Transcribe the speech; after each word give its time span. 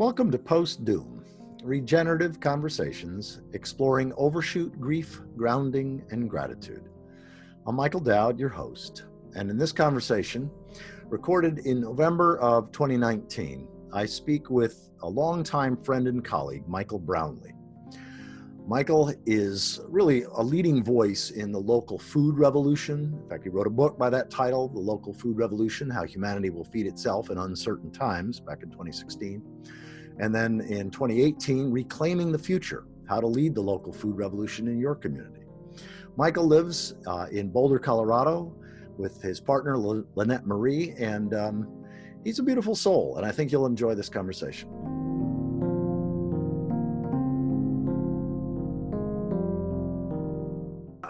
Welcome 0.00 0.30
to 0.30 0.38
Post 0.38 0.86
Doom, 0.86 1.22
regenerative 1.62 2.40
conversations 2.40 3.42
exploring 3.52 4.14
overshoot 4.16 4.80
grief, 4.80 5.20
grounding, 5.36 6.02
and 6.08 6.30
gratitude. 6.30 6.88
I'm 7.66 7.74
Michael 7.74 8.00
Dowd, 8.00 8.40
your 8.40 8.48
host, 8.48 9.04
and 9.36 9.50
in 9.50 9.58
this 9.58 9.72
conversation, 9.72 10.50
recorded 11.04 11.58
in 11.66 11.82
November 11.82 12.38
of 12.38 12.72
2019, 12.72 13.68
I 13.92 14.06
speak 14.06 14.48
with 14.48 14.88
a 15.02 15.06
longtime 15.06 15.76
friend 15.76 16.08
and 16.08 16.24
colleague, 16.24 16.66
Michael 16.66 16.98
Brownlee. 16.98 17.52
Michael 18.66 19.12
is 19.26 19.80
really 19.86 20.22
a 20.22 20.42
leading 20.42 20.82
voice 20.82 21.30
in 21.30 21.52
the 21.52 21.60
local 21.60 21.98
food 21.98 22.38
revolution. 22.38 23.18
In 23.22 23.28
fact, 23.28 23.42
he 23.42 23.50
wrote 23.50 23.66
a 23.66 23.70
book 23.70 23.98
by 23.98 24.08
that 24.08 24.30
title, 24.30 24.66
The 24.68 24.80
Local 24.80 25.12
Food 25.12 25.36
Revolution 25.36 25.90
How 25.90 26.04
Humanity 26.04 26.48
Will 26.48 26.64
Feed 26.64 26.86
Itself 26.86 27.28
in 27.28 27.36
Uncertain 27.36 27.90
Times, 27.90 28.40
back 28.40 28.62
in 28.62 28.70
2016. 28.70 29.42
And 30.20 30.34
then 30.34 30.60
in 30.60 30.90
2018, 30.90 31.70
Reclaiming 31.70 32.30
the 32.30 32.38
Future 32.38 32.84
How 33.08 33.20
to 33.20 33.26
Lead 33.26 33.54
the 33.54 33.62
Local 33.62 33.90
Food 33.90 34.18
Revolution 34.18 34.68
in 34.68 34.78
Your 34.78 34.94
Community. 34.94 35.40
Michael 36.16 36.46
lives 36.46 36.94
uh, 37.06 37.26
in 37.32 37.48
Boulder, 37.48 37.78
Colorado, 37.78 38.54
with 38.98 39.22
his 39.22 39.40
partner, 39.40 39.78
Lynette 39.78 40.46
Marie, 40.46 40.92
and 40.98 41.32
um, 41.32 41.66
he's 42.22 42.38
a 42.38 42.42
beautiful 42.42 42.74
soul, 42.74 43.16
and 43.16 43.24
I 43.24 43.32
think 43.32 43.50
you'll 43.50 43.64
enjoy 43.64 43.94
this 43.94 44.10
conversation. 44.10 44.68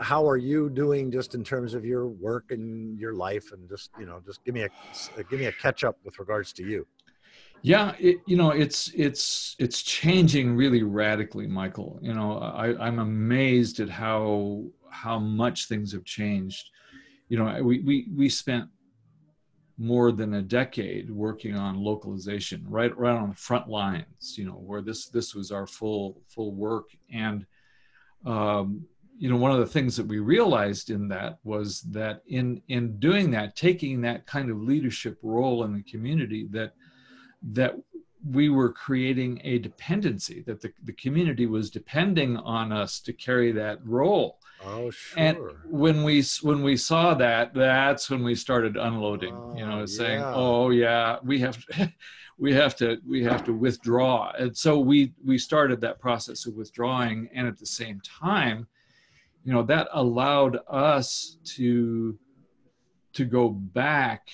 how 0.00 0.26
are 0.26 0.38
you 0.38 0.70
doing 0.70 1.08
just 1.10 1.34
in 1.34 1.44
terms 1.44 1.72
of 1.74 1.84
your 1.84 2.08
work 2.08 2.50
and 2.50 2.98
your 2.98 3.14
life 3.14 3.52
and 3.52 3.68
just 3.68 3.90
you 3.98 4.06
know 4.06 4.20
just 4.26 4.42
give 4.44 4.54
me 4.54 4.62
a 4.62 4.68
give 5.30 5.38
me 5.38 5.46
a 5.46 5.52
catch 5.52 5.84
up 5.84 5.98
with 6.04 6.18
regards 6.18 6.52
to 6.52 6.64
you 6.64 6.84
yeah 7.62 7.94
it, 7.98 8.16
you 8.26 8.36
know 8.36 8.50
it's 8.50 8.90
it's 8.94 9.56
it's 9.58 9.82
changing 9.82 10.56
really 10.56 10.82
radically 10.82 11.46
michael. 11.46 11.98
You 12.02 12.14
know 12.14 12.38
I, 12.38 12.86
i'm 12.86 12.98
amazed 12.98 13.80
at 13.80 13.88
how 13.88 14.64
how 14.90 15.18
much 15.18 15.68
things 15.68 15.92
have 15.92 16.04
changed. 16.04 16.70
You 17.28 17.38
know 17.38 17.62
we 17.62 17.80
we, 17.80 18.08
we 18.14 18.28
spent 18.28 18.68
more 19.78 20.12
than 20.12 20.34
a 20.34 20.42
decade 20.42 21.10
working 21.10 21.56
on 21.56 21.82
localization 21.82 22.62
right 22.68 22.94
right 22.98 23.16
on 23.16 23.30
the 23.30 23.36
front 23.36 23.66
lines 23.66 24.36
you 24.36 24.44
know 24.44 24.52
where 24.52 24.82
this 24.82 25.08
this 25.08 25.34
was 25.34 25.50
our 25.50 25.66
full 25.66 26.20
full 26.28 26.54
work. 26.54 26.90
And 27.12 27.46
um, 28.26 28.84
you 29.16 29.28
know 29.30 29.36
one 29.36 29.52
of 29.52 29.58
the 29.58 29.66
things 29.66 29.96
that 29.96 30.06
we 30.06 30.18
realized 30.18 30.90
in 30.90 31.08
that 31.08 31.38
was 31.44 31.82
that 31.82 32.22
in 32.26 32.60
in 32.68 32.98
doing 32.98 33.30
that 33.30 33.56
taking 33.56 34.00
that 34.00 34.26
kind 34.26 34.50
of 34.50 34.62
leadership 34.62 35.18
role 35.22 35.64
in 35.64 35.74
the 35.74 35.82
community 35.82 36.48
that 36.50 36.72
that 37.42 37.74
we 38.28 38.48
were 38.50 38.72
creating 38.72 39.40
a 39.44 39.58
dependency 39.58 40.42
that 40.42 40.60
the, 40.60 40.72
the 40.84 40.92
community 40.92 41.46
was 41.46 41.70
depending 41.70 42.36
on 42.36 42.70
us 42.72 43.00
to 43.00 43.12
carry 43.12 43.52
that 43.52 43.84
role. 43.86 44.38
Oh 44.62 44.90
sure. 44.90 45.18
and 45.18 45.38
when 45.64 46.04
we 46.04 46.22
when 46.42 46.62
we 46.62 46.76
saw 46.76 47.14
that 47.14 47.54
that's 47.54 48.10
when 48.10 48.22
we 48.22 48.34
started 48.34 48.76
unloading 48.76 49.34
oh, 49.34 49.54
you 49.56 49.64
ah, 49.64 49.68
know 49.70 49.86
saying 49.86 50.20
yeah. 50.20 50.34
oh 50.34 50.68
yeah 50.68 51.16
we 51.22 51.38
have 51.38 51.64
to, 51.64 51.90
we 52.38 52.52
have 52.52 52.76
to 52.76 52.98
we 53.08 53.24
have 53.24 53.42
to 53.44 53.54
withdraw. 53.54 54.32
And 54.38 54.54
so 54.54 54.78
we 54.78 55.14
we 55.24 55.38
started 55.38 55.80
that 55.80 55.98
process 55.98 56.44
of 56.44 56.54
withdrawing 56.56 57.30
and 57.34 57.48
at 57.48 57.58
the 57.58 57.64
same 57.64 58.02
time 58.02 58.66
you 59.44 59.52
know 59.52 59.62
that 59.62 59.88
allowed 59.92 60.58
us 60.68 61.38
to 61.56 62.18
to 63.14 63.24
go 63.24 63.48
back 63.48 64.28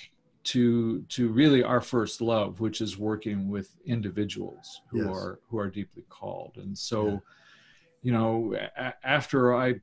to 0.46 1.02
to 1.02 1.28
really 1.28 1.62
our 1.62 1.80
first 1.80 2.20
love 2.20 2.60
which 2.60 2.80
is 2.80 2.96
working 2.96 3.48
with 3.48 3.76
individuals 3.84 4.80
who 4.90 4.98
yes. 4.98 5.08
are 5.08 5.40
who 5.48 5.58
are 5.58 5.68
deeply 5.68 6.04
called 6.08 6.52
and 6.56 6.76
so 6.76 7.06
yeah. 7.06 7.18
you 8.02 8.12
know 8.12 8.54
a- 8.76 8.94
after 9.04 9.54
i 9.56 9.74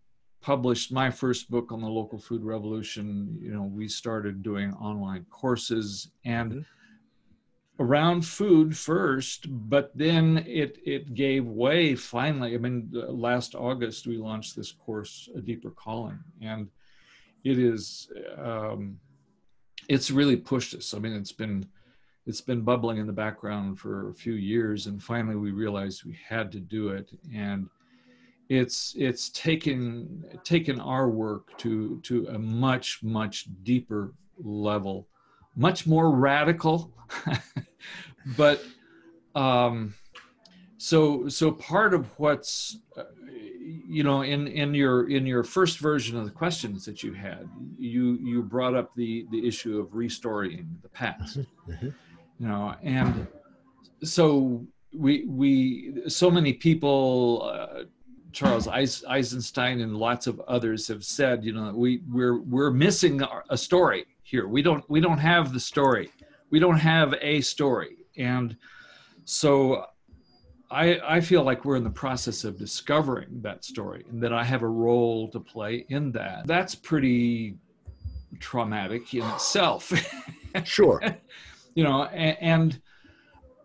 published 0.42 0.92
my 0.92 1.10
first 1.10 1.50
book 1.50 1.72
on 1.72 1.82
the 1.82 1.88
local 1.88 2.18
food 2.18 2.44
revolution 2.44 3.38
you 3.42 3.54
know 3.54 3.64
we 3.64 3.88
started 3.88 4.42
doing 4.42 4.74
online 4.76 5.26
courses 5.30 6.10
and 6.26 6.52
mm-hmm 6.52 6.62
around 7.80 8.26
food 8.26 8.78
first, 8.78 9.48
but 9.50 9.92
then 9.96 10.44
it 10.48 10.78
it 10.86 11.14
gave 11.14 11.46
way 11.46 11.96
finally. 11.96 12.54
I 12.54 12.58
mean, 12.58 12.90
last 12.94 13.56
August 13.56 14.08
we 14.08 14.18
launched 14.18 14.56
this 14.56 14.72
course, 14.72 15.30
A 15.36 15.42
Deeper 15.42 15.72
Calling, 15.72 16.20
and 16.42 16.70
it 17.44 17.58
is 17.60 18.10
um, 18.38 19.00
it's 19.90 20.12
really 20.12 20.36
pushed 20.36 20.74
us. 20.74 20.94
I 20.94 21.00
mean, 21.00 21.14
it's 21.14 21.32
been 21.32 21.68
it's 22.26 22.42
been 22.42 22.62
bubbling 22.62 22.98
in 23.00 23.08
the 23.08 23.14
background 23.14 23.80
for 23.80 24.10
a 24.10 24.14
few 24.14 24.34
years, 24.34 24.88
and 24.88 25.02
finally 25.02 25.36
we 25.36 25.52
realized 25.52 26.06
we 26.06 26.18
had 26.28 26.52
to 26.54 26.60
do 26.60 26.90
it, 26.90 27.12
and 27.34 27.70
it's 28.50 28.94
it's 28.98 29.30
taken 29.30 30.24
taken 30.44 30.80
our 30.80 31.10
work 31.10 31.58
to 31.58 32.00
to 32.02 32.28
a 32.28 32.40
much 32.40 33.02
much 33.02 33.48
deeper 33.64 34.14
level 34.38 35.08
much 35.56 35.86
more 35.86 36.12
radical 36.12 36.92
but 38.38 38.64
um, 39.36 39.94
so 40.78 41.28
so 41.28 41.52
part 41.52 41.94
of 41.94 42.08
what's 42.20 42.80
you 43.66 44.04
know 44.04 44.22
in 44.22 44.48
in 44.48 44.74
your 44.74 45.10
in 45.10 45.26
your 45.26 45.44
first 45.44 45.80
version 45.80 46.18
of 46.18 46.26
the 46.26 46.32
questions 46.32 46.86
that 46.86 47.04
you 47.04 47.14
had 47.14 47.48
you 47.78 48.18
you 48.22 48.42
brought 48.42 48.76
up 48.76 48.94
the 48.96 49.26
the 49.32 49.48
issue 49.48 49.80
of 49.80 49.94
restoring 49.94 50.68
the 50.82 50.90
past 50.90 51.40
mm-hmm. 51.40 51.72
mm-hmm. 51.72 51.90
you 52.40 52.48
know 52.48 52.76
and 52.84 53.28
so 54.04 54.66
we 54.94 55.26
we 55.26 56.04
so 56.08 56.30
many 56.30 56.54
people 56.54 57.50
uh, 57.52 57.84
Charles 58.34 58.68
Eisenstein 58.68 59.82
and 59.82 59.96
lots 59.96 60.26
of 60.28 60.42
others 60.42 60.88
have 60.88 61.06
said, 61.06 61.46
you 61.46 61.54
know, 61.54 61.72
we 61.72 62.02
we're 62.12 62.40
we're 62.40 62.72
missing 62.72 63.22
a 63.50 63.58
story 63.58 64.06
here. 64.24 64.48
We 64.48 64.62
don't 64.62 64.84
we 64.90 65.00
don't 65.00 65.20
have 65.20 65.54
the 65.54 65.60
story. 65.60 66.10
We 66.50 66.60
don't 66.60 66.80
have 66.80 67.14
a 67.22 67.42
story. 67.42 67.98
And 68.18 68.58
so 69.24 69.86
I 70.74 71.18
I 71.18 71.22
feel 71.22 71.44
like 71.44 71.66
we're 71.66 71.76
in 71.76 71.84
the 71.84 71.90
process 71.90 72.44
of 72.44 72.58
discovering 72.58 73.42
that 73.42 73.64
story 73.64 74.06
and 74.10 74.22
that 74.24 74.34
I 74.34 74.44
have 74.44 74.64
a 74.64 74.68
role 74.68 75.30
to 75.30 75.40
play 75.40 75.86
in 75.90 76.12
that. 76.14 76.48
That's 76.48 76.76
pretty 76.76 77.56
traumatic 78.40 79.14
in 79.14 79.24
itself. 79.24 79.92
sure. 80.64 81.02
you 81.76 81.84
know, 81.84 82.06
and, 82.06 82.38
and 82.42 82.82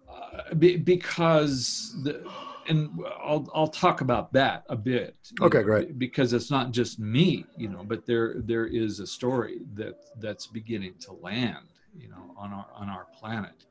uh, 0.09 0.55
be, 0.55 0.77
because 0.77 1.97
the 2.05 2.25
and 2.69 2.91
I'll 3.23 3.49
I'll 3.55 3.69
talk 3.69 4.03
about 4.03 4.33
that 4.35 4.65
a 4.69 4.77
bit. 4.77 5.17
Okay, 5.41 5.59
know, 5.59 5.65
great. 5.65 5.99
Because 5.99 6.33
it's 6.33 6.51
not 6.51 6.71
just 6.71 6.99
me, 6.99 7.47
you 7.57 7.69
know, 7.69 7.83
but 7.83 8.07
there 8.07 8.35
there 8.37 8.67
is 8.67 9.01
a 9.01 9.07
story 9.07 9.61
that 9.75 9.95
that's 10.21 10.47
beginning 10.47 10.95
to 11.01 11.13
land, 11.15 11.73
you 11.97 12.09
know, 12.09 12.35
on 12.37 12.53
our 12.53 12.67
on 12.75 12.89
our 12.89 13.07
planet, 13.19 13.65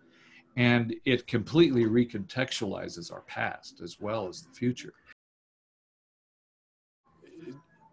and 0.57 0.95
it 1.05 1.27
completely 1.27 1.85
recontextualizes 1.85 3.13
our 3.13 3.21
past 3.21 3.79
as 3.81 3.99
well 3.99 4.27
as 4.27 4.41
the 4.41 4.51
future. 4.53 4.93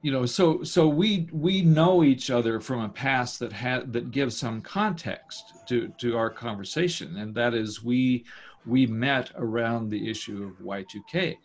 You 0.00 0.12
know, 0.12 0.26
so 0.26 0.62
so 0.64 0.88
we 0.88 1.28
we 1.32 1.62
know 1.62 2.02
each 2.02 2.30
other 2.30 2.60
from 2.60 2.80
a 2.80 2.88
past 2.88 3.38
that 3.38 3.52
had 3.52 3.92
that 3.92 4.10
gives 4.10 4.36
some 4.36 4.60
context 4.60 5.54
to 5.68 5.92
to 5.98 6.16
our 6.16 6.30
conversation, 6.30 7.16
and 7.16 7.34
that 7.34 7.54
is 7.54 7.84
we 7.84 8.24
we 8.66 8.86
met 8.86 9.30
around 9.36 9.90
the 9.90 10.10
issue 10.10 10.44
of 10.44 10.64
Y2K, 10.64 11.36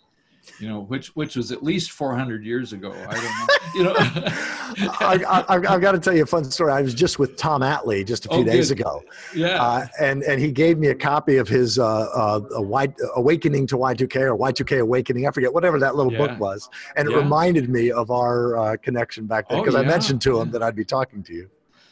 you 0.59 0.67
know, 0.67 0.81
which 0.81 1.07
which 1.15 1.35
was 1.35 1.51
at 1.51 1.63
least 1.63 1.91
400 1.91 2.43
years 2.43 2.73
ago. 2.73 2.91
I 2.91 3.13
don't 3.13 3.23
know, 3.23 3.47
you 3.75 3.83
know. 3.83 3.93
I, 4.99 5.59
have 5.69 5.81
got 5.81 5.91
to 5.93 5.99
tell 5.99 6.15
you 6.15 6.23
a 6.23 6.25
fun 6.25 6.43
story. 6.43 6.71
I 6.71 6.81
was 6.81 6.93
just 6.93 7.19
with 7.19 7.37
Tom 7.37 7.61
Atlee 7.61 8.05
just 8.05 8.25
a 8.25 8.29
few 8.29 8.39
oh, 8.39 8.43
days 8.43 8.69
good. 8.69 8.79
ago. 8.79 9.03
Yeah. 9.35 9.61
Uh, 9.61 9.87
and 9.99 10.23
and 10.23 10.39
he 10.41 10.51
gave 10.51 10.77
me 10.77 10.87
a 10.87 10.95
copy 10.95 11.37
of 11.37 11.47
his 11.47 11.79
uh, 11.79 11.85
uh, 11.85 12.41
y, 12.61 12.87
Awakening 13.15 13.67
to 13.67 13.77
Y2K 13.77 14.15
or 14.15 14.37
Y2K 14.37 14.81
Awakening. 14.81 15.27
I 15.27 15.31
forget 15.31 15.53
whatever 15.53 15.79
that 15.79 15.95
little 15.95 16.11
yeah. 16.11 16.27
book 16.27 16.39
was, 16.39 16.69
and 16.95 17.07
it 17.07 17.11
yeah. 17.11 17.17
reminded 17.17 17.69
me 17.69 17.91
of 17.91 18.11
our 18.11 18.57
uh, 18.57 18.77
connection 18.77 19.25
back 19.25 19.49
then 19.49 19.59
because 19.59 19.75
oh, 19.75 19.81
yeah. 19.81 19.87
I 19.87 19.89
mentioned 19.89 20.21
to 20.23 20.39
him 20.39 20.51
that 20.51 20.63
I'd 20.63 20.75
be 20.75 20.85
talking 20.85 21.23
to 21.23 21.33
you. 21.33 21.49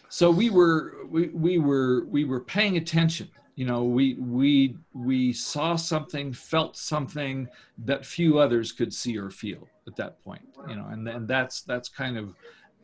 So 0.09 0.31
we 0.31 0.49
were 0.49 0.95
we, 1.09 1.27
we 1.27 1.57
were 1.57 2.05
we 2.05 2.25
were 2.25 2.39
paying 2.39 2.77
attention 2.77 3.29
you 3.57 3.65
know 3.65 3.83
we 3.83 4.13
we 4.13 4.77
we 4.93 5.33
saw 5.33 5.75
something 5.75 6.31
felt 6.31 6.77
something 6.77 7.49
that 7.79 8.05
few 8.05 8.37
others 8.37 8.71
could 8.71 8.93
see 8.93 9.17
or 9.17 9.29
feel 9.31 9.67
at 9.87 9.95
that 9.95 10.23
point 10.23 10.47
you 10.69 10.75
know 10.75 10.85
and 10.91 11.05
then 11.05 11.25
that's 11.25 11.61
that's 11.63 11.89
kind 11.89 12.17
of 12.17 12.33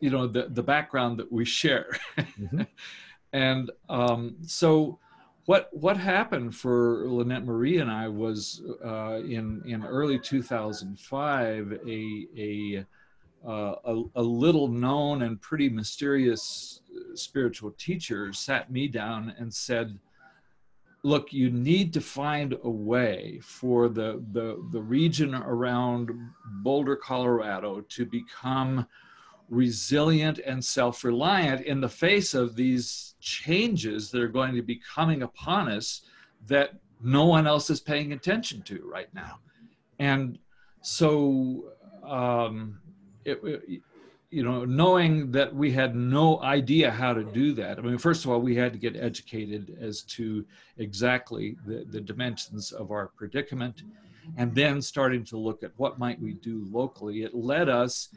you 0.00 0.10
know 0.10 0.26
the 0.26 0.48
the 0.50 0.62
background 0.62 1.16
that 1.18 1.30
we 1.32 1.44
share 1.44 1.96
mm-hmm. 2.18 2.62
and 3.32 3.70
um, 3.88 4.34
so 4.42 4.98
what 5.46 5.68
what 5.72 5.96
happened 5.96 6.54
for 6.56 7.06
Lynette 7.06 7.44
Marie 7.44 7.78
and 7.78 7.90
I 7.90 8.08
was 8.08 8.62
uh, 8.84 9.20
in 9.24 9.62
in 9.64 9.84
early 9.84 10.18
2005 10.18 11.72
a 11.86 12.26
a, 12.36 12.84
uh, 13.46 13.74
a 13.84 14.02
a 14.16 14.22
little 14.22 14.66
known 14.66 15.22
and 15.22 15.40
pretty 15.40 15.68
mysterious 15.68 16.80
spiritual 17.14 17.70
teacher 17.78 18.32
sat 18.32 18.72
me 18.72 18.88
down 18.88 19.34
and 19.38 19.54
said 19.54 19.98
look, 21.04 21.34
you 21.34 21.50
need 21.50 21.92
to 21.92 22.00
find 22.00 22.56
a 22.64 22.70
way 22.70 23.38
for 23.42 23.88
the, 23.88 24.24
the, 24.32 24.58
the 24.72 24.80
region 24.80 25.34
around 25.34 26.10
Boulder, 26.62 26.96
Colorado 26.96 27.82
to 27.90 28.06
become 28.06 28.86
resilient 29.50 30.38
and 30.38 30.64
self 30.64 31.04
reliant 31.04 31.60
in 31.60 31.82
the 31.82 31.88
face 31.88 32.32
of 32.32 32.56
these 32.56 33.14
changes 33.20 34.10
that 34.10 34.22
are 34.22 34.28
going 34.28 34.54
to 34.54 34.62
be 34.62 34.80
coming 34.94 35.22
upon 35.22 35.70
us 35.70 36.00
that 36.46 36.70
no 37.02 37.26
one 37.26 37.46
else 37.46 37.68
is 37.68 37.80
paying 37.80 38.14
attention 38.14 38.62
to 38.62 38.82
right 38.90 39.12
now. 39.14 39.40
And 39.98 40.38
so, 40.80 41.72
um, 42.02 42.80
it, 43.26 43.42
you 44.34 44.42
know, 44.42 44.64
knowing 44.64 45.30
that 45.30 45.54
we 45.54 45.70
had 45.70 45.94
no 45.94 46.42
idea 46.42 46.90
how 46.90 47.14
to 47.14 47.22
do 47.22 47.52
that. 47.52 47.78
I 47.78 47.82
mean, 47.82 47.98
first 47.98 48.24
of 48.24 48.32
all, 48.32 48.40
we 48.40 48.56
had 48.56 48.72
to 48.72 48.80
get 48.80 48.96
educated 48.96 49.78
as 49.80 50.02
to 50.16 50.44
exactly 50.76 51.56
the, 51.64 51.86
the 51.88 52.00
dimensions 52.00 52.72
of 52.72 52.90
our 52.90 53.06
predicament, 53.16 53.82
and 54.36 54.52
then 54.52 54.82
starting 54.82 55.22
to 55.26 55.36
look 55.36 55.62
at 55.62 55.70
what 55.76 56.00
might 56.00 56.20
we 56.20 56.32
do 56.32 56.66
locally. 56.72 57.22
It 57.22 57.32
led 57.32 57.68
us 57.68 58.08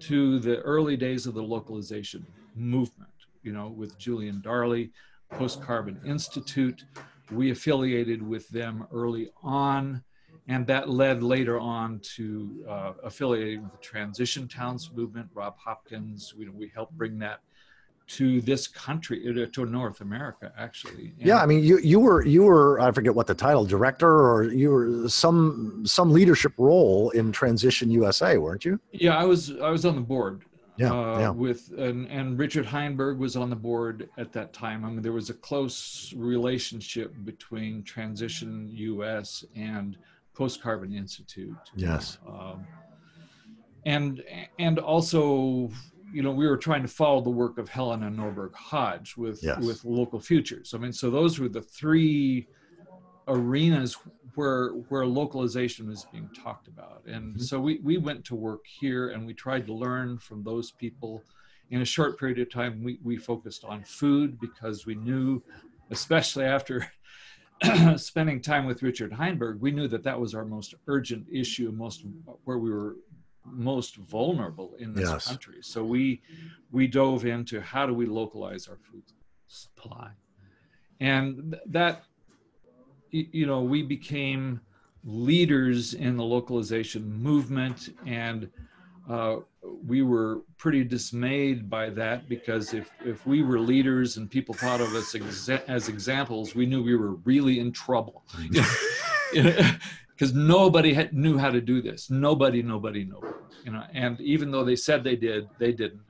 to 0.00 0.40
the 0.40 0.58
early 0.62 0.96
days 0.96 1.26
of 1.26 1.34
the 1.34 1.42
localization 1.42 2.26
movement, 2.56 3.12
you 3.44 3.52
know, 3.52 3.68
with 3.68 3.96
Julian 3.96 4.40
Darley, 4.40 4.90
Post 5.30 5.62
Carbon 5.62 6.00
Institute. 6.04 6.84
We 7.30 7.52
affiliated 7.52 8.26
with 8.26 8.48
them 8.48 8.88
early 8.92 9.30
on 9.40 10.02
and 10.48 10.66
that 10.66 10.88
led 10.88 11.22
later 11.22 11.58
on 11.58 12.00
to 12.16 12.64
uh, 12.68 12.92
affiliating 13.04 13.62
with 13.62 13.72
the 13.72 13.78
Transition 13.78 14.48
Towns 14.48 14.90
movement. 14.94 15.28
Rob 15.34 15.56
Hopkins, 15.58 16.34
we, 16.36 16.48
we 16.48 16.70
helped 16.74 16.96
bring 16.96 17.18
that 17.18 17.40
to 18.08 18.40
this 18.40 18.66
country, 18.66 19.24
uh, 19.28 19.46
to 19.52 19.66
North 19.66 20.00
America, 20.00 20.52
actually. 20.58 21.14
And 21.18 21.28
yeah, 21.28 21.36
I 21.36 21.46
mean, 21.46 21.62
you 21.62 21.78
you 21.78 22.00
were 22.00 22.24
you 22.26 22.42
were 22.42 22.80
I 22.80 22.90
forget 22.90 23.14
what 23.14 23.28
the 23.28 23.34
title, 23.34 23.64
director, 23.64 24.10
or 24.10 24.44
you 24.44 24.70
were 24.70 25.08
some 25.08 25.82
some 25.86 26.12
leadership 26.12 26.52
role 26.58 27.10
in 27.10 27.30
Transition 27.30 27.90
USA, 27.90 28.36
weren't 28.36 28.64
you? 28.64 28.80
Yeah, 28.92 29.16
I 29.16 29.24
was 29.24 29.52
I 29.60 29.70
was 29.70 29.84
on 29.84 29.94
the 29.94 30.00
board. 30.00 30.44
Yeah, 30.76 30.92
uh, 30.92 31.18
yeah. 31.18 31.30
With 31.30 31.72
and, 31.78 32.08
and 32.08 32.38
Richard 32.38 32.66
Heinberg 32.66 33.18
was 33.18 33.36
on 33.36 33.48
the 33.48 33.56
board 33.56 34.08
at 34.18 34.32
that 34.32 34.52
time. 34.52 34.84
I 34.84 34.88
mean, 34.88 35.02
there 35.02 35.12
was 35.12 35.30
a 35.30 35.34
close 35.34 36.12
relationship 36.16 37.14
between 37.24 37.84
Transition 37.84 38.70
US 38.72 39.44
and 39.54 39.96
Post 40.40 40.62
Carbon 40.62 40.94
Institute. 40.94 41.54
Yes. 41.76 42.16
Um, 42.26 42.66
and 43.84 44.24
and 44.58 44.78
also, 44.78 45.68
you 46.14 46.22
know, 46.22 46.30
we 46.30 46.48
were 46.48 46.56
trying 46.56 46.80
to 46.80 46.88
follow 46.88 47.20
the 47.20 47.28
work 47.28 47.58
of 47.58 47.68
Helena 47.68 48.10
Norberg 48.10 48.54
Hodge 48.54 49.18
with 49.18 49.42
yes. 49.42 49.62
with 49.62 49.84
Local 49.84 50.18
Futures. 50.18 50.72
I 50.72 50.78
mean, 50.78 50.94
so 50.94 51.10
those 51.10 51.38
were 51.38 51.50
the 51.50 51.60
three 51.60 52.48
arenas 53.28 53.98
where 54.34 54.70
where 54.88 55.04
localization 55.04 55.88
was 55.88 56.06
being 56.10 56.30
talked 56.30 56.68
about. 56.68 57.02
And 57.06 57.34
mm-hmm. 57.34 57.42
so 57.42 57.60
we 57.60 57.80
we 57.84 57.98
went 57.98 58.24
to 58.24 58.34
work 58.34 58.64
here 58.66 59.10
and 59.10 59.26
we 59.26 59.34
tried 59.34 59.66
to 59.66 59.74
learn 59.74 60.16
from 60.16 60.42
those 60.42 60.70
people. 60.70 61.22
In 61.68 61.82
a 61.82 61.84
short 61.84 62.18
period 62.18 62.38
of 62.38 62.50
time, 62.50 62.82
we, 62.82 62.98
we 63.04 63.16
focused 63.18 63.62
on 63.62 63.84
food 63.84 64.40
because 64.40 64.86
we 64.86 64.94
knew, 64.94 65.40
especially 65.90 66.46
after 66.46 66.90
spending 67.96 68.40
time 68.40 68.64
with 68.64 68.82
Richard 68.82 69.12
Heinberg, 69.12 69.60
we 69.60 69.70
knew 69.70 69.88
that 69.88 70.02
that 70.04 70.18
was 70.18 70.34
our 70.34 70.44
most 70.44 70.74
urgent 70.86 71.26
issue, 71.30 71.70
most 71.72 72.04
where 72.44 72.58
we 72.58 72.70
were 72.70 72.96
most 73.44 73.96
vulnerable 73.96 74.74
in 74.78 74.94
this 74.94 75.08
yes. 75.08 75.28
country. 75.28 75.58
So 75.60 75.84
we 75.84 76.22
we 76.70 76.86
dove 76.86 77.24
into 77.26 77.60
how 77.60 77.86
do 77.86 77.94
we 77.94 78.06
localize 78.06 78.68
our 78.68 78.76
food 78.76 79.02
supply, 79.46 80.10
and 81.00 81.56
that 81.66 82.04
you 83.10 83.46
know 83.46 83.62
we 83.62 83.82
became 83.82 84.60
leaders 85.04 85.94
in 85.94 86.16
the 86.16 86.24
localization 86.24 87.10
movement 87.12 87.88
and 88.06 88.50
uh, 89.08 89.36
we 89.62 90.02
were 90.02 90.40
pretty 90.56 90.84
dismayed 90.84 91.68
by 91.68 91.90
that 91.90 92.28
because 92.28 92.72
if, 92.72 92.90
if 93.04 93.26
we 93.26 93.42
were 93.42 93.58
leaders 93.58 94.16
and 94.16 94.30
people 94.30 94.54
thought 94.54 94.80
of 94.80 94.94
us 94.94 95.12
exa- 95.12 95.62
as 95.68 95.88
examples, 95.88 96.54
we 96.54 96.66
knew 96.66 96.82
we 96.82 96.96
were 96.96 97.14
really 97.24 97.60
in 97.60 97.72
trouble. 97.72 98.24
Because 99.32 100.34
nobody 100.34 100.92
had, 100.92 101.14
knew 101.14 101.38
how 101.38 101.48
to 101.48 101.62
do 101.62 101.80
this. 101.80 102.10
Nobody, 102.10 102.62
nobody, 102.62 103.04
nobody. 103.04 103.32
You 103.64 103.72
know, 103.72 103.84
and 103.94 104.20
even 104.20 104.50
though 104.50 104.64
they 104.64 104.76
said 104.76 105.02
they 105.02 105.16
did, 105.16 105.48
they 105.58 105.72
didn't. 105.72 106.02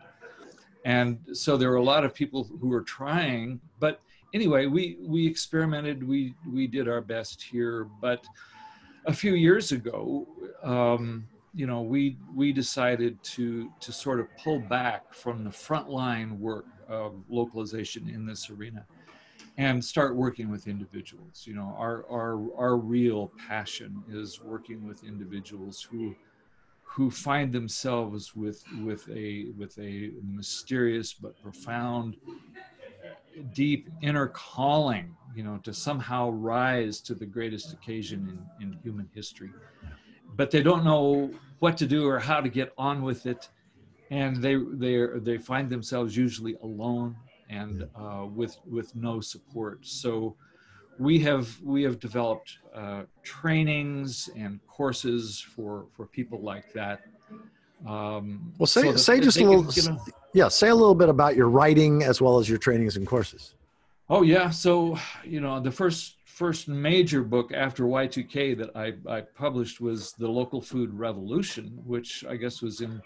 And 0.84 1.20
so 1.32 1.56
there 1.56 1.70
were 1.70 1.76
a 1.76 1.84
lot 1.84 2.04
of 2.04 2.12
people 2.12 2.50
who 2.60 2.66
were 2.66 2.80
trying, 2.80 3.60
but 3.78 4.00
anyway, 4.34 4.66
we 4.66 4.96
we 5.00 5.26
experimented. 5.26 6.02
We 6.02 6.34
we 6.50 6.66
did 6.66 6.88
our 6.88 7.00
best 7.00 7.40
here, 7.40 7.86
but 8.00 8.26
a 9.06 9.12
few 9.12 9.34
years 9.34 9.70
ago. 9.70 10.26
Um, 10.64 11.28
you 11.54 11.66
know, 11.66 11.82
we 11.82 12.16
we 12.34 12.52
decided 12.52 13.22
to 13.24 13.70
to 13.80 13.92
sort 13.92 14.20
of 14.20 14.28
pull 14.42 14.60
back 14.60 15.12
from 15.12 15.44
the 15.44 15.50
frontline 15.50 16.38
work 16.38 16.66
of 16.88 17.24
localization 17.28 18.08
in 18.08 18.26
this 18.26 18.50
arena 18.50 18.86
and 19.58 19.84
start 19.84 20.16
working 20.16 20.50
with 20.50 20.68
individuals. 20.68 21.44
You 21.46 21.54
know, 21.54 21.74
our 21.76 22.06
our 22.10 22.54
our 22.56 22.76
real 22.76 23.32
passion 23.48 24.04
is 24.08 24.40
working 24.40 24.86
with 24.86 25.04
individuals 25.04 25.86
who 25.90 26.14
who 26.82 27.10
find 27.10 27.52
themselves 27.52 28.34
with 28.34 28.62
with 28.82 29.08
a 29.08 29.46
with 29.58 29.78
a 29.78 30.10
mysterious 30.22 31.14
but 31.14 31.40
profound 31.42 32.16
deep 33.54 33.88
inner 34.02 34.26
calling 34.28 35.16
you 35.34 35.42
know 35.42 35.58
to 35.58 35.72
somehow 35.72 36.30
rise 36.30 37.00
to 37.00 37.14
the 37.14 37.24
greatest 37.24 37.72
occasion 37.72 38.46
in, 38.60 38.66
in 38.66 38.78
human 38.82 39.08
history 39.14 39.50
but 40.36 40.50
they 40.50 40.62
don't 40.62 40.84
know 40.84 41.30
what 41.58 41.76
to 41.78 41.86
do 41.86 42.06
or 42.06 42.18
how 42.18 42.40
to 42.40 42.48
get 42.48 42.72
on 42.76 43.02
with 43.02 43.26
it. 43.26 43.48
And 44.10 44.36
they 44.36 44.56
they 44.56 45.06
they 45.18 45.38
find 45.38 45.70
themselves 45.70 46.16
usually 46.16 46.56
alone 46.62 47.16
and 47.48 47.88
uh, 47.94 48.26
with 48.26 48.58
with 48.68 48.94
no 48.96 49.20
support. 49.20 49.86
So 49.86 50.36
we 50.98 51.18
have 51.20 51.60
we 51.62 51.82
have 51.82 52.00
developed 52.00 52.58
uh, 52.74 53.02
trainings 53.22 54.28
and 54.36 54.60
courses 54.66 55.40
for 55.40 55.86
for 55.96 56.06
people 56.06 56.40
like 56.40 56.72
that. 56.72 57.02
Um, 57.86 58.52
well 58.58 58.66
say 58.66 58.82
so 58.82 58.96
say 58.96 59.20
just 59.20 59.38
a 59.38 59.44
little 59.44 59.64
can, 59.64 59.98
yeah 60.34 60.48
say 60.48 60.68
a 60.68 60.74
little 60.74 60.94
bit 60.94 61.08
about 61.08 61.34
your 61.36 61.48
writing 61.48 62.02
as 62.02 62.20
well 62.20 62.38
as 62.38 62.48
your 62.48 62.58
trainings 62.58 62.96
and 62.96 63.06
courses. 63.06 63.54
Oh 64.10 64.22
yeah. 64.22 64.50
So 64.50 64.98
you 65.24 65.40
know 65.40 65.60
the 65.60 65.70
first 65.70 66.16
first 66.40 66.68
major 66.68 67.22
book 67.22 67.52
after 67.52 67.84
Y2K 67.84 68.56
that 68.56 68.74
I, 68.74 68.94
I 69.06 69.20
published 69.20 69.78
was 69.78 70.14
The 70.14 70.26
Local 70.26 70.62
Food 70.62 70.90
Revolution, 70.94 71.78
which 71.84 72.24
I 72.26 72.36
guess 72.36 72.62
was 72.62 72.80
in 72.80 73.02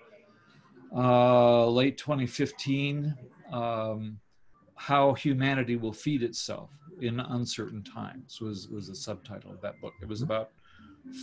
uh, 0.95 1.67
late 1.67 1.99
2015. 1.99 3.13
Um, 3.51 4.21
How 4.77 5.15
Humanity 5.15 5.75
Will 5.75 5.93
Feed 5.93 6.23
Itself 6.23 6.71
in 7.01 7.19
Uncertain 7.19 7.83
Times 7.83 8.41
was, 8.41 8.69
was 8.69 8.87
the 8.87 8.95
subtitle 8.95 9.51
of 9.51 9.61
that 9.63 9.81
book. 9.81 9.95
It 10.01 10.07
was 10.07 10.23
about 10.23 10.51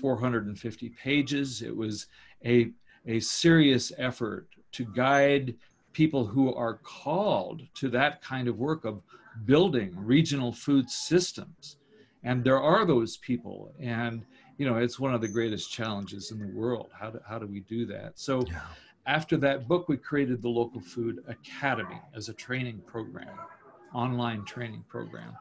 450 0.02 0.90
pages. 1.02 1.62
It 1.62 1.74
was 1.74 2.08
a, 2.46 2.72
a 3.08 3.22
serious 3.22 3.94
effort 3.98 4.50
to 4.74 4.84
guide 4.84 5.56
people 5.94 6.26
who 6.26 6.54
are 6.56 6.82
called 6.84 7.62
to 7.76 7.88
that 7.92 8.22
kind 8.22 8.50
of 8.50 8.58
work 8.58 8.84
of 8.84 9.02
building 9.46 9.94
regional 9.96 10.52
food 10.52 10.90
systems 10.90 11.78
and 12.24 12.44
there 12.44 12.62
are 12.62 12.86
those 12.86 13.18
people 13.18 13.74
and 13.80 14.24
you 14.58 14.66
know 14.66 14.78
it's 14.78 15.00
one 15.00 15.14
of 15.14 15.22
the 15.22 15.28
greatest 15.28 15.72
challenges 15.72 16.32
in 16.32 16.40
the 16.40 16.48
world. 16.48 16.90
How 17.00 17.10
do, 17.12 17.20
how 17.28 17.40
do 17.40 17.48
we 17.48 17.62
do 17.62 17.86
that? 17.88 18.20
So 18.20 18.44
yeah. 18.48 18.62
after 19.06 19.38
that 19.38 19.68
book 19.68 19.90
we 19.90 19.98
created 19.98 20.42
the 20.42 20.50
local 20.50 20.82
food 20.82 21.24
academy 21.28 22.02
as 22.16 22.30
a 22.30 22.34
training 22.34 22.82
program 22.86 23.38
online 23.94 24.44
training 24.46 24.84
program. 24.88 25.36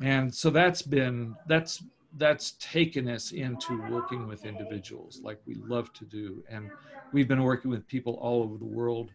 And 0.00 0.32
so 0.32 0.50
that's 0.50 0.82
been 0.82 1.34
that's 1.46 1.82
that's 2.16 2.52
taken 2.52 3.08
us 3.08 3.32
into 3.32 3.82
working 3.90 4.26
with 4.26 4.46
individuals 4.46 5.20
like 5.22 5.40
we 5.46 5.54
love 5.54 5.92
to 5.94 6.04
do. 6.04 6.42
And 6.48 6.70
we've 7.12 7.28
been 7.28 7.42
working 7.42 7.70
with 7.70 7.86
people 7.86 8.14
all 8.14 8.42
over 8.42 8.56
the 8.56 8.64
world 8.64 9.10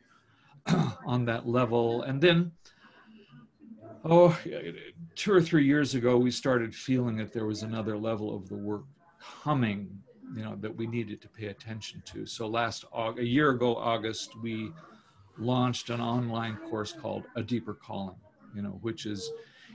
on 1.06 1.26
that 1.26 1.48
level. 1.48 2.04
And 2.04 2.22
then 2.22 2.52
oh, 4.04 4.38
two 5.16 5.34
or 5.34 5.42
three 5.42 5.66
years 5.66 5.96
ago, 5.96 6.18
we 6.18 6.32
started 6.32 6.74
feeling 6.74 7.18
that 7.18 7.32
there 7.34 7.46
was 7.46 7.64
another 7.64 7.98
level 7.98 8.36
of 8.36 8.50
the 8.50 8.56
work 8.56 8.84
coming, 9.44 9.90
you 10.36 10.44
know, 10.44 10.56
that 10.60 10.76
we 10.76 10.88
needed 10.88 11.22
to 11.22 11.30
pay 11.30 11.48
attention 11.48 12.02
to. 12.06 12.26
So 12.26 12.48
last 12.48 12.86
a 12.94 13.22
year 13.22 13.52
ago, 13.52 13.76
August, 13.76 14.36
we 14.42 14.72
launched 15.38 15.90
an 15.90 16.02
online 16.02 16.58
course 16.70 16.92
called 16.92 17.24
A 17.36 17.44
Deeper 17.44 17.74
Calling, 17.74 18.16
you 18.56 18.62
know, 18.62 18.80
which 18.82 19.06
is 19.06 19.32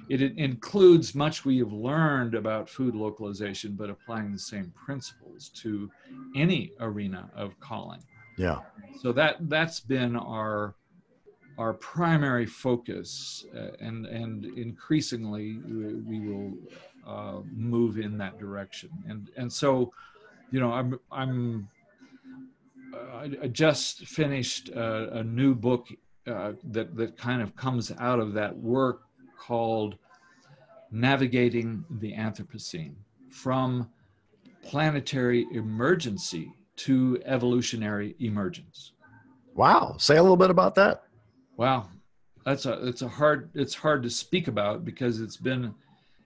it 0.09 0.23
includes 0.39 1.15
much 1.15 1.45
we 1.45 1.59
have 1.59 1.73
learned 1.73 2.35
about 2.35 2.69
food 2.69 2.95
localization, 2.95 3.73
but 3.73 3.91
applying 3.91 4.33
the 4.33 4.39
same 4.39 4.73
principles 4.75 5.51
to 5.51 5.91
any 6.35 6.73
arena 6.81 7.31
of 7.35 7.59
calling. 7.61 8.03
Yeah. 8.37 8.61
So 9.03 9.13
that 9.13 9.37
that's 9.49 9.81
been 9.81 10.17
our 10.17 10.77
our 11.59 11.75
primary 11.75 12.47
focus, 12.47 13.45
uh, 13.55 13.71
and 13.81 14.07
and 14.07 14.47
increasingly 14.57 15.59
we 16.07 16.21
will 16.21 16.55
uh, 17.07 17.41
move 17.53 17.99
in 17.99 18.17
that 18.19 18.39
direction. 18.39 18.91
And 19.09 19.31
and 19.37 19.53
so, 19.53 19.93
you 20.51 20.61
know, 20.61 20.73
I'm 20.73 20.99
I'm 21.11 21.69
uh, 22.95 23.29
I 23.43 23.49
just 23.49 24.07
finished 24.07 24.69
a, 24.71 25.19
a 25.19 25.25
new 25.25 25.55
book 25.55 25.89
uh, 26.27 26.53
that 26.71 26.97
that 26.97 27.17
kind 27.17 27.43
of 27.43 27.57
comes 27.57 27.93
out 27.99 28.21
of 28.21 28.33
that 28.35 28.57
work 28.57 29.03
called 29.37 29.97
"Navigating 30.93 31.85
the 31.91 32.13
Anthropocene: 32.13 32.95
From 33.31 33.91
Planetary 34.63 35.47
Emergency 35.53 36.53
to 36.77 37.21
Evolutionary 37.25 38.15
Emergence." 38.21 38.93
Wow! 39.55 39.97
Say 39.99 40.19
a 40.19 40.23
little 40.23 40.37
bit 40.37 40.51
about 40.51 40.77
that. 40.77 41.08
Wow, 41.59 41.89
that's 42.45 42.67
a 42.67 42.87
it's 42.87 43.03
a 43.03 43.09
hard 43.09 43.51
it's 43.53 43.75
hard 43.75 44.05
to 44.05 44.11
speak 44.11 44.47
about 44.47 44.85
because 44.85 45.21
it's 45.21 45.37
been 45.37 45.75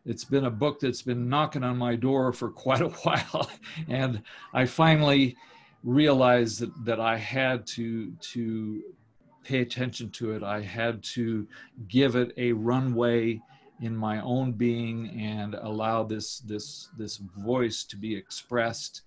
it's 0.05 0.25
been 0.25 0.45
a 0.45 0.51
book 0.51 0.79
that's 0.79 1.01
been 1.01 1.27
knocking 1.27 1.65
on 1.65 1.79
my 1.79 1.97
door 1.97 2.35
for 2.35 2.51
quite 2.65 2.83
a 2.83 2.89
while. 2.89 3.51
And 3.89 4.23
i 4.53 4.67
finally 4.67 5.37
realized 5.85 6.61
that, 6.61 6.85
that 6.85 7.01
i 7.01 7.17
had 7.17 7.67
to 7.69 8.13
to 8.33 8.83
pay 9.43 9.61
attention 9.61 10.11
to 10.11 10.33
it. 10.33 10.43
I 10.43 10.61
had 10.61 11.03
to 11.15 11.49
give 11.89 12.15
it 12.15 12.33
a 12.37 12.53
runway 12.53 13.41
in 13.81 13.97
my 13.97 14.21
own 14.21 14.53
being 14.53 15.19
and 15.19 15.55
allow 15.55 16.05
this 16.05 16.41
this 16.41 16.91
this 16.99 17.17
voice 17.17 17.85
to 17.85 17.97
be 17.97 18.15
expressed 18.15 19.03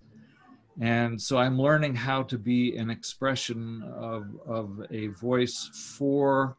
and 0.81 1.21
so 1.21 1.37
i'm 1.37 1.57
learning 1.59 1.95
how 1.95 2.21
to 2.21 2.37
be 2.37 2.75
an 2.75 2.89
expression 2.89 3.83
of 3.95 4.27
of 4.45 4.85
a 4.91 5.07
voice 5.07 5.69
for 5.97 6.57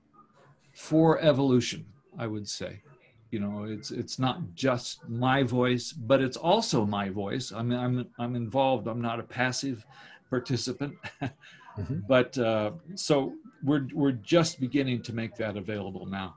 for 0.76 1.18
evolution, 1.20 1.86
I 2.18 2.26
would 2.26 2.46
say. 2.46 2.82
You 3.30 3.40
know, 3.40 3.64
it's 3.64 3.90
it's 3.90 4.18
not 4.18 4.54
just 4.54 5.08
my 5.08 5.42
voice, 5.42 5.92
but 5.92 6.20
it's 6.20 6.36
also 6.36 6.84
my 6.84 7.08
voice. 7.08 7.50
I 7.50 7.62
mean, 7.62 7.78
I'm 7.78 8.06
I'm 8.18 8.36
involved. 8.36 8.86
I'm 8.86 9.00
not 9.00 9.18
a 9.18 9.24
passive 9.24 9.84
participant, 10.30 10.94
mm-hmm. 11.22 12.00
but 12.06 12.38
uh, 12.38 12.72
so 12.94 13.32
we're 13.64 13.88
we're 13.92 14.12
just 14.12 14.60
beginning 14.60 15.02
to 15.02 15.12
make 15.12 15.34
that 15.36 15.56
available 15.56 16.06
now. 16.06 16.36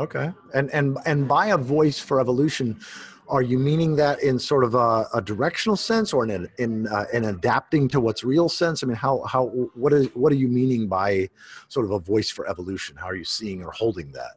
Okay, 0.00 0.32
and 0.54 0.70
and 0.70 0.96
and 1.04 1.28
by 1.28 1.48
a 1.48 1.58
voice 1.58 1.98
for 1.98 2.20
evolution, 2.20 2.80
are 3.28 3.42
you 3.42 3.58
meaning 3.58 3.96
that 3.96 4.22
in 4.22 4.38
sort 4.38 4.64
of 4.64 4.74
a, 4.74 5.06
a 5.12 5.20
directional 5.20 5.76
sense 5.76 6.14
or 6.14 6.24
in 6.24 6.48
in 6.56 6.86
uh, 6.86 7.04
in 7.12 7.26
adapting 7.26 7.86
to 7.88 8.00
what's 8.00 8.24
real 8.24 8.48
sense? 8.48 8.82
I 8.82 8.86
mean 8.86 8.96
how 8.96 9.20
how 9.24 9.48
what 9.74 9.92
is 9.92 10.06
what 10.14 10.32
are 10.32 10.36
you 10.36 10.48
meaning 10.48 10.88
by 10.88 11.28
sort 11.68 11.84
of 11.84 11.92
a 11.92 11.98
voice 11.98 12.30
for 12.30 12.48
evolution? 12.48 12.96
How 12.96 13.08
are 13.08 13.14
you 13.14 13.24
seeing 13.24 13.62
or 13.62 13.72
holding 13.72 14.10
that? 14.12 14.36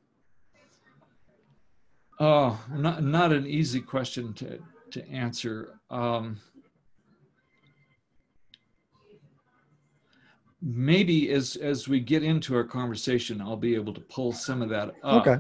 Oh 2.20 2.60
not 2.70 3.02
not 3.02 3.32
an 3.32 3.48
easy 3.48 3.80
question 3.80 4.34
to 4.34 4.60
to 4.92 5.10
answer. 5.10 5.80
Um, 5.90 6.42
maybe 10.62 11.30
as 11.32 11.56
as 11.56 11.88
we 11.88 12.00
get 12.00 12.24
into 12.24 12.56
our 12.56 12.64
conversation 12.64 13.42
i'll 13.42 13.58
be 13.58 13.76
able 13.76 13.94
to 13.94 14.00
pull 14.00 14.32
some 14.32 14.62
of 14.62 14.70
that 14.70 14.96
up. 15.04 15.28
Okay 15.28 15.38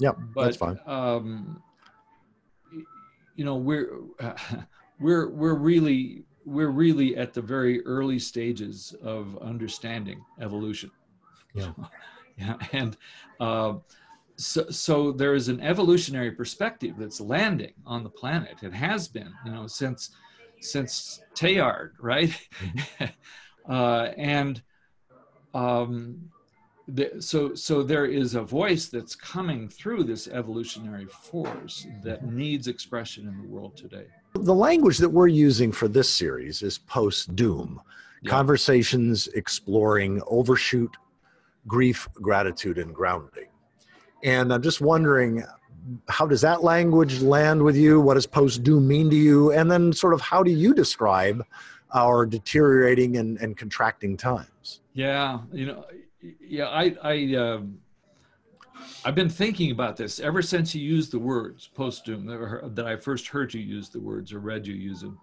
yeah 0.00 0.12
that's 0.34 0.56
fine. 0.56 0.78
um, 0.86 1.62
you 3.36 3.44
know 3.44 3.56
we're 3.56 4.00
uh, 4.20 4.34
we're 5.00 5.28
we're 5.30 5.54
really 5.54 6.24
we're 6.44 6.70
really 6.70 7.16
at 7.16 7.32
the 7.32 7.40
very 7.40 7.84
early 7.86 8.18
stages 8.18 8.94
of 9.02 9.38
understanding 9.38 10.22
evolution. 10.40 10.90
Yeah. 11.54 11.72
Yeah 12.36 12.56
and 12.72 12.96
uh, 13.38 13.74
so, 14.36 14.68
so 14.68 15.12
there 15.12 15.34
is 15.34 15.46
an 15.46 15.60
evolutionary 15.60 16.32
perspective 16.32 16.96
that's 16.98 17.20
landing 17.20 17.74
on 17.86 18.02
the 18.02 18.10
planet. 18.10 18.56
It 18.60 18.72
has 18.72 19.06
been 19.06 19.32
you 19.44 19.52
know 19.52 19.68
since 19.68 20.10
since 20.60 21.20
Teilhard, 21.36 21.92
right? 22.00 22.36
Mm-hmm. 22.58 23.04
uh, 23.72 24.08
and 24.16 24.60
um, 25.54 26.30
the, 26.88 27.12
so 27.18 27.54
so 27.54 27.82
there 27.82 28.06
is 28.06 28.34
a 28.34 28.42
voice 28.42 28.86
that's 28.86 29.14
coming 29.14 29.68
through 29.68 30.04
this 30.04 30.28
evolutionary 30.28 31.06
force 31.06 31.86
that 32.02 32.22
mm-hmm. 32.22 32.36
needs 32.36 32.68
expression 32.68 33.26
in 33.26 33.40
the 33.40 33.48
world 33.48 33.76
today. 33.76 34.06
The 34.34 34.54
language 34.54 34.98
that 34.98 35.08
we're 35.08 35.28
using 35.28 35.72
for 35.72 35.88
this 35.88 36.12
series 36.12 36.62
is 36.62 36.78
post 36.78 37.34
doom 37.36 37.80
yeah. 38.22 38.30
conversations 38.30 39.28
exploring 39.28 40.20
overshoot 40.26 40.96
grief 41.66 42.08
gratitude 42.14 42.78
and 42.78 42.94
grounding. 42.94 43.48
And 44.22 44.52
i'm 44.52 44.62
just 44.62 44.80
wondering 44.80 45.44
how 46.08 46.26
does 46.26 46.40
that 46.40 46.62
language 46.62 47.20
land 47.20 47.62
with 47.62 47.76
you? 47.76 48.00
What 48.00 48.14
does 48.14 48.26
post 48.26 48.62
doom 48.62 48.88
mean 48.88 49.10
to 49.10 49.16
you? 49.16 49.52
And 49.52 49.70
then 49.70 49.92
sort 49.92 50.14
of 50.14 50.20
how 50.22 50.42
do 50.42 50.50
you 50.50 50.72
describe 50.72 51.44
our 51.92 52.24
deteriorating 52.24 53.18
and, 53.18 53.38
and 53.38 53.56
contracting 53.56 54.16
times? 54.16 54.80
Yeah 54.92 55.40
you 55.52 55.66
know 55.66 55.84
yeah, 56.40 56.66
I, 56.66 56.94
I, 57.02 57.34
um, 57.34 57.78
I've 59.04 59.14
been 59.14 59.28
thinking 59.28 59.70
about 59.70 59.96
this 59.96 60.20
ever 60.20 60.42
since 60.42 60.74
you 60.74 60.82
used 60.82 61.12
the 61.12 61.18
words 61.18 61.68
post 61.74 62.04
doom 62.04 62.26
that 62.26 62.86
I 62.86 62.96
first 62.96 63.28
heard 63.28 63.52
you 63.54 63.60
use 63.60 63.88
the 63.88 64.00
words 64.00 64.32
or 64.32 64.40
read 64.40 64.66
you 64.66 64.74
use 64.74 65.00
them. 65.00 65.18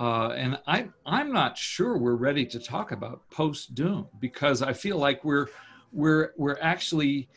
Uh, 0.00 0.28
and 0.28 0.58
I, 0.66 0.88
I'm 1.04 1.32
not 1.32 1.58
sure 1.58 1.98
we're 1.98 2.14
ready 2.14 2.46
to 2.46 2.60
talk 2.60 2.92
about 2.92 3.28
post 3.30 3.74
doom 3.74 4.06
because 4.20 4.62
I 4.62 4.72
feel 4.72 4.96
like 4.96 5.24
we're, 5.24 5.48
we're, 5.92 6.32
we're 6.36 6.58
actually 6.60 7.28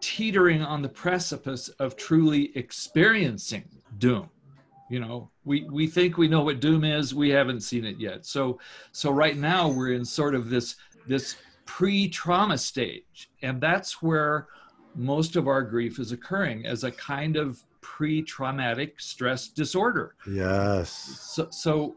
teetering 0.00 0.62
on 0.62 0.80
the 0.80 0.88
precipice 0.88 1.68
of 1.68 1.96
truly 1.96 2.56
experiencing 2.56 3.68
doom. 3.98 4.30
You 4.88 5.00
know 5.00 5.30
we 5.44 5.64
we 5.64 5.88
think 5.88 6.16
we 6.16 6.28
know 6.28 6.42
what 6.42 6.60
doom 6.60 6.84
is. 6.84 7.14
We 7.14 7.30
haven't 7.30 7.62
seen 7.62 7.84
it 7.84 7.98
yet. 7.98 8.24
So 8.24 8.60
so 8.92 9.10
right 9.10 9.36
now 9.36 9.68
we're 9.68 9.92
in 9.92 10.04
sort 10.04 10.34
of 10.34 10.48
this 10.48 10.76
this 11.08 11.36
pre-trauma 11.66 12.56
stage. 12.56 13.30
And 13.42 13.60
that's 13.60 14.02
where 14.02 14.48
most 14.94 15.36
of 15.36 15.46
our 15.46 15.62
grief 15.62 15.98
is 15.98 16.12
occurring 16.12 16.64
as 16.64 16.84
a 16.84 16.90
kind 16.90 17.36
of 17.36 17.62
pre-traumatic 17.82 19.00
stress 19.00 19.48
disorder. 19.48 20.14
Yes. 20.28 20.90
So 20.90 21.48
so 21.50 21.96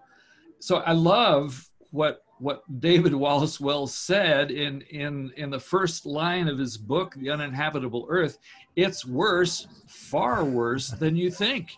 so 0.62 0.78
i 0.80 0.92
love 0.92 1.70
what 1.92 2.26
what 2.40 2.64
david 2.82 3.16
wallace 3.16 3.62
wells 3.62 3.96
said 3.96 4.52
in 4.52 4.82
in 4.92 5.32
in 5.38 5.50
the 5.50 5.60
first 5.60 6.06
line 6.06 6.50
of 6.50 6.60
his 6.60 6.78
book 6.78 7.16
the 7.16 7.30
uninhabitable 7.30 8.06
earth 8.10 8.38
it's 8.76 9.06
worse 9.06 9.68
far 9.88 10.46
worse 10.46 10.90
than 10.90 11.16
you 11.16 11.30
think. 11.30 11.76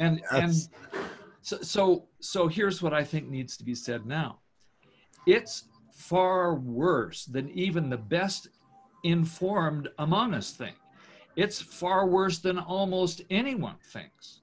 And 0.00 0.20
and 0.32 0.52
so 1.42 1.58
so 1.62 2.04
so 2.20 2.48
here's 2.48 2.82
what 2.82 2.92
i 2.92 3.04
think 3.04 3.28
needs 3.28 3.56
to 3.58 3.64
be 3.64 3.74
said 3.74 4.06
now. 4.06 4.40
It's 5.26 5.64
far 6.08 6.54
worse 6.54 7.24
than 7.24 7.48
even 7.50 7.88
the 7.88 7.96
best 7.96 8.48
informed 9.04 9.88
among 9.98 10.34
us 10.34 10.50
think. 10.52 10.76
It's 11.36 11.60
far 11.60 12.06
worse 12.06 12.38
than 12.38 12.58
almost 12.58 13.22
anyone 13.30 13.76
thinks. 13.90 14.40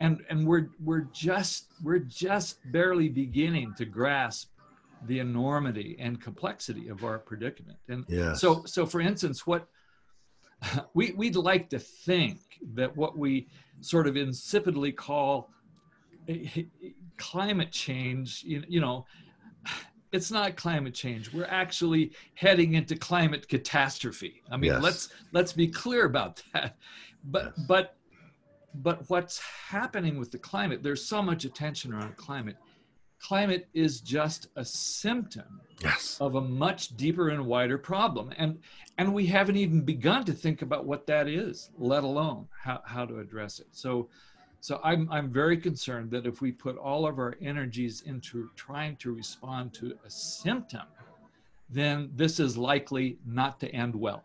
And, 0.00 0.22
and 0.30 0.46
we're, 0.46 0.70
we're, 0.82 1.08
just, 1.12 1.66
we're 1.82 1.98
just 1.98 2.58
barely 2.72 3.08
beginning 3.08 3.74
to 3.76 3.84
grasp 3.84 4.50
the 5.06 5.18
enormity 5.18 5.96
and 5.98 6.20
complexity 6.20 6.88
of 6.88 7.04
our 7.04 7.18
predicament. 7.18 7.78
And 7.88 8.04
yes. 8.08 8.40
so, 8.40 8.62
so 8.64 8.86
for 8.86 9.00
instance, 9.00 9.46
what 9.46 9.66
we, 10.94 11.12
we'd 11.12 11.36
like 11.36 11.68
to 11.70 11.78
think 11.78 12.38
that 12.74 12.96
what 12.96 13.18
we 13.18 13.48
sort 13.80 14.06
of 14.06 14.14
insipidly 14.14 14.94
call 14.94 15.50
climate 17.16 17.70
change, 17.70 18.42
you, 18.44 18.62
you 18.68 18.80
know, 18.80 19.04
it's 20.14 20.30
not 20.30 20.56
climate 20.56 20.94
change. 20.94 21.32
We're 21.32 21.46
actually 21.46 22.12
heading 22.34 22.74
into 22.74 22.94
climate 22.94 23.48
catastrophe. 23.48 24.42
I 24.48 24.56
mean, 24.56 24.70
yes. 24.70 24.82
let's 24.82 25.08
let's 25.32 25.52
be 25.52 25.66
clear 25.66 26.04
about 26.04 26.40
that. 26.52 26.76
But 27.24 27.52
yes. 27.56 27.66
but 27.66 27.96
but 28.76 29.10
what's 29.10 29.40
happening 29.40 30.18
with 30.18 30.30
the 30.30 30.38
climate? 30.38 30.82
There's 30.84 31.04
so 31.04 31.20
much 31.20 31.44
attention 31.44 31.92
around 31.92 32.16
climate. 32.16 32.56
Climate 33.20 33.66
is 33.74 34.00
just 34.00 34.48
a 34.54 34.64
symptom 34.64 35.60
yes. 35.82 36.18
of 36.20 36.36
a 36.36 36.40
much 36.40 36.96
deeper 36.96 37.30
and 37.30 37.44
wider 37.44 37.78
problem. 37.78 38.32
And 38.36 38.60
and 38.98 39.12
we 39.12 39.26
haven't 39.26 39.56
even 39.56 39.80
begun 39.80 40.24
to 40.26 40.32
think 40.32 40.62
about 40.62 40.86
what 40.86 41.08
that 41.08 41.26
is, 41.26 41.70
let 41.76 42.04
alone 42.04 42.46
how, 42.62 42.80
how 42.84 43.04
to 43.04 43.18
address 43.18 43.58
it. 43.58 43.66
So 43.72 44.08
so 44.64 44.80
I'm, 44.82 45.06
I'm 45.12 45.30
very 45.30 45.58
concerned 45.58 46.10
that 46.12 46.24
if 46.24 46.40
we 46.40 46.50
put 46.50 46.78
all 46.78 47.06
of 47.06 47.18
our 47.18 47.36
energies 47.42 48.02
into 48.06 48.48
trying 48.56 48.96
to 48.96 49.12
respond 49.12 49.74
to 49.74 49.92
a 50.06 50.08
symptom, 50.08 50.86
then 51.68 52.10
this 52.14 52.40
is 52.40 52.56
likely 52.56 53.18
not 53.26 53.60
to 53.60 53.68
end 53.74 53.94
well. 53.94 54.24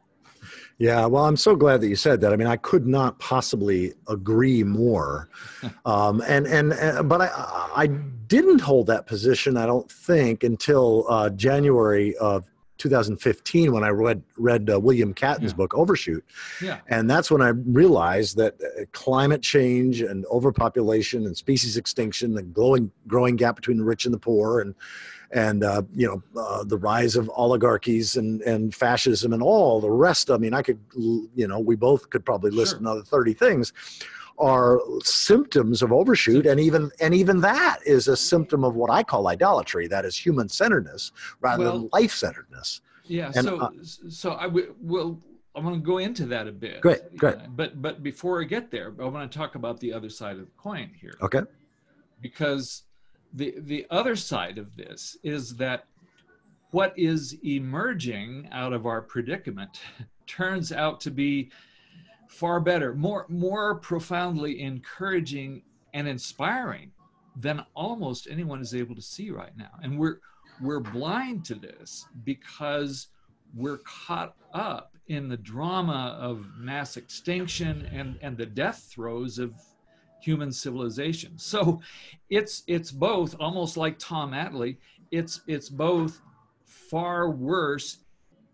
Yeah, 0.78 1.06
well, 1.08 1.26
I'm 1.26 1.36
so 1.36 1.58
glad 1.58 1.82
that 1.82 1.90
you 1.90 1.98
said 1.98 2.22
that. 2.22 2.32
I 2.32 2.38
mean, 2.38 2.48
I 2.48 2.56
could 2.56 2.88
not 2.88 3.20
possibly 3.20 3.92
agree 4.08 4.64
more. 4.64 5.28
um, 5.86 6.24
and, 6.26 6.48
and 6.48 6.72
and 6.72 7.10
but 7.10 7.20
I 7.20 7.72
I 7.76 7.88
didn't 7.88 8.62
hold 8.62 8.88
that 8.88 9.08
position. 9.08 9.58
I 9.58 9.66
don't 9.66 9.92
think 9.92 10.46
until 10.46 11.06
uh, 11.10 11.32
January 11.32 12.16
of 12.16 12.46
2015 12.80 13.72
when 13.72 13.84
I 13.84 13.90
read 13.90 14.24
read 14.38 14.70
uh, 14.70 14.80
William 14.80 15.14
Catton's 15.14 15.52
yeah. 15.52 15.58
book 15.58 15.74
Overshoot. 15.76 16.26
Yeah. 16.62 16.80
And 16.88 17.10
that's 17.10 17.30
when 17.30 17.42
I 17.42 17.50
realized 17.50 18.38
that 18.38 18.56
uh, 18.62 18.86
climate 18.92 19.42
change 19.42 20.02
and 20.02 20.26
overpopulation 20.28 21.26
and 21.26 21.38
species 21.38 21.78
extinction, 21.78 22.34
the 22.34 22.42
growing 22.42 22.92
growing 23.08 23.36
gap 23.36 23.56
between 23.56 23.78
the 23.78 23.84
rich 23.84 24.06
and 24.06 24.14
the 24.14 24.20
poor, 24.20 24.62
and 24.62 24.74
and 25.32 25.64
uh, 25.64 25.84
you 25.94 26.08
know 26.08 26.42
uh, 26.42 26.64
the 26.64 26.78
rise 26.78 27.16
of 27.16 27.30
oligarchies 27.36 28.16
and 28.16 28.42
and 28.42 28.74
fascism 28.74 29.34
and 29.34 29.44
all 29.44 29.80
the 29.80 29.92
rest. 29.92 30.32
I 30.32 30.38
mean, 30.38 30.54
I 30.54 30.62
could 30.62 30.80
you 30.96 31.48
know 31.48 31.60
we 31.60 31.76
both 31.76 32.10
could 32.10 32.26
probably 32.26 32.52
list 32.52 32.72
sure. 32.72 32.80
another 32.80 33.04
30 33.04 33.34
things 33.34 33.74
are 34.40 34.80
symptoms 35.04 35.82
of 35.82 35.92
overshoot 35.92 36.46
and 36.46 36.60
even 36.60 36.90
and 37.02 37.14
even 37.14 37.42
that 37.42 37.80
is 37.86 38.08
a 38.08 38.16
symptom 38.16 38.64
of 38.64 38.76
what 38.76 38.90
i 38.90 39.04
call 39.04 39.28
idolatry 39.28 39.88
that 39.88 40.06
is 40.06 40.16
human 40.16 40.48
centeredness 40.48 41.12
rather 41.42 41.66
well, 41.66 41.80
than 41.80 41.90
life 41.94 42.12
centeredness 42.12 42.82
yeah 43.06 43.32
and, 43.36 43.46
so 43.46 43.60
uh, 43.60 43.70
so 44.10 44.34
i 44.36 44.44
w- 44.44 44.74
will 44.82 45.20
i 45.56 45.60
want 45.60 45.76
to 45.76 45.82
go 45.82 45.98
into 45.98 46.26
that 46.26 46.48
a 46.48 46.52
bit. 46.52 46.82
Great 46.82 47.16
great. 47.18 47.36
Uh, 47.36 47.48
but 47.50 47.82
but 47.82 48.02
before 48.02 48.42
i 48.42 48.44
get 48.46 48.72
there 48.72 48.94
i 49.00 49.06
want 49.06 49.30
to 49.30 49.38
talk 49.38 49.56
about 49.56 49.80
the 49.80 49.92
other 49.92 50.10
side 50.10 50.38
of 50.38 50.46
the 50.46 50.52
coin 50.58 50.92
here. 51.00 51.16
Okay. 51.22 51.42
Because 52.22 52.84
the 53.34 53.56
the 53.60 53.86
other 53.90 54.16
side 54.16 54.58
of 54.58 54.76
this 54.76 55.18
is 55.24 55.56
that 55.58 55.86
what 56.72 56.94
is 56.98 57.38
emerging 57.44 58.48
out 58.52 58.74
of 58.74 58.86
our 58.86 59.02
predicament 59.02 59.82
turns 60.28 60.72
out 60.72 61.00
to 61.02 61.12
be 61.12 61.52
far 62.30 62.60
better, 62.62 62.94
more 62.94 63.26
more 63.28 63.76
profoundly 63.76 64.62
encouraging 64.62 65.64
and 65.94 66.08
inspiring 66.08 66.92
than 67.36 67.66
almost 67.76 68.28
anyone 68.30 68.62
is 68.62 68.74
able 68.74 68.96
to 68.96 69.02
see 69.02 69.32
right 69.32 69.56
now. 69.58 69.72
And 69.84 70.00
we're 70.00 70.20
we're 70.62 70.80
blind 70.80 71.44
to 71.46 71.56
this 71.56 72.06
because 72.24 73.08
we're 73.56 73.80
caught 73.80 74.36
up 74.54 74.96
in 75.08 75.28
the 75.28 75.38
drama 75.38 76.18
of 76.20 76.46
mass 76.56 76.98
extinction 76.98 77.88
and, 77.92 78.20
and 78.22 78.38
the 78.38 78.46
death 78.46 78.88
throes 78.92 79.40
of 79.40 79.54
human 80.22 80.52
civilization. 80.52 81.38
So 81.38 81.82
it's 82.30 82.64
it's 82.68 82.92
both 82.92 83.36
almost 83.40 83.76
like 83.76 83.98
Tom 83.98 84.32
Atlee, 84.32 84.78
it's 85.12 85.42
it's 85.48 85.70
both 85.70 86.22
far 86.66 87.32
worse 87.32 87.98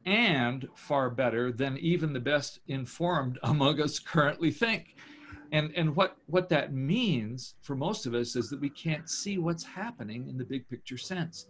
and 0.06 0.68
far 0.76 1.10
better 1.10 1.52
than 1.52 1.78
even 1.78 2.14
the 2.14 2.20
best 2.20 2.60
informed 2.68 3.40
among 3.44 3.82
us 3.82 4.00
currently 4.00 4.52
think. 4.52 4.96
And, 5.52 5.72
and 5.76 5.96
what, 5.96 6.18
what 6.28 6.50
that 6.50 6.74
means 6.74 7.56
for 7.62 7.76
most 7.76 8.06
of 8.06 8.14
us 8.14 8.36
is 8.36 8.50
that 8.50 8.60
we 8.60 8.70
can't 8.70 9.10
see 9.10 9.38
what's 9.38 9.64
happening 9.64 10.28
in 10.28 10.38
the 10.38 10.44
big 10.44 10.68
picture 10.70 10.98
sense 10.98 11.48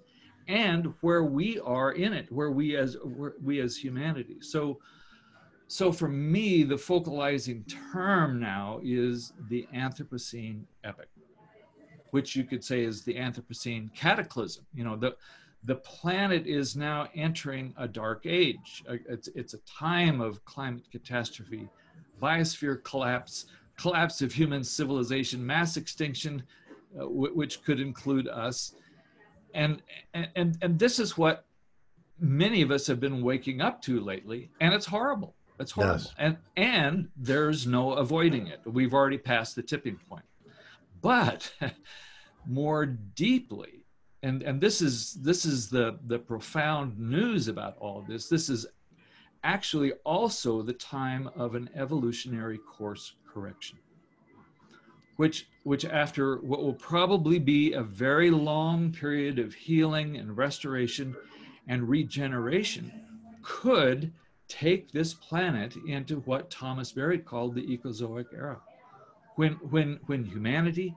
and 0.47 0.93
where 1.01 1.23
we 1.23 1.59
are 1.59 1.93
in 1.93 2.13
it, 2.13 2.31
where 2.31 2.51
we 2.51 2.75
as, 2.75 2.97
we 3.41 3.59
as 3.61 3.75
humanity. 3.77 4.37
So, 4.41 4.79
so 5.67 5.91
for 5.91 6.07
me, 6.07 6.63
the 6.63 6.77
focalizing 6.77 7.63
term 7.63 8.39
now 8.39 8.79
is 8.83 9.33
the 9.49 9.67
Anthropocene 9.73 10.63
epoch, 10.83 11.07
which 12.11 12.35
you 12.35 12.43
could 12.43 12.63
say 12.63 12.83
is 12.83 13.03
the 13.03 13.15
Anthropocene 13.15 13.91
cataclysm. 13.95 14.65
You 14.75 14.83
know, 14.83 14.95
the, 14.95 15.15
the 15.65 15.75
planet 15.75 16.45
is 16.45 16.75
now 16.75 17.07
entering 17.15 17.73
a 17.77 17.87
dark 17.87 18.25
age. 18.25 18.83
It's, 18.87 19.27
it's 19.29 19.53
a 19.53 19.59
time 19.59 20.21
of 20.21 20.43
climate 20.45 20.83
catastrophe, 20.91 21.67
biosphere 22.21 22.83
collapse, 22.83 23.45
collapse 23.77 24.21
of 24.21 24.31
human 24.31 24.63
civilization, 24.63 25.45
mass 25.45 25.75
extinction, 25.75 26.43
uh, 26.95 27.03
w- 27.03 27.33
which 27.33 27.63
could 27.63 27.79
include 27.79 28.27
us. 28.27 28.75
And, 29.53 29.81
and, 30.13 30.57
and 30.61 30.77
this 30.77 30.99
is 30.99 31.17
what 31.17 31.45
many 32.19 32.61
of 32.61 32.71
us 32.71 32.85
have 32.87 32.99
been 32.99 33.21
waking 33.21 33.61
up 33.61 33.81
to 33.83 33.99
lately, 33.99 34.51
and 34.61 34.73
it's 34.73 34.85
horrible. 34.85 35.35
It's 35.59 35.71
horrible. 35.71 35.95
Yes. 35.95 36.13
And, 36.17 36.37
and 36.57 37.07
there's 37.15 37.65
no 37.65 37.93
avoiding 37.93 38.47
it. 38.47 38.59
We've 38.65 38.93
already 38.93 39.17
passed 39.17 39.55
the 39.55 39.63
tipping 39.63 39.97
point. 40.09 40.25
But 41.01 41.51
more 42.47 42.85
deeply, 42.85 43.84
and 44.25 44.43
and 44.43 44.59
this 44.59 44.81
is 44.81 45.13
this 45.21 45.45
is 45.45 45.69
the 45.69 45.99
the 46.07 46.19
profound 46.19 46.97
news 46.97 47.47
about 47.47 47.77
all 47.79 47.99
of 47.99 48.07
this. 48.07 48.27
This 48.27 48.49
is 48.49 48.65
actually 49.43 49.93
also 50.03 50.61
the 50.61 50.73
time 50.73 51.29
of 51.35 51.55
an 51.55 51.69
evolutionary 51.75 52.57
course 52.57 53.13
correction 53.31 53.77
which 55.17 55.47
which 55.63 55.85
after 55.85 56.37
what 56.37 56.61
will 56.61 56.73
probably 56.73 57.39
be 57.39 57.73
a 57.73 57.81
very 57.81 58.29
long 58.29 58.91
period 58.91 59.39
of 59.39 59.53
healing 59.53 60.17
and 60.17 60.37
restoration 60.37 61.15
and 61.67 61.87
regeneration 61.89 62.91
could 63.41 64.11
take 64.47 64.91
this 64.91 65.13
planet 65.13 65.75
into 65.87 66.17
what 66.21 66.51
Thomas 66.51 66.91
Berry 66.91 67.17
called 67.17 67.55
the 67.55 67.65
ecozoic 67.65 68.25
era. 68.33 68.59
When 69.35 69.53
when 69.69 69.99
when 70.05 70.23
humanity 70.23 70.95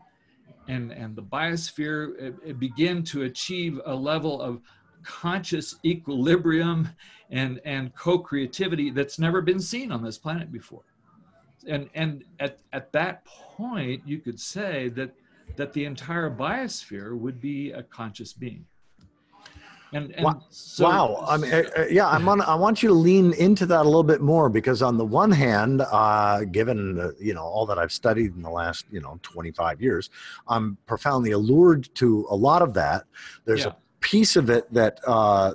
and, 0.69 0.93
and 0.93 1.17
the 1.17 1.23
biosphere 1.23 2.17
it, 2.19 2.35
it 2.45 2.61
begin 2.61 3.03
to 3.03 3.23
achieve 3.23 3.81
a 3.87 3.95
level 3.95 4.41
of 4.41 4.61
conscious 5.03 5.77
equilibrium 5.85 6.89
and, 7.31 7.61
and 7.65 7.95
co-creativity 7.95 8.91
that's 8.91 9.19
never 9.19 9.41
been 9.41 9.61
seen 9.61 9.91
on 9.91 10.03
this 10.03 10.19
planet 10.19 10.53
before. 10.53 10.85
And, 11.67 11.89
and 11.95 12.25
at, 12.39 12.59
at 12.73 12.93
that 12.93 13.25
point, 13.25 14.03
you 14.07 14.19
could 14.19 14.39
say 14.39 14.89
that, 14.91 15.13
that 15.57 15.73
the 15.73 15.85
entire 15.85 16.31
biosphere 16.31 17.19
would 17.19 17.41
be 17.41 17.73
a 17.73 17.83
conscious 17.83 18.33
being. 18.33 18.65
And, 19.93 20.15
and 20.15 20.25
wow. 20.25 20.43
So, 20.51 20.85
wow. 20.85 21.25
I 21.27 21.37
mean, 21.37 21.53
uh, 21.53 21.87
yeah, 21.91 22.09
I'm 22.09 22.29
on, 22.29 22.41
I 22.43 22.55
want 22.55 22.83
you 22.83 22.91
to 22.91 22.95
lean 22.95 23.33
into 23.35 23.65
that 23.67 23.83
a 23.83 23.85
little 23.85 24.03
bit 24.03 24.21
more 24.21 24.49
because 24.49 24.83
on 24.83 24.99
the 24.99 25.05
one 25.05 25.31
hand, 25.31 25.81
uh, 25.81 26.45
given 26.45 26.97
the, 26.97 27.17
you 27.19 27.35
know 27.35 27.43
all 27.43 27.65
that 27.67 27.79
I've 27.79 27.93
studied 27.93 28.35
in 28.35 28.43
the 28.43 28.51
last 28.51 28.85
you 28.91 29.01
know 29.01 29.19
25 29.23 29.81
years, 29.81 30.11
I'm 30.47 30.77
profoundly 30.87 31.33
allured 31.33 31.89
to 31.97 32.27
a 32.31 32.37
lot 32.37 32.63
of 32.63 32.75
that. 32.75 33.05
There's 33.45 33.65
yeah. 33.65 33.69
a 33.69 33.75
piece 34.01 34.37
of 34.37 34.51
it 34.51 34.73
that 34.73 35.01
uh, 35.07 35.55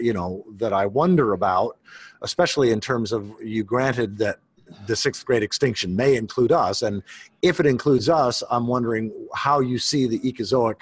you 0.00 0.12
know 0.12 0.44
that 0.56 0.72
I 0.72 0.86
wonder 0.86 1.32
about, 1.32 1.78
especially 2.22 2.70
in 2.70 2.80
terms 2.80 3.12
of 3.12 3.32
you 3.42 3.64
granted 3.64 4.18
that 4.18 4.38
the 4.86 4.94
sixth 4.94 5.24
great 5.24 5.42
extinction 5.42 5.96
may 5.96 6.16
include 6.16 6.52
us, 6.52 6.82
and 6.82 7.02
if 7.42 7.60
it 7.60 7.66
includes 7.66 8.08
us, 8.08 8.42
I'm 8.50 8.66
wondering 8.66 9.10
how 9.34 9.60
you 9.60 9.78
see 9.78 10.06
the 10.06 10.18
ecozoic 10.20 10.76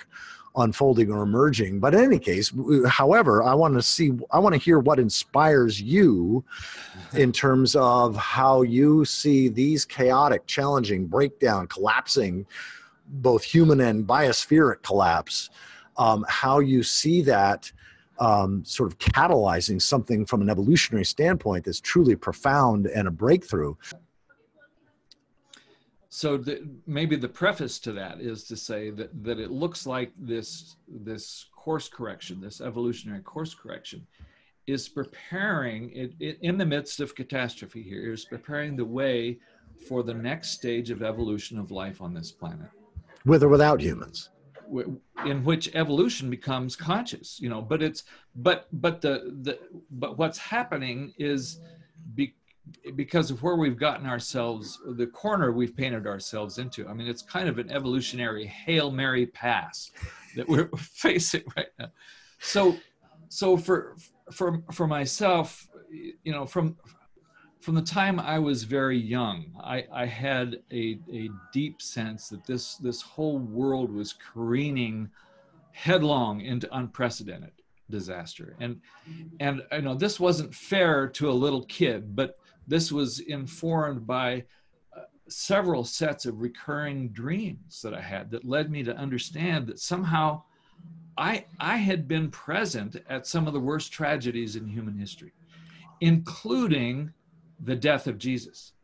unfolding 0.59 1.11
or 1.11 1.23
emerging. 1.23 1.81
But 1.81 1.95
in 1.95 2.01
any 2.01 2.19
case, 2.19 2.53
however, 2.87 3.43
I 3.43 3.55
want 3.55 3.75
to 3.75 3.83
see, 3.83 4.13
I 4.31 4.39
want 4.39 4.55
to 4.55 4.61
hear 4.61 4.79
what 4.79 4.99
inspires 4.99 5.81
you 5.81 6.45
in 7.15 7.33
terms 7.33 7.77
of 7.77 8.17
how 8.17 8.63
you 8.63 9.05
see 9.05 9.49
these 9.49 9.85
chaotic, 9.85 10.47
challenging, 10.47 11.07
breakdown, 11.07 11.67
collapsing, 11.67 12.47
both 13.07 13.43
human 13.43 13.81
and 13.81 14.07
biospheric 14.07 14.83
collapse, 14.83 15.51
um, 15.97 16.25
how 16.29 16.59
you 16.59 16.83
see 16.83 17.23
that. 17.23 17.71
Um, 18.21 18.65
sort 18.65 18.91
of 18.91 18.99
catalyzing 18.99 19.81
something 19.81 20.27
from 20.27 20.43
an 20.43 20.51
evolutionary 20.51 21.05
standpoint 21.05 21.67
that's 21.67 21.81
truly 21.81 22.17
profound 22.17 22.89
and 22.89 23.07
a 23.07 23.13
breakthrough 23.13 23.77
so 26.11 26.39
the, 26.39 26.69
maybe 26.87 27.17
the 27.17 27.29
preface 27.29 27.79
to 27.81 27.93
that 27.93 28.21
is 28.21 28.45
to 28.45 28.57
say 28.57 28.91
that, 28.91 29.23
that 29.25 29.39
it 29.39 29.51
looks 29.51 29.87
like 29.87 30.13
this, 30.19 30.77
this 30.89 31.47
course 31.53 31.89
correction, 31.89 32.41
this 32.41 32.61
evolutionary 32.61 33.21
course 33.21 33.55
correction, 33.55 34.07
is 34.67 34.89
preparing 34.89 35.91
it, 35.91 36.13
it, 36.19 36.39
in 36.41 36.57
the 36.57 36.65
midst 36.65 37.01
of 37.01 37.15
catastrophe 37.15 37.83
here, 37.83 38.13
is 38.13 38.25
preparing 38.25 38.77
the 38.77 38.85
way 38.85 39.39
for 39.87 40.03
the 40.03 40.15
next 40.15 40.51
stage 40.51 40.91
of 40.91 41.03
evolution 41.03 41.59
of 41.59 41.71
life 41.71 42.01
on 42.01 42.15
this 42.15 42.33
planet. 42.33 42.69
With 43.25 43.43
or 43.43 43.49
without 43.49 43.81
humans 43.81 44.31
in 45.25 45.43
which 45.45 45.75
evolution 45.75 46.29
becomes 46.29 46.77
conscious 46.77 47.41
you 47.41 47.49
know 47.49 47.63
but 47.63 47.83
it's 47.83 48.05
but 48.37 48.69
but 48.73 49.01
the 49.01 49.35
the 49.43 49.59
but 49.93 50.19
what's 50.19 50.39
happening 50.39 51.13
is 51.19 51.61
because 52.97 53.31
of 53.31 53.43
where 53.43 53.57
we've 53.57 53.79
gotten 53.79 54.07
ourselves, 54.07 54.79
the 54.87 55.07
corner 55.07 55.53
we've 55.53 55.77
painted 55.77 56.07
ourselves 56.07 56.59
into. 56.59 56.87
I 56.89 56.93
mean, 56.93 57.07
it's 57.07 57.23
kind 57.23 57.49
of 57.49 57.59
an 57.59 57.71
evolutionary 57.71 58.47
Hail 58.47 58.91
Mary 58.91 59.27
pass 59.27 59.91
that 60.37 60.49
we're 60.49 60.69
facing 60.77 61.45
right 61.57 61.69
now. 61.79 61.91
So, 62.41 62.77
so 63.29 63.57
for, 63.57 63.97
for, 64.33 64.63
for 64.73 64.87
myself, 64.87 65.69
you 65.91 66.33
know, 66.33 66.47
from, 66.47 66.77
from 67.61 67.75
the 67.75 67.83
time 67.83 68.21
I 68.21 68.39
was 68.39 68.65
very 68.65 68.99
young, 68.99 69.53
I, 69.61 69.85
I 69.93 70.07
had 70.07 70.61
a, 70.73 70.99
a 71.13 71.29
deep 71.53 71.83
sense 71.83 72.29
that 72.29 72.47
this, 72.47 72.77
this 72.77 73.03
whole 73.03 73.39
world 73.39 73.93
was 73.93 74.13
careening 74.13 75.11
headlong 75.73 76.41
into 76.41 76.75
unprecedented 76.77 77.53
disaster. 77.91 78.57
And, 78.61 78.81
and, 79.41 79.63
you 79.73 79.83
know, 79.83 79.95
this 79.95 80.21
wasn't 80.21 80.55
fair 80.55 81.09
to 81.09 81.31
a 81.31 81.33
little 81.33 81.65
kid, 81.65 82.15
but 82.15 82.39
this 82.69 82.93
was 82.93 83.19
informed 83.21 84.07
by 84.07 84.45
uh, 84.97 85.01
several 85.29 85.85
sets 85.85 86.27
of 86.27 86.41
recurring 86.41 87.09
dreams 87.09 87.81
that 87.83 87.95
I 87.95 88.01
had 88.01 88.31
that 88.31 88.45
led 88.45 88.71
me 88.71 88.85
to 88.85 88.97
understand 88.97 89.67
that 89.67 89.81
somehow 89.81 90.43
I, 91.17 91.47
I 91.59 91.79
had 91.79 92.07
been 92.07 92.31
present 92.31 93.03
at 93.09 93.27
some 93.27 93.47
of 93.49 93.55
the 93.55 93.61
worst 93.61 93.91
tragedies 93.91 94.55
in 94.55 94.69
human 94.69 94.97
history, 94.97 95.33
including 96.01 97.13
the 97.65 97.75
death 97.75 98.07
of 98.07 98.19
Jesus. 98.19 98.75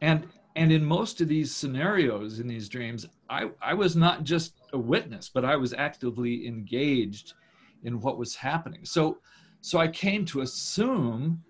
And, 0.00 0.28
and 0.54 0.72
in 0.72 0.84
most 0.84 1.20
of 1.20 1.28
these 1.28 1.54
scenarios, 1.54 2.38
in 2.38 2.46
these 2.46 2.68
dreams, 2.68 3.06
I, 3.28 3.50
I 3.60 3.74
was 3.74 3.96
not 3.96 4.24
just 4.24 4.54
a 4.72 4.78
witness, 4.78 5.28
but 5.28 5.44
I 5.44 5.56
was 5.56 5.74
actively 5.74 6.46
engaged 6.46 7.34
in 7.82 8.00
what 8.00 8.18
was 8.18 8.36
happening. 8.36 8.84
So, 8.84 9.18
so 9.60 9.78
I 9.78 9.88
came 9.88 10.24
to 10.26 10.40
assume 10.40 11.42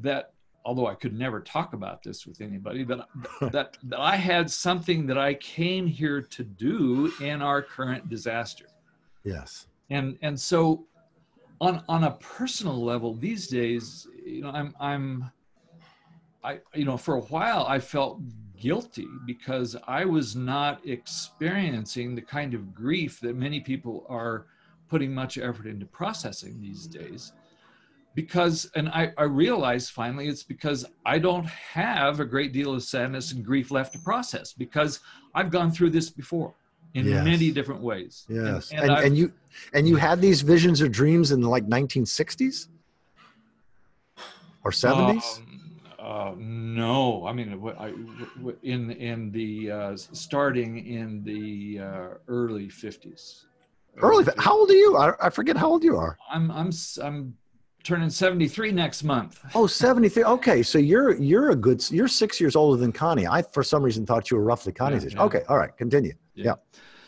that 0.00 0.32
although 0.64 0.86
I 0.86 0.94
could 0.94 1.18
never 1.18 1.40
talk 1.40 1.72
about 1.72 2.02
this 2.02 2.26
with 2.26 2.40
anybody, 2.40 2.84
that, 2.84 3.06
that, 3.52 3.78
that 3.82 4.00
I 4.00 4.16
had 4.16 4.50
something 4.50 5.06
that 5.06 5.18
I 5.18 5.34
came 5.34 5.86
here 5.86 6.22
to 6.22 6.44
do 6.44 7.12
in 7.20 7.42
our 7.42 7.62
current 7.62 8.08
disaster. 8.08 8.66
Yes. 9.24 9.66
And 9.90 10.16
and 10.22 10.38
so 10.38 10.86
on 11.60 11.82
on 11.88 12.04
a 12.04 12.12
personal 12.12 12.82
level 12.82 13.14
these 13.14 13.48
days, 13.48 14.06
you 14.24 14.42
know, 14.42 14.50
I'm 14.50 14.74
I'm 14.80 15.30
I 16.42 16.60
you 16.74 16.84
know, 16.84 16.96
for 16.96 17.16
a 17.16 17.20
while 17.22 17.66
I 17.66 17.80
felt 17.80 18.20
guilty 18.56 19.08
because 19.26 19.76
I 19.86 20.04
was 20.04 20.36
not 20.36 20.86
experiencing 20.86 22.14
the 22.14 22.22
kind 22.22 22.54
of 22.54 22.74
grief 22.74 23.20
that 23.20 23.34
many 23.34 23.60
people 23.60 24.06
are 24.08 24.46
putting 24.88 25.14
much 25.14 25.38
effort 25.38 25.66
into 25.66 25.86
processing 25.86 26.60
these 26.60 26.86
days 26.86 27.32
because 28.14 28.70
and 28.74 28.88
I, 28.88 29.12
I 29.16 29.22
realized 29.22 29.92
finally 29.92 30.26
it's 30.26 30.42
because 30.42 30.84
i 31.06 31.16
don't 31.16 31.46
have 31.46 32.18
a 32.18 32.24
great 32.24 32.52
deal 32.52 32.74
of 32.74 32.82
sadness 32.82 33.30
and 33.30 33.44
grief 33.44 33.70
left 33.70 33.92
to 33.92 34.00
process 34.00 34.52
because 34.52 34.98
i've 35.32 35.50
gone 35.52 35.70
through 35.70 35.90
this 35.90 36.10
before 36.10 36.52
in 36.94 37.06
yes. 37.06 37.24
many 37.24 37.50
different 37.50 37.80
ways. 37.80 38.26
Yes, 38.28 38.70
and, 38.70 38.80
and, 38.80 38.90
and, 38.90 39.04
and, 39.06 39.18
you 39.18 39.32
and 39.74 39.88
you 39.88 39.96
had 39.96 40.20
these 40.20 40.42
visions 40.42 40.82
or 40.82 40.88
dreams 40.88 41.32
in 41.32 41.40
the 41.40 41.48
like 41.48 41.66
1960s 41.66 42.68
or 44.64 44.70
70s. 44.70 45.38
Um, 45.38 45.46
uh, 45.98 46.34
no, 46.36 47.26
I 47.26 47.32
mean, 47.32 47.72
I, 47.78 47.92
in 48.62 48.90
in 48.90 49.30
the 49.30 49.70
uh, 49.70 49.96
starting 49.96 50.86
in 50.86 51.22
the 51.22 51.80
uh, 51.80 52.08
early 52.26 52.68
50s. 52.68 53.44
Early, 53.98 54.24
how 54.38 54.58
old 54.58 54.70
are 54.70 54.74
you? 54.74 54.96
I, 54.96 55.12
I 55.20 55.30
forget 55.30 55.56
how 55.56 55.68
old 55.68 55.84
you 55.84 55.96
are. 55.96 56.16
I'm 56.30 56.50
I'm 56.50 56.70
I'm 57.02 57.36
turning 57.82 58.10
73 58.10 58.72
next 58.72 59.02
month. 59.02 59.40
Oh, 59.54 59.66
73. 59.66 60.24
Okay. 60.24 60.62
So 60.62 60.78
you're, 60.78 61.14
you're 61.16 61.50
a 61.50 61.56
good, 61.56 61.88
you're 61.90 62.08
six 62.08 62.40
years 62.40 62.56
older 62.56 62.80
than 62.80 62.92
Connie. 62.92 63.26
I, 63.26 63.42
for 63.42 63.62
some 63.62 63.82
reason, 63.82 64.06
thought 64.06 64.30
you 64.30 64.36
were 64.36 64.44
roughly 64.44 64.72
Connie's 64.72 65.04
age. 65.06 65.14
Yeah. 65.14 65.24
Okay. 65.24 65.42
All 65.48 65.56
right. 65.56 65.76
Continue. 65.76 66.12
Yeah. 66.34 66.44
yeah. 66.44 66.54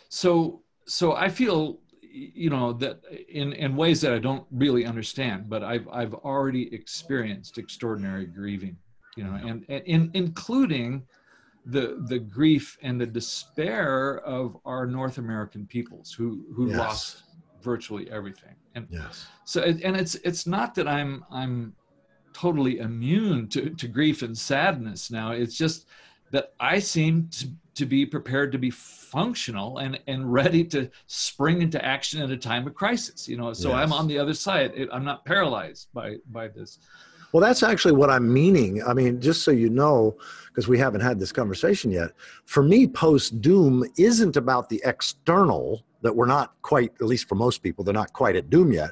So, 0.08 0.62
so 0.86 1.14
I 1.14 1.28
feel, 1.28 1.80
you 2.00 2.50
know, 2.50 2.72
that 2.74 3.00
in, 3.28 3.52
in 3.54 3.76
ways 3.76 4.00
that 4.02 4.12
I 4.12 4.18
don't 4.18 4.46
really 4.50 4.84
understand, 4.84 5.48
but 5.48 5.62
I've, 5.62 5.88
I've 5.88 6.14
already 6.14 6.72
experienced 6.74 7.58
extraordinary 7.58 8.26
grieving, 8.26 8.76
you 9.16 9.24
know, 9.24 9.34
and, 9.34 9.64
and 9.68 9.84
in, 9.84 10.10
including 10.14 11.02
the, 11.66 12.04
the 12.08 12.18
grief 12.18 12.76
and 12.82 13.00
the 13.00 13.06
despair 13.06 14.20
of 14.20 14.56
our 14.64 14.86
North 14.86 15.18
American 15.18 15.66
peoples 15.66 16.12
who, 16.12 16.44
who 16.54 16.68
yes. 16.68 16.78
lost 16.78 17.22
virtually 17.62 18.10
everything. 18.10 18.54
And 18.74 18.86
yes. 18.90 19.26
so, 19.44 19.62
and 19.62 19.96
it's 19.96 20.14
it's 20.16 20.46
not 20.46 20.74
that 20.76 20.88
I'm 20.88 21.24
I'm 21.30 21.74
totally 22.32 22.78
immune 22.78 23.48
to, 23.48 23.70
to 23.70 23.88
grief 23.88 24.22
and 24.22 24.36
sadness 24.36 25.10
now. 25.10 25.32
It's 25.32 25.56
just 25.56 25.86
that 26.30 26.54
I 26.58 26.78
seem 26.78 27.28
to, 27.32 27.48
to 27.74 27.86
be 27.86 28.06
prepared 28.06 28.52
to 28.52 28.58
be 28.58 28.70
functional 28.70 29.78
and, 29.78 30.00
and 30.06 30.32
ready 30.32 30.64
to 30.64 30.90
spring 31.06 31.60
into 31.60 31.84
action 31.84 32.22
at 32.22 32.30
a 32.30 32.36
time 32.36 32.66
of 32.66 32.74
crisis. 32.74 33.28
You 33.28 33.36
know, 33.36 33.52
so 33.52 33.68
yes. 33.68 33.78
I'm 33.78 33.92
on 33.92 34.08
the 34.08 34.18
other 34.18 34.34
side. 34.34 34.72
It, 34.74 34.88
I'm 34.92 35.04
not 35.04 35.24
paralyzed 35.24 35.88
by 35.92 36.16
by 36.30 36.48
this. 36.48 36.78
Well, 37.32 37.40
that's 37.40 37.62
actually 37.62 37.94
what 37.94 38.10
I'm 38.10 38.30
meaning. 38.30 38.82
I 38.82 38.92
mean, 38.92 39.18
just 39.20 39.42
so 39.42 39.50
you 39.50 39.70
know, 39.70 40.18
because 40.48 40.68
we 40.68 40.78
haven't 40.78 41.00
had 41.00 41.18
this 41.18 41.32
conversation 41.32 41.90
yet, 41.90 42.10
for 42.44 42.62
me, 42.62 42.86
post 42.86 43.40
doom 43.40 43.84
isn't 43.96 44.36
about 44.36 44.68
the 44.68 44.82
external 44.84 45.82
that 46.02 46.14
we're 46.14 46.26
not 46.26 46.54
quite, 46.62 46.92
at 47.00 47.06
least 47.06 47.28
for 47.28 47.34
most 47.34 47.62
people, 47.62 47.84
they're 47.84 47.94
not 47.94 48.12
quite 48.12 48.36
at 48.36 48.50
doom 48.50 48.72
yet. 48.72 48.90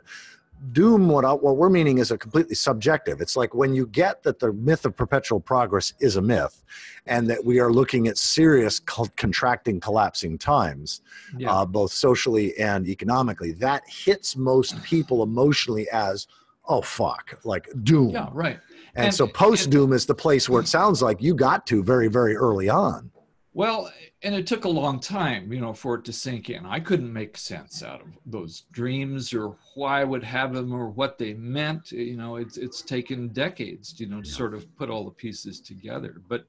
Doom, 0.73 1.09
what, 1.09 1.25
I, 1.25 1.33
what 1.33 1.57
we're 1.57 1.71
meaning 1.71 1.99
is 1.99 2.11
a 2.11 2.19
completely 2.19 2.55
subjective. 2.55 3.23
It's 3.23 3.35
like 3.35 3.55
when 3.55 3.73
you 3.73 3.87
get 3.87 4.23
that 4.25 4.39
the 4.39 4.53
myth 4.53 4.85
of 4.85 4.95
perpetual 4.95 5.41
progress 5.41 5.95
is 6.01 6.17
a 6.17 6.23
myth 6.23 6.63
and 7.07 7.31
that 7.31 7.43
we 7.43 7.61
are 7.61 7.73
looking 7.73 8.09
at 8.09 8.19
serious 8.19 8.79
contracting, 8.79 9.81
collapsing 9.81 10.37
times, 10.37 11.01
yeah. 11.39 11.51
uh, 11.51 11.65
both 11.65 11.93
socially 11.93 12.55
and 12.59 12.87
economically, 12.87 13.53
that 13.53 13.83
hits 13.89 14.37
most 14.37 14.83
people 14.83 15.23
emotionally 15.23 15.89
as, 15.91 16.27
oh, 16.69 16.83
fuck, 16.83 17.39
like 17.45 17.67
doom. 17.83 18.11
Yeah, 18.11 18.29
right. 18.33 18.59
And, 18.95 19.07
and 19.07 19.15
so 19.15 19.27
post 19.27 19.71
doom 19.71 19.95
is 19.95 20.05
the 20.05 20.15
place 20.15 20.47
where 20.49 20.61
it 20.61 20.69
sounds 20.69 21.01
like 21.01 21.23
you 21.23 21.35
got 21.35 21.67
to 21.69 21.83
very, 21.83 22.09
very 22.09 22.37
early 22.37 22.69
on. 22.69 23.11
Well, 23.53 23.93
and 24.23 24.35
it 24.35 24.47
took 24.47 24.65
a 24.65 24.69
long 24.69 25.01
time, 25.01 25.53
you 25.53 25.61
know, 25.61 25.73
for 25.73 25.97
it 25.97 26.05
to 26.05 26.13
sink 26.13 26.51
in. 26.51 26.65
I 26.65 26.79
couldn't 26.79 27.13
make 27.13 27.37
sense 27.37 27.83
out 27.83 28.01
of 28.01 28.07
those 28.25 28.63
dreams 28.71 29.35
or 29.35 29.57
why 29.75 30.01
I 30.01 30.05
would 30.05 30.23
have 30.23 30.55
them 30.55 30.73
or 30.73 30.89
what 30.89 31.19
they 31.19 31.35
meant. 31.35 31.91
You 31.91 32.17
know, 32.17 32.37
it's 32.37 32.57
it's 32.57 32.81
taken 32.81 33.29
decades, 33.29 33.99
you 33.99 34.07
know, 34.07 34.23
to 34.23 34.29
sort 34.29 34.55
of 34.55 34.65
put 34.77 34.89
all 34.89 35.05
the 35.05 35.11
pieces 35.11 35.61
together. 35.61 36.23
But 36.29 36.45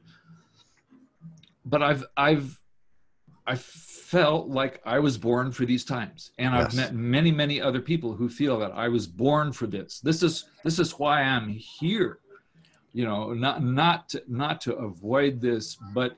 but 1.66 1.82
I've 1.82 2.06
I've 2.18 2.62
I 3.48 3.56
felt 3.56 4.50
like 4.50 4.80
I 4.86 5.00
was 5.00 5.18
born 5.18 5.52
for 5.52 5.66
these 5.66 5.84
times, 5.84 6.32
and 6.38 6.54
yes. 6.54 6.68
I've 6.68 6.76
met 6.76 6.94
many 6.94 7.32
many 7.32 7.60
other 7.60 7.82
people 7.82 8.14
who 8.14 8.30
feel 8.30 8.60
that 8.60 8.74
I 8.74 8.90
was 8.90 9.08
born 9.08 9.54
for 9.54 9.66
this. 9.66 10.00
This 10.02 10.22
is 10.22 10.46
this 10.64 10.78
is 10.78 11.00
why 11.00 11.24
I'm 11.24 11.50
here. 11.50 12.20
You 12.94 13.06
know, 13.06 13.34
not 13.34 13.64
not 13.64 14.10
to, 14.10 14.24
not 14.28 14.62
to 14.62 14.76
avoid 14.76 15.42
this, 15.42 15.78
but 15.96 16.18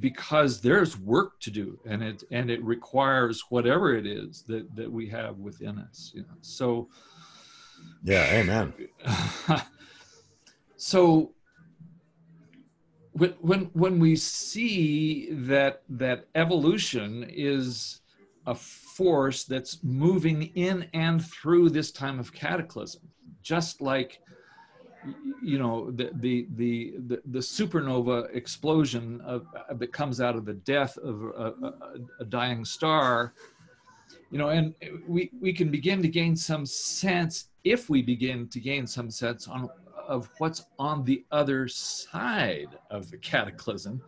because 0.00 0.60
there's 0.60 0.98
work 0.98 1.38
to 1.40 1.50
do 1.50 1.78
and 1.86 2.02
it 2.02 2.24
and 2.30 2.50
it 2.50 2.62
requires 2.64 3.44
whatever 3.50 3.94
it 3.94 4.06
is 4.06 4.42
that 4.48 4.74
that 4.74 4.90
we 4.90 5.08
have 5.08 5.36
within 5.38 5.78
us 5.78 6.10
you 6.14 6.22
know 6.22 6.36
so. 6.40 6.88
Yeah 8.02 8.24
amen. 8.32 8.72
So 10.80 11.34
when 13.12 13.32
when 13.42 13.60
when 13.74 13.98
we 13.98 14.16
see 14.16 15.30
that 15.30 15.82
that 15.90 16.24
evolution 16.34 17.26
is 17.28 18.00
a 18.46 18.54
force 18.54 19.44
that's 19.44 19.84
moving 19.84 20.44
in 20.54 20.88
and 20.94 21.22
through 21.22 21.68
this 21.68 21.92
time 21.92 22.18
of 22.18 22.32
cataclysm 22.32 23.02
just 23.42 23.82
like 23.82 24.20
you 25.42 25.58
know 25.58 25.90
the 25.92 26.10
the 26.14 26.46
the 26.56 26.94
the, 27.06 27.22
the 27.30 27.38
supernova 27.38 28.34
explosion 28.34 29.20
of, 29.22 29.46
uh, 29.56 29.74
that 29.74 29.92
comes 29.92 30.20
out 30.20 30.36
of 30.36 30.44
the 30.44 30.54
death 30.54 30.96
of 30.98 31.22
a, 31.22 31.54
a, 31.62 31.74
a, 32.20 32.24
dying 32.24 32.64
star 32.64 33.32
you 34.30 34.38
know 34.38 34.50
and 34.50 34.74
we 35.08 35.30
we 35.40 35.52
can 35.52 35.70
begin 35.70 36.02
to 36.02 36.08
gain 36.08 36.36
some 36.36 36.66
sense 36.66 37.48
if 37.64 37.88
we 37.88 38.02
begin 38.02 38.46
to 38.48 38.60
gain 38.60 38.86
some 38.86 39.10
sense 39.10 39.48
on 39.48 39.68
of 40.06 40.28
what's 40.38 40.66
on 40.78 41.04
the 41.04 41.24
other 41.30 41.68
side 41.68 42.78
of 42.90 43.10
the 43.10 43.16
cataclysm 43.18 44.02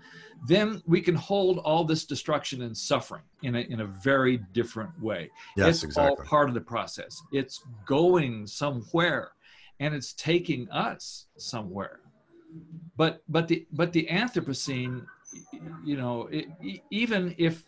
then 0.47 0.83
we 0.87 1.01
can 1.01 1.15
hold 1.15 1.59
all 1.59 1.85
this 1.85 2.05
destruction 2.05 2.63
and 2.63 2.77
suffering 2.77 3.23
in 3.43 3.55
a, 3.55 3.61
in 3.61 3.81
a 3.81 3.87
very 3.87 4.39
different 4.53 4.91
way. 5.01 5.31
Yes, 5.57 5.69
it's 5.69 5.85
exactly. 5.85 6.19
all 6.19 6.25
part 6.25 6.49
of 6.49 6.55
the 6.55 6.61
process. 6.61 7.23
It's 7.33 7.63
going 7.87 8.47
somewhere 8.47 9.33
and 9.81 9.95
it's 9.95 10.13
taking 10.13 10.71
us 10.71 11.27
somewhere. 11.37 12.01
But 12.97 13.23
but 13.29 13.49
the 13.49 13.67
but 13.73 13.93
the 13.93 14.07
anthropocene 14.11 15.07
you 15.85 15.97
know 15.97 16.29
it, 16.31 16.47
even 16.91 17.35
if 17.39 17.65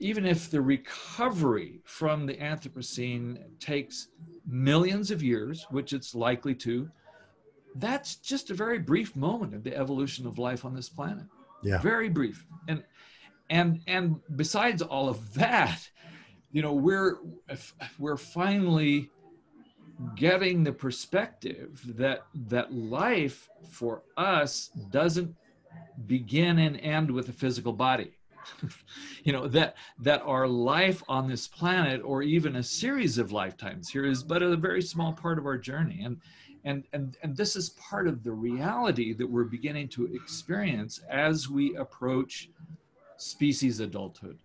even 0.00 0.26
if 0.26 0.50
the 0.50 0.60
recovery 0.60 1.80
from 1.84 2.26
the 2.26 2.34
anthropocene 2.34 3.38
takes 3.60 4.08
millions 4.46 5.10
of 5.10 5.22
years 5.22 5.66
which 5.70 5.92
it's 5.92 6.14
likely 6.14 6.54
to 6.54 6.90
that's 7.76 8.16
just 8.16 8.50
a 8.50 8.54
very 8.54 8.78
brief 8.78 9.16
moment 9.16 9.54
of 9.54 9.64
the 9.64 9.76
evolution 9.76 10.26
of 10.26 10.38
life 10.38 10.64
on 10.64 10.74
this 10.74 10.88
planet. 10.88 11.24
Yeah. 11.62 11.80
Very 11.80 12.08
brief. 12.08 12.46
And 12.68 12.84
and 13.50 13.80
and 13.86 14.20
besides 14.36 14.80
all 14.82 15.08
of 15.08 15.34
that 15.34 15.88
you 16.50 16.62
know 16.62 16.72
we're 16.72 17.18
we're 17.98 18.16
finally 18.16 19.10
getting 20.16 20.64
the 20.64 20.72
perspective 20.72 21.80
that 21.96 22.24
that 22.48 22.72
life 22.72 23.48
for 23.70 24.02
us 24.16 24.70
doesn't 24.90 25.34
begin 26.06 26.58
and 26.58 26.78
end 26.80 27.10
with 27.10 27.28
a 27.28 27.32
physical 27.32 27.72
body. 27.72 28.12
You 29.24 29.32
know 29.32 29.48
that 29.48 29.76
that 30.00 30.20
our 30.20 30.46
life 30.46 31.02
on 31.08 31.26
this 31.26 31.48
planet 31.48 32.02
or 32.04 32.22
even 32.22 32.56
a 32.56 32.62
series 32.62 33.16
of 33.16 33.32
lifetimes 33.32 33.88
here 33.88 34.04
is 34.04 34.22
but 34.22 34.42
a 34.42 34.54
very 34.54 34.82
small 34.82 35.14
part 35.14 35.38
of 35.38 35.46
our 35.46 35.56
journey. 35.56 36.02
And 36.04 36.20
and 36.64 36.84
and 36.92 37.16
and 37.22 37.34
this 37.34 37.56
is 37.56 37.70
part 37.70 38.06
of 38.06 38.22
the 38.22 38.32
reality 38.32 39.14
that 39.14 39.26
we're 39.26 39.44
beginning 39.44 39.88
to 39.88 40.14
experience 40.14 41.00
as 41.08 41.48
we 41.48 41.74
approach 41.76 42.50
species 43.16 43.80
adulthood. 43.80 44.38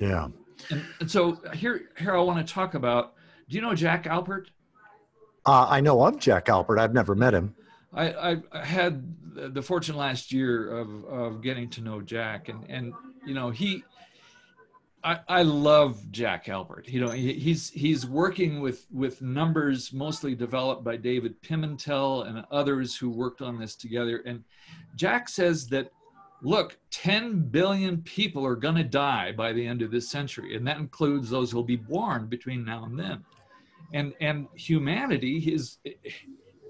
Yeah. 0.00 0.28
And, 0.70 0.84
and 1.00 1.10
so 1.10 1.38
here, 1.54 1.90
here 1.98 2.16
I 2.16 2.20
want 2.20 2.46
to 2.46 2.52
talk 2.52 2.74
about. 2.74 3.14
Do 3.52 3.58
you 3.58 3.62
know 3.62 3.74
Jack 3.74 4.04
Alpert? 4.04 4.46
Uh, 5.44 5.66
I 5.68 5.82
know 5.82 6.02
of 6.06 6.18
Jack 6.18 6.46
Alpert. 6.46 6.78
I've 6.78 6.94
never 6.94 7.14
met 7.14 7.34
him. 7.34 7.54
I, 7.92 8.40
I 8.50 8.64
had 8.64 9.04
the 9.52 9.60
fortune 9.60 9.94
last 9.94 10.32
year 10.32 10.74
of, 10.74 11.04
of 11.04 11.42
getting 11.42 11.68
to 11.70 11.82
know 11.82 12.00
Jack, 12.00 12.48
and 12.48 12.64
and 12.70 12.94
you 13.26 13.34
know 13.34 13.50
he 13.50 13.84
I, 15.04 15.18
I 15.28 15.42
love 15.42 16.00
Jack 16.10 16.46
Alpert. 16.46 16.88
You 16.88 17.02
know, 17.02 17.10
he, 17.10 17.34
he's 17.34 17.68
he's 17.68 18.06
working 18.06 18.62
with 18.62 18.86
with 18.90 19.20
numbers 19.20 19.92
mostly 19.92 20.34
developed 20.34 20.82
by 20.82 20.96
David 20.96 21.38
Pimentel 21.42 22.26
and 22.26 22.46
others 22.50 22.96
who 22.96 23.10
worked 23.10 23.42
on 23.42 23.60
this 23.60 23.76
together. 23.76 24.22
And 24.24 24.42
Jack 24.96 25.28
says 25.28 25.66
that, 25.66 25.92
look, 26.40 26.78
10 26.90 27.50
billion 27.50 27.98
people 27.98 28.46
are 28.46 28.56
going 28.56 28.76
to 28.76 28.84
die 28.84 29.32
by 29.32 29.52
the 29.52 29.66
end 29.66 29.82
of 29.82 29.90
this 29.90 30.08
century, 30.08 30.56
and 30.56 30.66
that 30.66 30.78
includes 30.78 31.28
those 31.28 31.50
who 31.50 31.58
will 31.58 31.64
be 31.64 31.76
born 31.76 32.28
between 32.28 32.64
now 32.64 32.84
and 32.84 32.98
then. 32.98 33.22
And 33.92 34.14
and 34.20 34.46
humanity 34.54 35.38
is, 35.38 35.78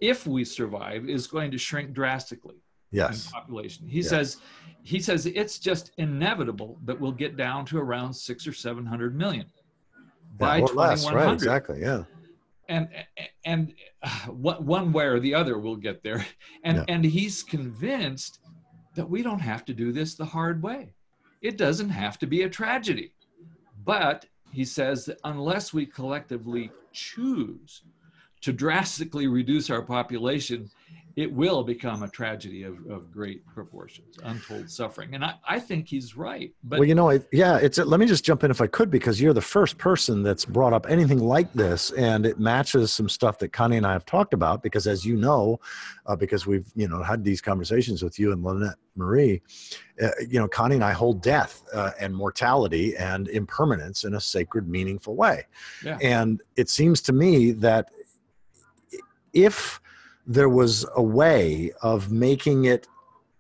if 0.01 0.27
we 0.27 0.45
survive, 0.45 1.09
is 1.09 1.27
going 1.27 1.51
to 1.53 1.59
shrink 1.59 1.93
drastically 1.93 2.57
yes. 2.93 3.31
population. 3.31 3.89
He 3.89 4.01
yes. 4.01 4.09
says 4.09 4.37
he 4.83 5.01
says 5.01 5.27
it's 5.27 5.59
just 5.59 5.93
inevitable 5.99 6.79
that 6.85 6.99
we'll 7.01 7.13
get 7.13 7.37
down 7.37 7.65
to 7.67 7.79
around 7.79 8.13
six 8.13 8.47
or 8.47 8.53
seven 8.53 8.87
hundred 8.87 9.17
million 9.17 9.47
by 10.39 10.59
yeah, 10.59 10.67
2100. 10.67 11.17
Right, 11.17 11.33
exactly. 11.33 11.81
Yeah. 11.81 12.05
And 12.69 12.89
and 13.45 13.75
uh, 14.03 14.09
one 14.29 14.93
way 14.93 15.05
or 15.07 15.19
the 15.19 15.35
other 15.35 15.59
we'll 15.59 15.77
get 15.77 16.03
there. 16.03 16.25
And 16.65 16.79
yeah. 16.79 16.85
and 16.89 17.05
he's 17.05 17.43
convinced 17.43 18.39
that 18.95 19.09
we 19.09 19.23
don't 19.23 19.41
have 19.41 19.65
to 19.65 19.75
do 19.75 19.91
this 19.91 20.15
the 20.15 20.25
hard 20.25 20.63
way. 20.63 20.95
It 21.41 21.57
doesn't 21.57 21.89
have 21.89 22.19
to 22.21 22.27
be 22.27 22.43
a 22.43 22.49
tragedy. 22.49 23.15
But 23.85 24.27
he 24.53 24.65
says 24.65 25.07
that 25.07 25.19
unless 25.25 25.73
we 25.73 25.87
collectively 25.87 26.71
choose 26.93 27.83
to 28.43 28.53
drastically 28.53 29.27
reduce 29.27 29.71
our 29.71 29.83
population, 29.83 30.71
it 31.17 31.33
will 31.33 31.63
become 31.63 32.03
a 32.03 32.09
tragedy 32.09 32.63
of, 32.63 32.79
of 32.91 33.11
great 33.11 33.47
proportions, 33.47 34.17
untold 34.25 34.71
suffering. 34.71 35.15
And 35.15 35.25
I, 35.25 35.35
I 35.47 35.61
think 35.61 35.89
he's 35.89 36.17
right. 36.17 36.53
But 36.65 36.81
well, 36.81 36.89
you 36.89 36.95
know, 36.95 37.11
yeah, 37.33 37.59
it's 37.59 37.79
let 37.79 38.01
me 38.01 38.07
just 38.07 38.25
jump 38.25 38.45
in 38.45 38.51
if 38.51 38.61
I 38.61 38.67
could, 38.67 38.91
because 38.91 39.21
you're 39.21 39.35
the 39.35 39.41
first 39.41 39.79
person 39.79 40.23
that's 40.23 40.45
brought 40.45 40.73
up 40.73 40.87
anything 40.89 41.19
like 41.19 41.53
this, 41.53 41.91
and 41.93 42.25
it 42.25 42.39
matches 42.39 42.93
some 42.93 43.09
stuff 43.09 43.39
that 43.39 43.53
Connie 43.53 43.77
and 43.77 43.87
I 43.87 43.93
have 43.93 44.07
talked 44.07 44.33
about. 44.33 44.63
Because 44.63 44.87
as 44.87 45.05
you 45.05 45.17
know, 45.17 45.61
uh, 46.07 46.17
because 46.17 46.47
we've 46.47 46.71
you 46.75 46.89
know 46.89 47.03
had 47.03 47.25
these 47.25 47.41
conversations 47.41 48.03
with 48.03 48.19
you 48.19 48.33
and 48.33 48.43
Lynette 48.43 48.77
Marie, 48.97 49.43
uh, 50.03 50.09
you 50.27 50.39
know, 50.39 50.49
Connie 50.49 50.77
and 50.77 50.85
I 50.85 50.93
hold 50.93 51.23
death 51.23 51.63
uh, 51.75 51.93
and 52.01 52.15
mortality 52.15 52.97
and 52.97 53.29
impermanence 53.29 54.05
in 54.05 54.15
a 54.15 54.21
sacred, 54.21 54.69
meaningful 54.69 55.15
way. 55.15 55.47
Yeah. 55.85 55.99
And 56.01 56.43
it 56.57 56.71
seems 56.71 57.01
to 57.03 57.13
me 57.13 57.53
that 57.53 57.91
if 59.33 59.81
there 60.27 60.49
was 60.49 60.87
a 60.95 61.03
way 61.03 61.73
of 61.83 62.13
making 62.13 62.65
it 62.67 62.87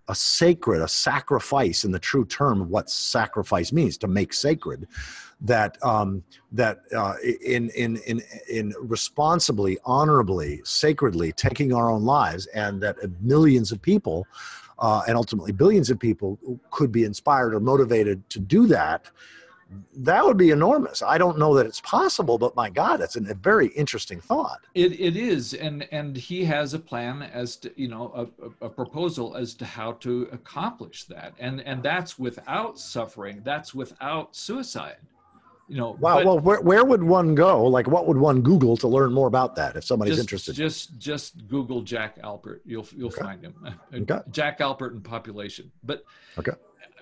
a 0.08 0.14
sacred, 0.14 0.82
a 0.82 0.88
sacrifice 0.88 1.84
in 1.84 1.92
the 1.92 1.98
true 1.98 2.24
term 2.24 2.60
of 2.60 2.68
what 2.68 2.90
sacrifice 2.90 3.72
means 3.72 3.96
to 3.98 4.08
make 4.08 4.32
sacred. 4.32 4.86
That 5.40 5.76
um, 5.82 6.22
that 6.52 6.82
uh, 6.96 7.14
in 7.44 7.70
in 7.70 7.96
in 8.06 8.22
in 8.48 8.74
responsibly, 8.78 9.76
honorably, 9.84 10.60
sacredly 10.64 11.32
taking 11.32 11.72
our 11.72 11.90
own 11.90 12.04
lives, 12.04 12.46
and 12.46 12.80
that 12.82 12.96
millions 13.20 13.72
of 13.72 13.82
people, 13.82 14.26
uh, 14.78 15.02
and 15.08 15.16
ultimately 15.16 15.50
billions 15.50 15.90
of 15.90 15.98
people, 15.98 16.38
could 16.70 16.92
be 16.92 17.02
inspired 17.02 17.54
or 17.54 17.60
motivated 17.60 18.28
to 18.30 18.38
do 18.38 18.68
that 18.68 19.10
that 19.94 20.24
would 20.24 20.36
be 20.36 20.50
enormous. 20.50 21.02
I 21.02 21.18
don't 21.18 21.38
know 21.38 21.54
that 21.54 21.66
it's 21.66 21.80
possible, 21.80 22.38
but 22.38 22.56
my 22.56 22.70
God, 22.70 23.00
it's 23.00 23.16
a 23.16 23.20
very 23.34 23.68
interesting 23.68 24.20
thought. 24.20 24.60
It, 24.74 24.98
it 24.98 25.16
is, 25.16 25.54
and 25.54 25.86
and 25.92 26.16
he 26.16 26.44
has 26.44 26.74
a 26.74 26.78
plan 26.78 27.22
as 27.22 27.56
to 27.56 27.72
you 27.76 27.88
know 27.88 28.30
a, 28.60 28.66
a 28.66 28.68
proposal 28.68 29.36
as 29.36 29.54
to 29.54 29.64
how 29.64 29.92
to 29.92 30.28
accomplish 30.32 31.04
that, 31.04 31.34
and 31.38 31.60
and 31.60 31.82
that's 31.82 32.18
without 32.18 32.78
suffering. 32.78 33.42
That's 33.44 33.74
without 33.74 34.34
suicide. 34.34 34.96
You 35.68 35.76
know. 35.76 35.96
Wow. 36.00 36.16
But, 36.16 36.26
well, 36.26 36.38
where 36.40 36.60
where 36.60 36.84
would 36.84 37.02
one 37.02 37.34
go? 37.34 37.64
Like, 37.64 37.86
what 37.86 38.06
would 38.06 38.18
one 38.18 38.42
Google 38.42 38.76
to 38.78 38.88
learn 38.88 39.12
more 39.12 39.28
about 39.28 39.56
that 39.56 39.76
if 39.76 39.84
somebody's 39.84 40.16
just, 40.16 40.24
interested? 40.24 40.54
Just 40.54 40.98
just 40.98 41.48
Google 41.48 41.82
Jack 41.82 42.20
Alpert. 42.22 42.60
You'll 42.64 42.86
you'll 42.96 43.08
okay. 43.08 43.22
find 43.22 43.42
him. 43.42 43.54
Okay. 43.94 44.20
Jack 44.30 44.58
Alpert 44.60 44.92
and 44.92 45.04
population. 45.04 45.70
But 45.84 46.04
okay 46.38 46.52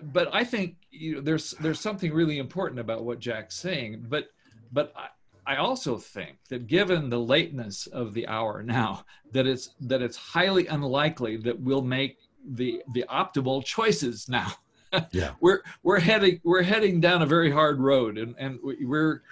but 0.02 0.28
I 0.32 0.44
think 0.44 0.76
you 0.90 1.16
know 1.16 1.20
there's 1.20 1.52
there's 1.60 1.80
something 1.80 2.12
really 2.12 2.38
important 2.38 2.80
about 2.80 3.04
what 3.04 3.18
Jack's 3.18 3.56
saying. 3.56 4.06
But 4.08 4.28
but 4.72 4.92
I, 4.96 5.54
I 5.54 5.56
also 5.56 5.96
think 5.96 6.38
that 6.48 6.66
given 6.66 7.10
the 7.10 7.18
lateness 7.18 7.86
of 7.86 8.14
the 8.14 8.26
hour 8.28 8.62
now, 8.62 9.04
that 9.32 9.46
it's 9.46 9.70
that 9.80 10.02
it's 10.02 10.16
highly 10.16 10.66
unlikely 10.66 11.38
that 11.38 11.58
we'll 11.60 11.82
make 11.82 12.18
the 12.44 12.82
the 12.92 13.04
optimal 13.10 13.64
choices 13.64 14.28
now. 14.28 14.52
Yeah. 15.12 15.34
we're 15.40 15.60
we're 15.84 16.00
heading 16.00 16.40
we're 16.42 16.62
heading 16.62 17.00
down 17.00 17.22
a 17.22 17.26
very 17.26 17.48
hard 17.48 17.78
road 17.78 18.18
and, 18.18 18.34
and 18.38 18.58
we're 18.60 19.22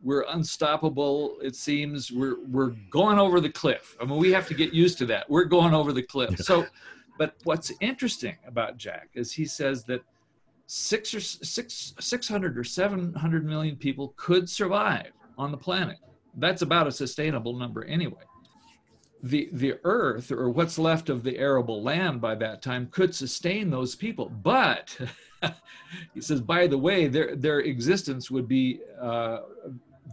we're 0.00 0.24
unstoppable 0.28 1.38
it 1.42 1.56
seems 1.56 2.12
we're 2.12 2.36
we're 2.46 2.72
going 2.88 3.18
over 3.18 3.40
the 3.40 3.50
cliff 3.50 3.96
i 4.00 4.04
mean 4.04 4.16
we 4.16 4.30
have 4.30 4.46
to 4.46 4.54
get 4.54 4.72
used 4.72 4.96
to 4.98 5.06
that 5.06 5.28
we're 5.28 5.42
going 5.42 5.74
over 5.74 5.92
the 5.92 6.04
cliff 6.04 6.38
so 6.38 6.64
but 7.18 7.34
what's 7.42 7.72
interesting 7.80 8.36
about 8.46 8.76
jack 8.76 9.08
is 9.14 9.32
he 9.32 9.44
says 9.44 9.82
that 9.82 10.02
six 10.68 11.14
or 11.14 11.20
six, 11.20 11.94
600 11.98 12.58
or 12.58 12.62
700 12.62 13.46
million 13.46 13.74
people 13.74 14.12
could 14.16 14.48
survive 14.48 15.10
on 15.38 15.50
the 15.50 15.56
planet. 15.56 15.96
That's 16.36 16.60
about 16.60 16.86
a 16.86 16.92
sustainable 16.92 17.56
number 17.56 17.84
anyway. 17.84 18.22
The, 19.22 19.48
the 19.52 19.80
earth 19.82 20.30
or 20.30 20.50
what's 20.50 20.78
left 20.78 21.08
of 21.08 21.24
the 21.24 21.38
arable 21.38 21.82
land 21.82 22.20
by 22.20 22.34
that 22.36 22.60
time 22.60 22.88
could 22.90 23.14
sustain 23.14 23.70
those 23.70 23.96
people. 23.96 24.28
But 24.28 24.96
he 26.14 26.20
says, 26.20 26.42
by 26.42 26.66
the 26.66 26.78
way, 26.78 27.08
their, 27.08 27.34
their 27.34 27.60
existence 27.60 28.30
would 28.30 28.46
be 28.46 28.80
uh, 29.00 29.38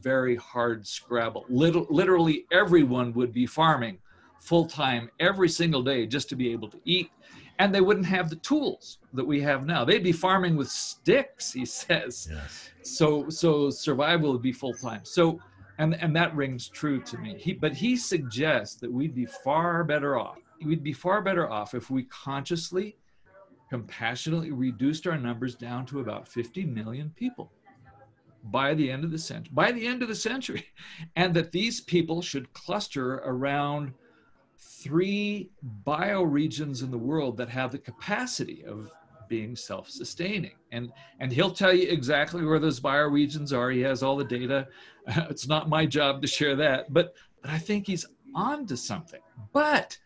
very 0.01 0.37
hard 0.37 0.87
scrabble. 0.87 1.45
Little, 1.49 1.85
literally 1.89 2.45
everyone 2.51 3.11
would 3.13 3.33
be 3.33 3.45
farming 3.45 3.97
full 4.39 4.65
time 4.65 5.09
every 5.19 5.49
single 5.49 5.83
day 5.83 6.05
just 6.07 6.29
to 6.29 6.35
be 6.35 6.51
able 6.53 6.69
to 6.69 6.79
eat 6.85 7.11
and 7.59 7.73
they 7.73 7.81
wouldn't 7.81 8.05
have 8.05 8.29
the 8.29 8.35
tools 8.37 8.99
that 9.13 9.25
we 9.25 9.41
have 9.41 9.65
now. 9.65 9.85
They'd 9.85 10.03
be 10.03 10.11
farming 10.11 10.55
with 10.55 10.69
sticks, 10.69 11.53
he 11.53 11.65
says. 11.65 12.27
Yes. 12.31 12.69
So 12.81 13.29
so 13.29 13.69
survival 13.69 14.31
would 14.31 14.41
be 14.41 14.51
full 14.51 14.73
time. 14.73 15.01
So 15.03 15.39
and 15.77 15.95
and 15.95 16.15
that 16.15 16.35
rings 16.35 16.67
true 16.67 17.01
to 17.01 17.17
me. 17.17 17.35
He 17.37 17.53
but 17.53 17.73
he 17.73 17.95
suggests 17.95 18.75
that 18.77 18.91
we'd 18.91 19.15
be 19.15 19.25
far 19.25 19.83
better 19.83 20.17
off. 20.17 20.37
We'd 20.63 20.83
be 20.83 20.93
far 20.93 21.21
better 21.21 21.49
off 21.49 21.73
if 21.73 21.89
we 21.89 22.03
consciously, 22.03 22.97
compassionately 23.69 24.51
reduced 24.51 25.05
our 25.07 25.17
numbers 25.17 25.55
down 25.55 25.85
to 25.87 25.99
about 25.99 26.27
50 26.27 26.65
million 26.65 27.11
people 27.15 27.51
by 28.45 28.73
the 28.73 28.91
end 28.91 29.03
of 29.03 29.11
the 29.11 29.17
century. 29.17 29.51
By 29.53 29.71
the 29.71 29.85
end 29.85 30.01
of 30.01 30.07
the 30.07 30.15
century, 30.15 30.65
and 31.15 31.33
that 31.33 31.51
these 31.51 31.81
people 31.81 32.21
should 32.21 32.53
cluster 32.53 33.15
around 33.15 33.93
three 34.65 35.49
bioregions 35.85 36.83
in 36.83 36.91
the 36.91 36.97
world 36.97 37.37
that 37.37 37.49
have 37.49 37.71
the 37.71 37.77
capacity 37.77 38.63
of 38.65 38.91
being 39.27 39.55
self-sustaining. 39.55 40.51
And 40.71 40.91
and 41.19 41.31
he'll 41.31 41.51
tell 41.51 41.73
you 41.73 41.87
exactly 41.89 42.43
where 42.43 42.59
those 42.59 42.79
bioregions 42.79 43.53
are. 43.53 43.71
He 43.71 43.81
has 43.81 44.03
all 44.03 44.17
the 44.17 44.23
data. 44.23 44.67
It's 45.29 45.47
not 45.47 45.69
my 45.69 45.85
job 45.85 46.21
to 46.23 46.27
share 46.27 46.55
that 46.55 46.91
but 46.91 47.13
but 47.41 47.51
i 47.51 47.59
think 47.59 47.85
he's 47.85 48.07
on 48.33 48.65
to 48.65 48.75
something. 48.75 49.21
But 49.53 49.97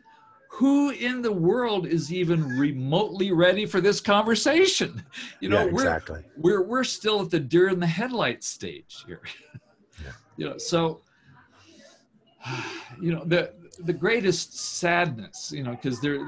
who 0.50 0.90
in 0.90 1.22
the 1.22 1.32
world 1.32 1.88
is 1.88 2.12
even 2.12 2.46
remotely 2.58 3.32
ready 3.32 3.66
for 3.66 3.80
this 3.82 4.02
conversation? 4.02 5.04
You 5.42 5.50
know 5.50 5.64
yeah, 5.64 5.72
exactly. 5.72 6.22
we're, 6.36 6.62
we're 6.62 6.68
we're 6.68 6.84
still 6.84 7.22
at 7.22 7.30
the 7.30 7.40
deer 7.40 7.70
in 7.70 7.80
the 7.80 7.88
headlights 7.88 8.48
stage 8.48 9.04
here. 9.08 9.22
Yeah. 10.04 10.12
you 10.38 10.46
know 10.50 10.58
so 10.58 11.02
you 13.02 13.14
know 13.14 13.24
the 13.26 13.54
the 13.86 13.94
greatest 13.94 14.58
sadness, 14.58 15.52
you 15.56 15.64
know, 15.64 15.72
because 15.72 16.02
there 16.02 16.20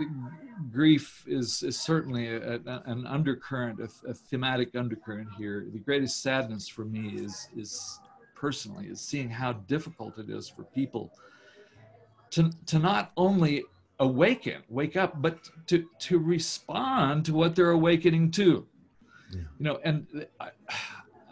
grief 0.71 1.23
is, 1.27 1.63
is 1.63 1.77
certainly 1.79 2.27
a, 2.27 2.55
a, 2.55 2.83
an 2.85 3.05
undercurrent, 3.07 3.79
a, 3.79 3.89
a, 4.09 4.13
thematic 4.13 4.75
undercurrent 4.75 5.27
here. 5.37 5.65
The 5.71 5.79
greatest 5.79 6.21
sadness 6.21 6.67
for 6.67 6.85
me 6.85 7.09
is 7.15 7.49
is 7.57 7.99
personally 8.35 8.87
is 8.87 9.01
seeing 9.01 9.29
how 9.29 9.53
difficult 9.53 10.17
it 10.17 10.29
is 10.29 10.49
for 10.49 10.63
people 10.63 11.11
to 12.31 12.51
to 12.67 12.79
not 12.79 13.11
only 13.17 13.63
awaken, 13.99 14.63
wake 14.69 14.95
up, 14.95 15.21
but 15.21 15.49
to 15.67 15.85
to 15.99 16.19
respond 16.19 17.25
to 17.25 17.33
what 17.33 17.55
they're 17.55 17.71
awakening 17.71 18.31
to. 18.31 18.65
Yeah. 19.31 19.41
You 19.59 19.65
know, 19.65 19.79
and 19.83 20.27
I, 20.39 20.49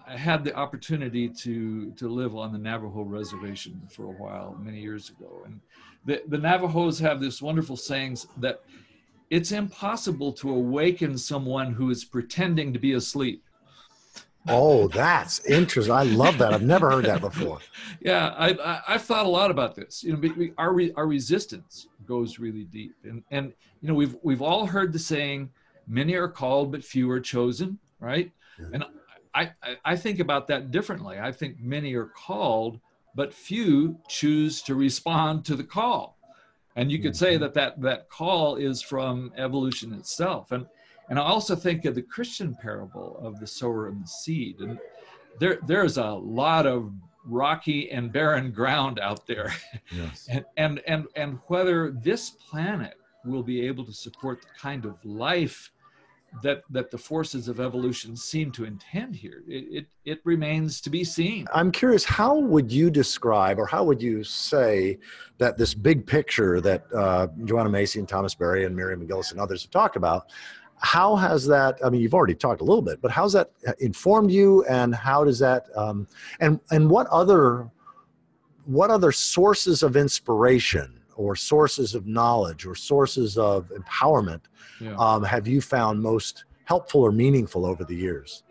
I 0.09 0.17
had 0.17 0.43
the 0.43 0.55
opportunity 0.55 1.29
to 1.29 1.91
to 1.91 2.09
live 2.09 2.35
on 2.35 2.51
the 2.51 2.57
Navajo 2.57 3.03
reservation 3.03 3.79
for 3.89 4.05
a 4.05 4.15
while 4.23 4.57
many 4.59 4.79
years 4.79 5.09
ago, 5.09 5.43
and 5.45 5.59
the, 6.05 6.23
the 6.27 6.37
Navajos 6.37 6.97
have 6.99 7.19
this 7.19 7.41
wonderful 7.41 7.77
sayings 7.77 8.27
that 8.37 8.63
it's 9.29 9.51
impossible 9.51 10.33
to 10.33 10.49
awaken 10.49 11.17
someone 11.17 11.73
who 11.73 11.91
is 11.91 12.03
pretending 12.03 12.73
to 12.73 12.79
be 12.79 12.93
asleep. 12.93 13.43
oh, 14.47 14.87
that's 14.87 15.45
interesting. 15.45 15.93
I 15.93 16.03
love 16.03 16.39
that. 16.39 16.53
I've 16.53 16.63
never 16.63 16.89
heard 16.89 17.05
that 17.05 17.21
before. 17.21 17.59
yeah, 18.01 18.33
I, 18.37 18.81
I, 18.87 18.93
have 18.93 19.03
thought 19.03 19.27
a 19.27 19.29
lot 19.29 19.51
about 19.51 19.75
this. 19.75 20.03
You 20.03 20.13
know, 20.13 20.19
we, 20.19 20.53
our, 20.57 20.75
our 20.95 21.05
resistance 21.05 21.87
goes 22.07 22.39
really 22.39 22.63
deep. 22.63 22.95
And, 23.03 23.21
and, 23.29 23.53
you 23.81 23.89
know, 23.89 23.93
we've, 23.93 24.15
we've 24.23 24.41
all 24.41 24.65
heard 24.65 24.91
the 24.91 24.97
saying, 24.97 25.51
many 25.87 26.15
are 26.15 26.29
called, 26.29 26.71
but 26.71 26.83
few 26.83 27.11
are 27.11 27.19
chosen, 27.19 27.77
right? 27.99 28.31
Yeah. 28.57 28.67
And 28.73 28.83
I, 29.39 29.77
I 29.85 29.95
think 29.95 30.19
about 30.19 30.47
that 30.47 30.71
differently. 30.71 31.17
I 31.19 31.31
think 31.31 31.59
many 31.59 31.93
are 31.95 32.07
called, 32.07 32.79
but 33.15 33.33
few 33.33 33.97
choose 34.07 34.61
to 34.63 34.75
respond 34.75 35.45
to 35.45 35.55
the 35.55 35.63
call. 35.63 36.17
And 36.75 36.91
you 36.91 36.99
could 36.99 37.15
say 37.15 37.33
mm-hmm. 37.33 37.43
that 37.43 37.53
that, 37.53 37.81
that 37.81 38.09
call 38.09 38.55
is 38.55 38.81
from 38.81 39.31
evolution 39.37 39.93
itself. 39.93 40.51
And, 40.51 40.65
and 41.09 41.17
I 41.17 41.23
also 41.23 41.55
think 41.55 41.85
of 41.85 41.95
the 41.95 42.01
Christian 42.01 42.55
parable 42.61 43.17
of 43.21 43.39
the 43.39 43.47
sower 43.47 43.87
and 43.87 44.03
the 44.03 44.07
seed. 44.07 44.59
And 44.59 44.77
there, 45.39 45.59
there's 45.65 45.97
a 45.97 46.11
lot 46.11 46.65
of 46.65 46.91
rocky 47.25 47.91
and 47.91 48.11
barren 48.11 48.51
ground 48.51 48.99
out 48.99 49.25
there. 49.25 49.53
Yes. 49.91 50.27
and, 50.31 50.45
and, 50.57 50.81
and, 50.87 51.07
and 51.15 51.39
whether 51.47 51.91
this 51.91 52.29
planet 52.29 52.95
will 53.25 53.43
be 53.43 53.61
able 53.61 53.85
to 53.85 53.93
support 53.93 54.41
the 54.41 54.47
kind 54.57 54.85
of 54.85 55.03
life 55.03 55.71
that 56.43 56.63
that 56.69 56.91
the 56.91 56.97
forces 56.97 57.47
of 57.47 57.59
evolution 57.59 58.15
seem 58.15 58.51
to 58.51 58.65
intend 58.65 59.15
here. 59.15 59.43
It, 59.47 59.65
it, 59.71 59.85
it 60.05 60.21
remains 60.23 60.81
to 60.81 60.89
be 60.89 61.03
seen. 61.03 61.47
I'm 61.53 61.71
curious 61.71 62.03
how 62.03 62.37
would 62.37 62.71
you 62.71 62.89
describe 62.89 63.59
or 63.59 63.65
how 63.65 63.83
would 63.83 64.01
you 64.01 64.23
say 64.23 64.97
that 65.37 65.57
this 65.57 65.73
big 65.73 66.05
picture 66.05 66.61
that 66.61 66.85
uh, 66.93 67.27
joanna 67.45 67.69
macy 67.69 67.99
and 67.99 68.07
thomas 68.07 68.35
berry 68.35 68.65
and 68.65 68.75
miriam 68.75 68.99
macgillis 68.99 69.31
and 69.31 69.39
others 69.39 69.63
have 69.63 69.71
talked 69.71 69.95
about 69.95 70.29
how 70.77 71.15
has 71.15 71.45
that 71.47 71.77
i 71.83 71.89
mean 71.89 72.01
you've 72.01 72.13
already 72.13 72.35
talked 72.35 72.61
a 72.61 72.63
little 72.63 72.81
bit 72.81 73.01
but 73.01 73.11
how's 73.11 73.33
that 73.33 73.51
informed 73.79 74.31
you 74.31 74.63
and 74.65 74.93
how 74.93 75.23
does 75.23 75.39
that 75.39 75.65
um, 75.75 76.07
and 76.39 76.59
and 76.71 76.89
what 76.89 77.07
other 77.07 77.69
what 78.65 78.91
other 78.91 79.11
sources 79.11 79.81
of 79.81 79.95
inspiration 79.95 80.98
or 81.19 81.35
sources 81.35 81.95
of 81.95 82.07
knowledge 82.07 82.65
or 82.65 82.73
sources 82.73 83.37
of 83.37 83.69
empowerment 83.71 84.39
yeah. 84.79 84.95
um, 84.97 85.21
have 85.21 85.47
you 85.49 85.59
found 85.59 86.01
most 86.01 86.45
helpful 86.63 87.01
or 87.01 87.11
meaningful 87.11 87.65
over 87.65 87.83
the 87.83 87.95
years? 87.95 88.43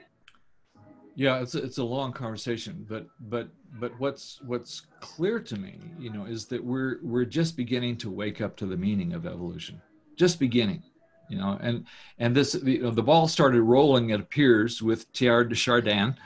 Yeah, 1.14 1.40
it's 1.40 1.54
a, 1.54 1.64
it's 1.64 1.78
a 1.78 1.84
long 1.84 2.12
conversation, 2.12 2.86
but 2.88 3.06
but 3.28 3.48
but 3.80 3.98
what's 3.98 4.40
what's 4.44 4.82
clear 5.00 5.40
to 5.40 5.56
me, 5.56 5.80
you 5.98 6.10
know, 6.10 6.26
is 6.26 6.44
that 6.46 6.62
we're 6.62 6.98
we're 7.02 7.24
just 7.24 7.56
beginning 7.56 7.96
to 7.96 8.10
wake 8.10 8.40
up 8.40 8.54
to 8.58 8.66
the 8.66 8.76
meaning 8.76 9.14
of 9.14 9.26
evolution, 9.26 9.80
just 10.16 10.38
beginning, 10.38 10.82
you 11.28 11.38
know, 11.38 11.58
and 11.60 11.84
and 12.18 12.34
this 12.34 12.54
you 12.54 12.82
know, 12.82 12.90
the 12.90 13.02
ball 13.02 13.28
started 13.28 13.62
rolling. 13.62 14.10
It 14.10 14.20
appears 14.20 14.82
with 14.82 15.12
Teilhard 15.12 15.50
de 15.50 15.54
Chardin, 15.54 16.16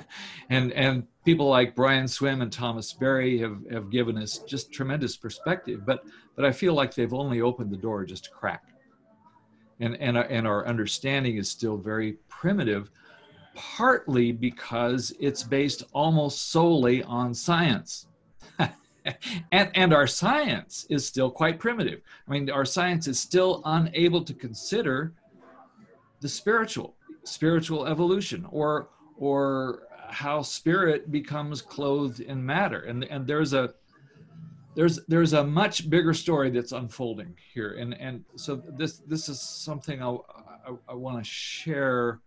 and 0.50 0.72
and 0.72 1.06
people 1.24 1.48
like 1.48 1.74
Brian 1.74 2.08
Swimme 2.08 2.42
and 2.42 2.52
Thomas 2.52 2.92
Berry 2.92 3.38
have, 3.38 3.58
have 3.70 3.90
given 3.90 4.18
us 4.18 4.38
just 4.38 4.72
tremendous 4.72 5.16
perspective, 5.16 5.86
but, 5.86 6.04
but 6.36 6.44
I 6.44 6.52
feel 6.52 6.74
like 6.74 6.94
they've 6.94 7.12
only 7.12 7.40
opened 7.40 7.70
the 7.70 7.76
door 7.76 8.04
just 8.04 8.26
a 8.26 8.30
crack. 8.30 8.64
And, 9.80 9.96
and, 9.96 10.16
and 10.16 10.46
our 10.46 10.66
understanding 10.66 11.36
is 11.36 11.48
still 11.48 11.76
very 11.76 12.14
primitive, 12.28 12.90
partly 13.54 14.32
because 14.32 15.12
it's 15.20 15.42
based 15.42 15.84
almost 15.92 16.50
solely 16.50 17.02
on 17.04 17.34
science. 17.34 18.06
and, 19.52 19.70
and 19.74 19.92
our 19.92 20.06
science 20.06 20.86
is 20.88 21.06
still 21.06 21.30
quite 21.30 21.58
primitive. 21.58 22.00
I 22.28 22.30
mean, 22.30 22.50
our 22.50 22.64
science 22.64 23.06
is 23.06 23.18
still 23.18 23.62
unable 23.64 24.22
to 24.24 24.34
consider 24.34 25.12
the 26.20 26.28
spiritual, 26.28 26.94
spiritual 27.24 27.86
evolution, 27.86 28.46
or, 28.50 28.88
or 29.16 29.82
how 30.12 30.42
spirit 30.42 31.10
becomes 31.10 31.62
clothed 31.62 32.20
in 32.20 32.44
matter 32.44 32.82
and 32.82 33.04
and 33.04 33.26
there's 33.26 33.54
a 33.54 33.72
there's 34.74 35.00
there's 35.06 35.32
a 35.32 35.42
much 35.42 35.88
bigger 35.88 36.12
story 36.12 36.50
that's 36.50 36.72
unfolding 36.72 37.34
here 37.52 37.72
and 37.72 37.94
and 37.94 38.24
so 38.36 38.62
this 38.76 38.98
this 39.06 39.28
is 39.28 39.40
something 39.40 40.02
i 40.02 40.10
i, 40.10 40.74
I 40.90 40.94
want 40.94 41.18
to 41.18 41.24
share 41.24 42.20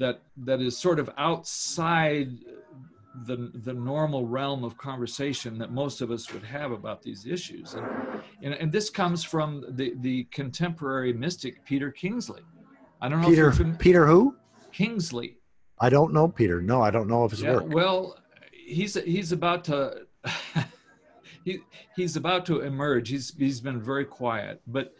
that 0.00 0.20
that 0.38 0.60
is 0.60 0.76
sort 0.76 0.98
of 0.98 1.08
outside 1.16 2.30
the 3.26 3.50
the 3.64 3.72
normal 3.72 4.26
realm 4.26 4.64
of 4.64 4.76
conversation 4.76 5.56
that 5.58 5.70
most 5.70 6.00
of 6.00 6.10
us 6.10 6.32
would 6.32 6.42
have 6.42 6.72
about 6.72 7.02
these 7.02 7.26
issues 7.26 7.74
and 7.74 7.86
and, 8.42 8.54
and 8.54 8.72
this 8.72 8.90
comes 8.90 9.22
from 9.22 9.64
the 9.76 9.94
the 10.00 10.24
contemporary 10.24 11.12
mystic 11.12 11.64
peter 11.64 11.90
kingsley 11.92 12.42
i 13.00 13.08
don't 13.08 13.20
know 13.20 13.28
peter 13.28 13.52
peter 13.78 14.06
who 14.06 14.36
kingsley 14.72 15.36
I 15.78 15.90
don't 15.90 16.12
know 16.12 16.28
Peter. 16.28 16.60
No, 16.62 16.80
I 16.82 16.90
don't 16.90 17.08
know 17.08 17.24
of 17.24 17.30
his 17.30 17.42
yeah, 17.42 17.54
work. 17.54 17.64
Well, 17.68 18.18
he's 18.52 18.94
he's 18.94 19.32
about 19.32 19.64
to 19.64 20.06
he 21.44 21.60
he's 21.96 22.16
about 22.16 22.46
to 22.46 22.60
emerge. 22.60 23.08
He's 23.08 23.34
he's 23.36 23.60
been 23.60 23.80
very 23.80 24.04
quiet, 24.04 24.60
but 24.66 24.94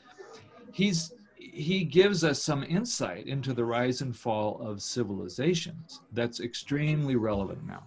he's 0.73 1.13
he 1.37 1.85
gives 1.85 2.25
us 2.25 2.43
some 2.43 2.65
insight 2.65 3.27
into 3.27 3.53
the 3.53 3.65
rise 3.65 4.01
and 4.01 4.17
fall 4.17 4.61
of 4.61 4.83
civilizations 4.83 6.01
that's 6.13 6.41
extremely 6.41 7.17
relevant 7.17 7.65
now. 7.65 7.85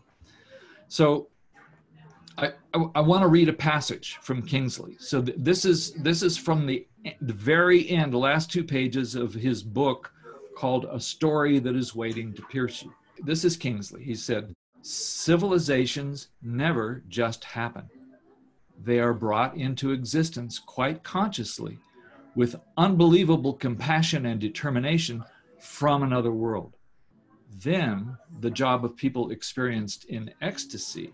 So 0.88 1.28
I, 2.38 2.54
I, 2.74 2.86
I 2.96 3.02
want 3.02 3.24
to 3.24 3.28
read 3.28 3.50
a 3.50 3.54
passage 3.54 4.18
from 4.22 4.42
Kingsley. 4.42 4.96
So 5.00 5.22
th- 5.22 5.38
this 5.40 5.66
is 5.66 5.94
this 5.94 6.22
is 6.22 6.38
from 6.38 6.66
the 6.66 6.88
the 7.22 7.34
very 7.34 7.90
end, 7.90 8.14
the 8.14 8.18
last 8.18 8.52
two 8.52 8.64
pages 8.64 9.16
of 9.16 9.34
his 9.34 9.64
book 9.64 10.12
called 10.56 10.86
A 10.92 11.00
Story 11.00 11.60
That 11.60 11.76
Is 11.76 11.96
Waiting 11.96 12.34
to 12.34 12.42
Pierce 12.44 12.84
You. 12.84 12.94
This 13.24 13.46
is 13.46 13.56
Kingsley. 13.56 14.04
He 14.04 14.16
said, 14.16 14.54
Civilizations 14.82 16.30
never 16.42 17.04
just 17.10 17.44
happen. 17.44 17.90
They 18.84 19.00
are 19.00 19.14
brought 19.14 19.56
into 19.56 19.92
existence 19.92 20.60
quite 20.60 21.04
consciously 21.04 21.80
with 22.36 22.56
unbelievable 22.78 23.54
compassion 23.54 24.26
and 24.26 24.40
determination 24.40 25.24
from 25.60 26.04
another 26.04 26.32
world. 26.32 26.77
Then 27.50 28.18
the 28.40 28.52
job 28.52 28.84
of 28.84 28.96
people 28.96 29.32
experienced 29.32 30.06
in 30.06 30.34
ecstasy 30.42 31.14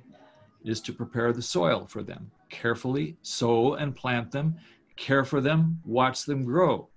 is 0.63 0.81
to 0.81 0.93
prepare 0.93 1.33
the 1.33 1.41
soil 1.41 1.85
for 1.85 2.03
them, 2.03 2.31
carefully 2.49 3.17
sow 3.21 3.75
and 3.75 3.95
plant 3.95 4.31
them, 4.31 4.55
care 4.95 5.23
for 5.23 5.41
them, 5.41 5.81
watch 5.85 6.25
them 6.25 6.43
grow. 6.43 6.89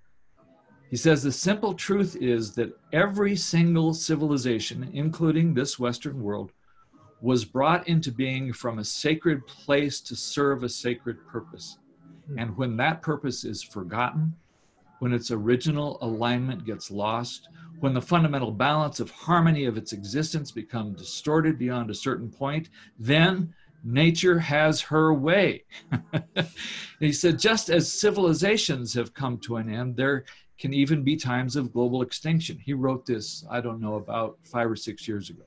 He 0.89 0.97
says 0.97 1.21
the 1.21 1.31
simple 1.31 1.73
truth 1.73 2.15
is 2.15 2.55
that 2.55 2.77
every 2.93 3.35
single 3.35 3.93
civilization, 3.93 4.89
including 4.93 5.53
this 5.53 5.77
Western 5.77 6.21
world, 6.21 6.51
was 7.19 7.43
brought 7.43 7.87
into 7.87 8.11
being 8.11 8.53
from 8.53 8.79
a 8.79 8.83
sacred 8.83 9.45
place 9.47 9.99
to 10.01 10.15
serve 10.15 10.63
a 10.63 10.69
sacred 10.69 11.25
purpose. 11.27 11.77
Hmm. 12.27 12.39
And 12.39 12.57
when 12.57 12.77
that 12.77 13.01
purpose 13.01 13.43
is 13.43 13.63
forgotten, 13.63 14.35
when 14.99 15.13
its 15.13 15.31
original 15.31 15.97
alignment 16.01 16.65
gets 16.65 16.91
lost, 16.91 17.49
when 17.79 17.93
the 17.93 18.01
fundamental 18.01 18.51
balance 18.51 18.99
of 18.99 19.11
harmony 19.11 19.65
of 19.65 19.77
its 19.77 19.93
existence 19.93 20.51
become 20.51 20.93
distorted 20.93 21.59
beyond 21.59 21.89
a 21.89 21.95
certain 21.95 22.29
point, 22.29 22.69
then 22.97 23.53
nature 23.83 24.39
has 24.39 24.81
her 24.81 25.13
way. 25.13 25.63
he 26.99 27.11
said, 27.11 27.39
just 27.39 27.69
as 27.69 27.91
civilizations 27.91 28.93
have 28.93 29.13
come 29.13 29.37
to 29.37 29.57
an 29.57 29.69
end, 29.69 29.95
there 29.95 30.25
can 30.57 30.73
even 30.73 31.03
be 31.03 31.15
times 31.15 31.55
of 31.55 31.71
global 31.71 32.01
extinction. 32.01 32.57
He 32.57 32.73
wrote 32.73 33.05
this, 33.05 33.45
I 33.49 33.61
don't 33.61 33.79
know, 33.79 33.95
about 33.95 34.37
five 34.43 34.69
or 34.69 34.75
six 34.75 35.07
years 35.07 35.29
ago. 35.29 35.43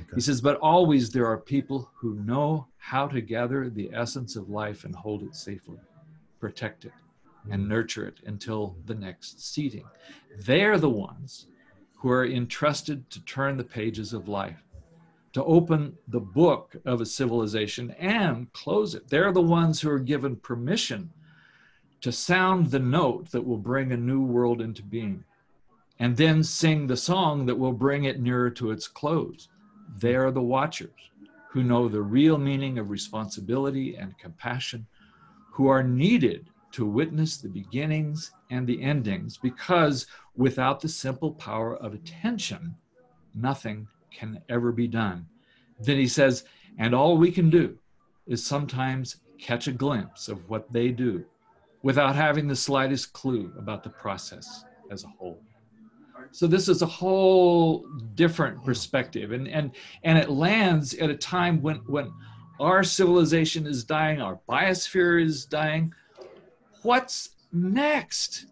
Okay. 0.00 0.10
He 0.16 0.20
says, 0.20 0.40
but 0.40 0.56
always 0.58 1.10
there 1.10 1.26
are 1.26 1.38
people 1.38 1.90
who 1.94 2.14
know 2.16 2.66
how 2.76 3.06
to 3.08 3.20
gather 3.20 3.70
the 3.70 3.90
essence 3.92 4.36
of 4.36 4.50
life 4.50 4.84
and 4.84 4.94
hold 4.94 5.22
it 5.22 5.34
safely, 5.34 5.78
protect 6.40 6.84
it, 6.84 6.92
and 7.50 7.62
hmm. 7.62 7.68
nurture 7.68 8.06
it 8.06 8.20
until 8.26 8.76
the 8.86 8.94
next 8.94 9.52
seeding. 9.52 9.84
They're 10.38 10.78
the 10.78 10.90
ones 10.90 11.46
who 11.94 12.10
are 12.10 12.26
entrusted 12.26 13.08
to 13.10 13.24
turn 13.24 13.56
the 13.56 13.64
pages 13.64 14.12
of 14.12 14.28
life, 14.28 14.62
to 15.32 15.44
open 15.44 15.96
the 16.08 16.20
book 16.20 16.74
of 16.84 17.00
a 17.00 17.06
civilization 17.06 17.90
and 17.98 18.52
close 18.52 18.94
it. 18.94 19.08
They're 19.08 19.32
the 19.32 19.42
ones 19.42 19.80
who 19.80 19.90
are 19.90 19.98
given 19.98 20.36
permission 20.36 21.10
to 22.00 22.10
sound 22.10 22.70
the 22.70 22.78
note 22.78 23.30
that 23.30 23.44
will 23.44 23.58
bring 23.58 23.92
a 23.92 23.96
new 23.96 24.22
world 24.22 24.62
into 24.62 24.82
being, 24.82 25.22
and 25.98 26.16
then 26.16 26.42
sing 26.42 26.86
the 26.86 26.96
song 26.96 27.44
that 27.46 27.58
will 27.58 27.74
bring 27.74 28.04
it 28.04 28.20
nearer 28.20 28.50
to 28.50 28.70
its 28.70 28.88
close. 28.88 29.48
They 29.98 30.14
are 30.14 30.30
the 30.30 30.40
watchers 30.40 31.10
who 31.50 31.62
know 31.62 31.88
the 31.88 32.00
real 32.00 32.38
meaning 32.38 32.78
of 32.78 32.90
responsibility 32.90 33.96
and 33.96 34.16
compassion, 34.18 34.86
who 35.50 35.66
are 35.66 35.82
needed 35.82 36.48
to 36.72 36.86
witness 36.86 37.36
the 37.36 37.48
beginnings 37.48 38.32
and 38.50 38.66
the 38.66 38.82
endings, 38.82 39.36
because 39.36 40.06
without 40.36 40.80
the 40.80 40.88
simple 40.88 41.32
power 41.32 41.76
of 41.76 41.94
attention, 41.94 42.74
nothing 43.34 43.86
can 44.12 44.40
ever 44.48 44.72
be 44.72 44.86
done. 44.86 45.26
Then 45.80 45.96
he 45.96 46.08
says, 46.08 46.44
and 46.78 46.94
all 46.94 47.16
we 47.16 47.30
can 47.30 47.50
do 47.50 47.78
is 48.26 48.44
sometimes 48.44 49.16
catch 49.38 49.66
a 49.66 49.72
glimpse 49.72 50.28
of 50.28 50.48
what 50.48 50.70
they 50.72 50.88
do 50.88 51.24
without 51.82 52.14
having 52.14 52.46
the 52.46 52.56
slightest 52.56 53.12
clue 53.12 53.52
about 53.58 53.82
the 53.82 53.90
process 53.90 54.64
as 54.90 55.04
a 55.04 55.08
whole. 55.08 55.42
So 56.32 56.46
this 56.46 56.68
is 56.68 56.82
a 56.82 56.86
whole 56.86 57.86
different 58.14 58.62
perspective, 58.64 59.32
and 59.32 59.48
and 59.48 59.72
and 60.04 60.18
it 60.18 60.30
lands 60.30 60.94
at 60.94 61.10
a 61.10 61.16
time 61.16 61.60
when 61.62 61.76
when 61.86 62.12
our 62.60 62.84
civilization 62.84 63.66
is 63.66 63.84
dying, 63.84 64.20
our 64.20 64.38
biosphere 64.48 65.22
is 65.22 65.46
dying. 65.46 65.92
What's 66.82 67.30
next? 67.52 68.46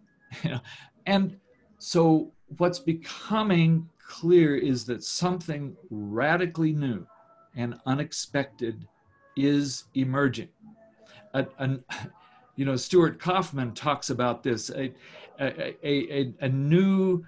And 1.07 1.39
so 1.79 2.33
what's 2.59 2.79
becoming 2.79 3.89
clear 3.99 4.57
is 4.57 4.85
that 4.85 5.03
something 5.03 5.75
radically 5.89 6.75
new 6.75 7.07
and 7.57 7.81
unexpected 7.87 8.87
is 9.35 9.85
emerging. 9.95 10.49
A, 11.33 11.47
a, 11.59 11.79
you 12.57 12.67
know, 12.67 12.77
Stuart 12.77 13.19
Kauffman 13.19 13.73
talks 13.73 14.11
about 14.11 14.43
this 14.43 14.71
a, 14.71 14.93
a, 15.41 16.33
a 16.41 16.49
new 16.51 17.25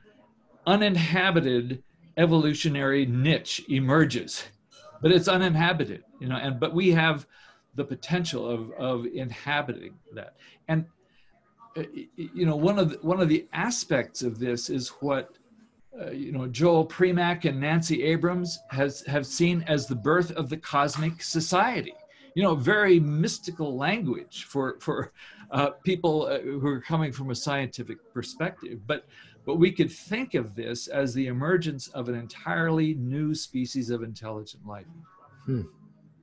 uninhabited 0.67 1.83
evolutionary 2.17 3.07
niche 3.07 3.63
emerges, 3.69 4.45
but 5.01 5.11
it's 5.11 5.29
uninhabited, 5.29 6.05
you 6.21 6.29
know, 6.29 6.37
and 6.37 6.61
but 6.61 6.75
we 6.75 6.91
have 6.91 7.27
the 7.81 7.97
potential 7.97 8.49
of, 8.49 8.71
of 8.73 9.07
inhabiting 9.07 9.95
that. 10.15 10.35
And 10.69 10.87
uh, 11.77 11.85
you 12.17 12.45
know, 12.47 12.57
one 12.57 12.79
of 12.79 12.91
the, 12.91 12.99
one 12.99 13.21
of 13.21 13.29
the 13.29 13.47
aspects 13.53 14.23
of 14.23 14.39
this 14.39 14.69
is 14.69 14.89
what 15.01 15.37
uh, 16.01 16.11
you 16.11 16.33
know 16.33 16.47
Joel 16.47 16.87
Primack 16.87 17.45
and 17.45 17.61
Nancy 17.61 18.03
Abrams 18.03 18.59
has 18.71 19.03
have 19.07 19.27
seen 19.27 19.65
as 19.67 19.87
the 19.87 19.95
birth 19.95 20.31
of 20.33 20.49
the 20.49 20.57
cosmic 20.57 21.23
society 21.23 21.95
you 22.35 22.43
know, 22.43 22.55
very 22.55 23.01
mystical 23.01 23.77
language 23.77 24.45
for 24.45 24.77
for 24.81 25.13
uh, 25.51 25.71
people 25.85 26.27
uh, 26.27 26.41
who 26.41 26.67
are 26.67 26.81
coming 26.81 27.13
from 27.13 27.31
a 27.31 27.35
scientific 27.35 27.99
perspective. 28.13 28.81
But 28.87 29.07
but 29.47 29.57
we 29.57 29.73
could 29.73 29.91
think 29.91 30.35
of 30.35 30.55
this 30.55 30.87
as 30.87 31.15
the 31.15 31.27
emergence 31.27 31.89
of 31.89 32.09
an 32.09 32.15
entirely 32.15 32.95
new 32.95 33.35
species 33.35 33.91
of 33.91 34.03
intelligent 34.03 34.67
life, 34.67 34.87
hmm. 35.47 35.63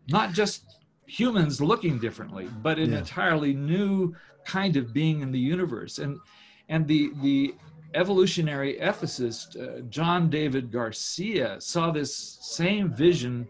not 0.07 0.33
just 0.33 0.79
humans 1.07 1.59
looking 1.61 1.97
differently, 1.97 2.47
but 2.61 2.77
an 2.77 2.91
yeah. 2.91 2.99
entirely 2.99 3.53
new 3.53 4.13
kind 4.45 4.75
of 4.77 4.93
being 4.93 5.21
in 5.21 5.31
the 5.31 5.39
universe. 5.39 5.97
And 5.97 6.19
and 6.69 6.87
the 6.87 7.11
the 7.21 7.55
evolutionary 7.93 8.77
ethicist 8.79 9.55
uh, 9.57 9.81
John 9.89 10.29
David 10.29 10.71
Garcia 10.71 11.59
saw 11.59 11.89
this 11.89 12.37
same 12.41 12.93
vision 12.93 13.47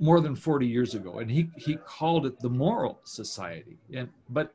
more 0.00 0.20
than 0.20 0.34
40 0.34 0.66
years 0.66 0.94
ago 0.94 1.18
and 1.18 1.30
he 1.30 1.50
he 1.56 1.76
called 1.76 2.24
it 2.24 2.40
the 2.40 2.48
moral 2.48 3.00
society 3.04 3.76
and 3.92 4.08
but 4.30 4.54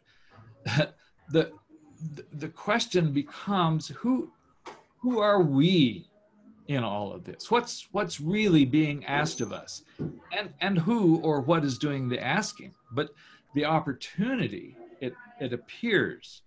the 1.30 1.52
the 2.34 2.48
question 2.48 3.12
becomes 3.12 3.90
who 3.90 4.32
who 4.98 5.20
are 5.20 5.42
we 5.42 6.08
in 6.68 6.84
all 6.84 7.11
of 7.11 7.24
this. 7.24 7.51
What's 7.51 7.88
what's 7.91 8.22
really 8.22 8.66
being 8.66 9.05
asked 9.05 9.41
of 9.41 9.51
us? 9.51 9.84
And 10.32 10.53
and 10.61 10.78
who 10.78 11.18
or 11.20 11.41
what 11.41 11.64
is 11.66 11.78
doing 11.78 12.09
the 12.09 12.24
asking? 12.24 12.74
But 12.91 13.09
the 13.53 13.66
opportunity 13.66 14.78
it 15.01 15.14
it 15.39 15.53
appears 15.53 16.41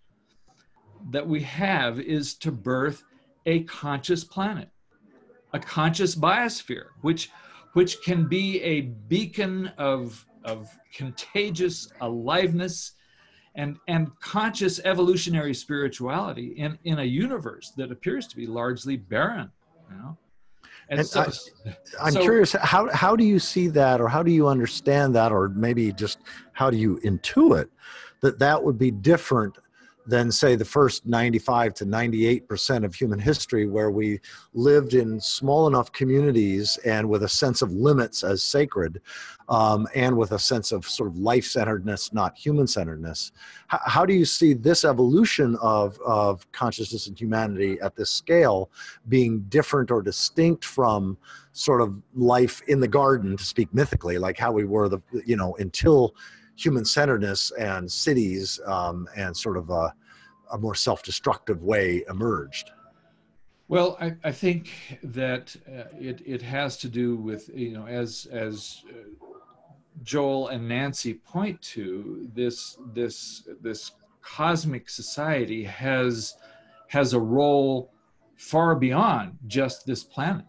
that 1.11 1.27
we 1.27 1.43
have 1.43 2.01
is 2.01 2.35
to 2.37 2.51
birth 2.51 3.05
a 3.45 3.63
conscious 3.65 4.25
planet 4.25 4.71
a 5.53 5.59
conscious 5.59 6.17
biosphere 6.17 6.87
which 7.03 7.31
which 7.77 8.01
can 8.01 8.27
be 8.27 8.59
a 8.63 8.81
beacon 8.81 9.71
of, 9.77 10.25
of 10.45 10.67
contagious 10.95 11.93
aliveness 12.01 12.93
and, 13.55 13.77
and 13.87 14.19
conscious 14.21 14.81
evolutionary 14.83 15.53
spirituality 15.53 16.55
in, 16.57 16.79
in 16.85 17.01
a 17.01 17.05
universe 17.05 17.75
that 17.77 17.93
appears 17.93 18.27
to 18.29 18.37
be 18.37 18.47
largely 18.47 18.97
barren. 18.97 19.53
You 19.91 19.97
know? 19.97 20.17
And, 20.89 21.01
and 21.01 21.09
so, 21.09 21.21
I, 22.01 22.07
am 22.07 22.13
so, 22.13 22.21
curious, 22.21 22.53
how, 22.53 22.89
how 22.93 23.17
do 23.17 23.25
you 23.25 23.39
see 23.39 23.67
that, 23.69 24.01
or 24.01 24.09
how 24.09 24.23
do 24.23 24.31
you 24.31 24.47
understand 24.47 25.15
that, 25.17 25.33
or 25.33 25.49
maybe 25.49 25.93
just 25.93 26.19
how 26.53 26.71
do 26.71 26.77
you 26.77 27.01
intuit 27.05 27.69
that 28.21 28.39
that 28.39 28.63
would 28.63 28.79
be 28.79 28.91
different 28.91 29.59
than 30.07 30.31
say 30.31 30.55
the 30.55 30.65
first 30.65 31.05
95 31.07 31.75
to 31.75 31.85
98 31.85 32.49
percent 32.49 32.85
of 32.85 32.95
human 32.95 33.19
history 33.19 33.67
where 33.67 33.91
we 33.91 34.21
lived 34.55 34.95
in 34.95 35.21
small 35.21 35.67
enough 35.67 35.93
communities 35.93 36.79
and 36.85 37.09
with 37.09 37.25
a 37.25 37.29
sense 37.29 37.63
of 37.63 37.73
limits 37.73 38.23
as 38.23 38.43
sacred 38.43 39.01
um, 39.49 39.87
and 39.95 40.17
with 40.17 40.33
a 40.33 40.39
sense 40.39 40.73
of 40.73 40.85
sort 40.87 41.09
of 41.09 41.19
life-centeredness 41.19 42.13
not 42.13 42.37
human-centeredness. 42.37 43.33
H- 43.73 43.81
how 43.85 44.05
do 44.05 44.13
you 44.13 44.25
see 44.25 44.55
this 44.55 44.85
evolution 44.85 45.57
of, 45.61 45.99
of 46.05 46.51
consciousness 46.53 47.07
and 47.07 47.19
humanity 47.19 47.79
at 47.81 47.95
this 47.97 48.11
scale 48.11 48.71
being 49.09 49.41
different 49.49 49.91
or 49.91 50.03
distinct 50.03 50.65
from 50.65 51.17
sort 51.53 51.81
of 51.81 51.95
life 52.15 52.61
in 52.69 52.81
the 52.81 52.89
garden 52.89 53.37
to 53.37 53.45
speak 53.45 53.73
mythically 53.73 54.19
like 54.19 54.37
how 54.37 54.53
we 54.53 54.65
were 54.65 54.89
the 54.91 55.01
you 55.25 55.37
know 55.37 55.57
until 55.59 56.15
human 56.57 56.85
centeredness 56.85 57.51
and 57.53 57.91
cities 57.91 58.61
um, 58.67 59.09
and 59.17 59.37
sort 59.37 59.57
of 59.57 59.71
a, 59.71 59.95
a 60.53 60.59
more 60.59 60.75
self 60.75 61.03
destructive 61.03 61.63
way 61.63 62.05
emerged? 62.09 62.71
Well, 63.69 63.97
I, 64.01 64.15
I 64.23 64.33
think 64.33 64.71
that 65.03 65.57
uh, 65.69 65.85
it, 65.99 66.23
it 66.25 66.41
has 66.43 66.77
to 66.79 66.89
do 66.89 67.17
with, 67.17 67.51
you 67.53 67.73
know, 67.73 67.87
as, 67.87 68.27
as 68.31 68.85
uh, 68.89 69.09
Joel 70.05 70.49
and 70.49 70.69
Nancy 70.69 71.15
point 71.15 71.61
to, 71.63 72.29
this, 72.33 72.79
this, 72.93 73.49
this 73.61 73.93
cosmic 74.23 74.89
society 74.89 75.65
has, 75.65 76.37
has 76.89 77.13
a 77.13 77.21
role 77.21 77.93
far 78.37 78.77
beyond 78.77 79.37
just 79.49 79.85
this 79.85 80.05
planet 80.05 80.45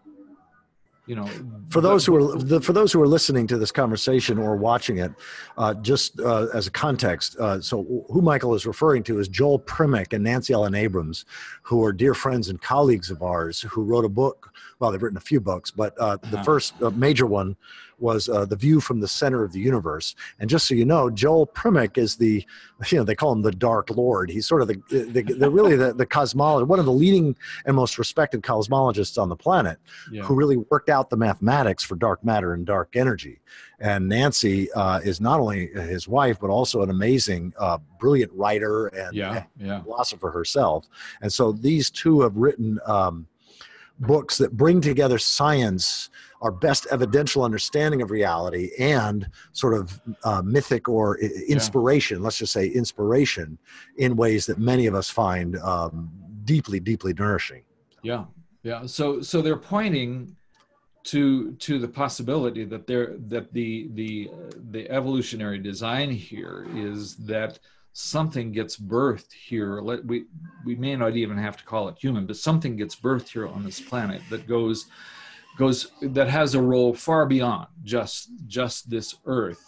you 1.08 1.16
know 1.16 1.28
for 1.70 1.82
those 1.82 2.05
who 2.05 2.16
are 2.16 2.62
for 2.62 2.74
those 2.74 2.91
who 2.91 3.01
are 3.01 3.08
listening 3.08 3.47
to 3.47 3.58
this 3.58 3.72
conversation 3.72 4.38
or 4.38 4.55
watching 4.55 4.97
it 4.97 5.12
uh, 5.58 5.74
just 5.76 6.20
uh, 6.20 6.47
as 6.53 6.68
a 6.68 6.72
context 6.72 7.38
uh, 7.39 7.60
so 7.60 8.05
who 8.12 8.22
michael 8.22 8.53
is 8.53 8.66
referring 8.66 9.01
to 9.01 9.18
is 9.20 9.28
joel 9.28 9.58
primack 9.60 10.14
and 10.14 10.24
nancy 10.24 10.53
ellen 10.53 10.76
abrams 10.76 11.26
who 11.64 11.84
are 11.84 11.93
dear 11.93 12.14
friends 12.14 12.49
and 12.49 12.62
colleagues 12.62 13.10
of 13.10 13.24
ours 13.24 13.62
who 13.62 13.84
wrote 13.84 14.05
a 14.05 14.10
book 14.10 14.51
well 14.80 14.91
they've 14.91 15.01
written 15.01 15.17
a 15.17 15.21
few 15.21 15.39
books 15.39 15.71
but 15.71 15.97
uh, 15.99 16.17
the 16.17 16.28
uh-huh. 16.36 16.43
first 16.43 16.73
uh, 16.82 16.89
major 16.91 17.25
one 17.25 17.55
was 17.99 18.30
uh, 18.30 18.45
the 18.45 18.55
view 18.55 18.80
from 18.80 18.99
the 18.99 19.07
center 19.07 19.43
of 19.43 19.51
the 19.51 19.59
universe. 19.59 20.15
And 20.39 20.49
just 20.49 20.67
so 20.67 20.75
you 20.75 20.86
know, 20.86 21.09
Joel 21.09 21.47
Primack 21.47 21.97
is 21.97 22.15
the, 22.15 22.45
you 22.91 22.97
know, 22.97 23.03
they 23.03 23.15
call 23.15 23.32
him 23.32 23.41
the 23.41 23.51
Dark 23.51 23.89
Lord. 23.89 24.30
He's 24.30 24.45
sort 24.45 24.61
of 24.61 24.67
the, 24.67 24.82
the, 24.89 25.21
the 25.21 25.49
really 25.49 25.75
the, 25.75 25.93
the 25.93 26.05
cosmologist, 26.05 26.67
one 26.67 26.80
of 26.80 26.86
the 26.86 26.91
leading 26.91 27.36
and 27.65 27.75
most 27.75 27.97
respected 27.97 28.41
cosmologists 28.41 29.21
on 29.21 29.30
the 29.30 29.36
planet, 29.36 29.80
yeah. 30.11 30.23
who 30.23 30.36
really 30.36 30.57
worked 30.57 30.89
out 30.89 31.09
the 31.09 31.17
mathematics 31.17 31.84
for 31.84 31.95
dark 31.95 32.23
matter 32.23 32.53
and 32.53 32.65
dark 32.65 32.95
energy. 32.95 33.39
And 33.80 34.07
Nancy 34.07 34.71
uh, 34.73 34.99
is 34.99 35.21
not 35.21 35.39
only 35.39 35.67
his 35.67 36.07
wife, 36.07 36.39
but 36.39 36.49
also 36.49 36.82
an 36.82 36.89
amazing, 36.89 37.53
uh, 37.59 37.78
brilliant 37.99 38.32
writer 38.34 38.88
and, 38.88 39.15
yeah, 39.15 39.43
and 39.59 39.67
yeah. 39.67 39.82
philosopher 39.84 40.32
herself. 40.32 40.88
And 41.21 41.32
so 41.32 41.51
these 41.51 41.89
two 41.89 42.21
have 42.21 42.36
written. 42.36 42.80
Um, 42.86 43.28
books 44.00 44.38
that 44.38 44.56
bring 44.56 44.82
together 44.82 45.18
science, 45.18 46.10
our 46.41 46.52
best 46.52 46.88
evidential 46.91 47.43
understanding 47.43 48.02
of 48.02 48.12
reality, 48.12 48.72
and 48.80 49.30
sort 49.54 49.74
of 49.74 50.00
uh, 50.24 50.41
mythic 50.43 50.88
or 50.88 51.18
inspiration, 51.20 52.20
yeah. 52.20 52.24
let's 52.24 52.38
just 52.38 52.54
say 52.54 52.68
inspiration, 52.68 53.58
in 53.98 54.16
ways 54.16 54.45
that 54.45 54.60
many 54.60 54.86
of 54.86 54.95
us 54.95 55.10
find 55.10 55.58
um, 55.60 56.12
deeply, 56.43 56.80
deeply 56.80 57.14
nourishing. 57.14 57.64
Yeah, 58.04 58.26
yeah. 58.64 58.86
So, 58.86 59.22
so 59.22 59.41
they're 59.41 59.58
pointing 59.58 60.36
to 61.06 61.54
to 61.54 61.80
the 61.80 61.88
possibility 61.88 62.66
that 62.66 62.86
there 62.86 63.16
that 63.28 63.54
the 63.54 63.88
the 63.93 64.30
the 64.72 64.89
evolutionary 64.89 65.58
design 65.58 66.12
here 66.12 66.68
is 66.76 67.16
that 67.16 67.60
something 68.00 68.52
gets 68.52 68.78
birthed 68.78 69.34
here. 69.34 69.82
Let, 69.82 70.06
we, 70.06 70.26
we 70.64 70.76
may 70.76 70.95
not 70.95 71.16
even 71.16 71.36
have 71.36 71.58
to 71.58 71.64
call 71.64 71.89
it 71.89 71.98
human, 71.98 72.28
but 72.28 72.38
something 72.38 72.76
gets 72.76 72.95
birthed 72.95 73.30
here 73.30 73.48
on 73.48 73.64
this 73.64 73.82
planet 73.82 74.22
that 74.30 74.48
goes, 74.48 74.86
goes 75.58 75.91
that 76.04 76.30
has 76.30 76.54
a 76.54 76.62
role 76.62 76.93
far 76.93 77.26
beyond 77.26 77.66
just, 77.84 78.30
just 78.45 78.88
this 78.88 79.16
earth 79.26 79.66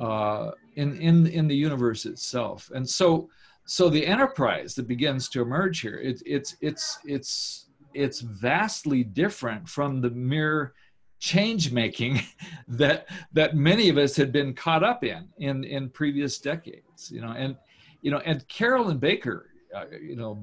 uh, 0.00 0.50
in, 0.74 1.00
in, 1.00 1.28
in 1.28 1.46
the 1.46 1.54
universe 1.54 2.04
itself. 2.04 2.68
And 2.74 2.88
so, 2.88 3.30
so 3.64 3.88
the 3.88 4.04
enterprise 4.04 4.74
that 4.74 4.88
begins 4.88 5.28
to 5.28 5.40
emerge 5.40 5.78
here, 5.78 5.98
it, 6.02 6.20
it's, 6.26 6.56
it's, 6.60 6.98
it's, 7.04 7.66
it's 7.94 8.22
vastly 8.22 9.04
different 9.04 9.68
from 9.68 10.00
the 10.00 10.10
mere 10.10 10.74
change 11.20 11.70
making 11.70 12.20
that 12.68 13.06
that 13.32 13.54
many 13.54 13.88
of 13.88 13.98
us 13.98 14.16
had 14.16 14.32
been 14.32 14.54
caught 14.54 14.82
up 14.82 15.04
in 15.04 15.28
in 15.38 15.62
in 15.64 15.88
previous 15.90 16.38
decades 16.38 17.10
you 17.10 17.20
know 17.20 17.32
and 17.32 17.56
you 18.02 18.10
know 18.10 18.18
and 18.24 18.46
carolyn 18.48 18.98
baker 18.98 19.50
uh, 19.76 19.84
you 20.02 20.16
know 20.16 20.42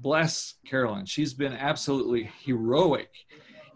bless 0.00 0.54
carolyn 0.64 1.04
she's 1.04 1.34
been 1.34 1.52
absolutely 1.52 2.30
heroic 2.44 3.10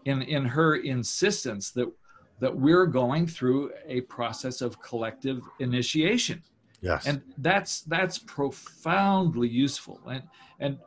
in 0.05 0.21
in 0.23 0.45
her 0.45 0.77
insistence 0.77 1.71
that 1.71 1.91
that 2.39 2.55
we're 2.55 2.85
going 2.85 3.27
through 3.27 3.71
a 3.85 4.01
process 4.01 4.61
of 4.61 4.81
collective 4.81 5.41
initiation 5.59 6.41
Yes. 6.81 7.07
And 7.07 7.21
that's 7.37 7.81
that's 7.81 8.19
profoundly 8.19 9.47
useful. 9.47 9.99
And 10.07 10.23
and 10.59 10.77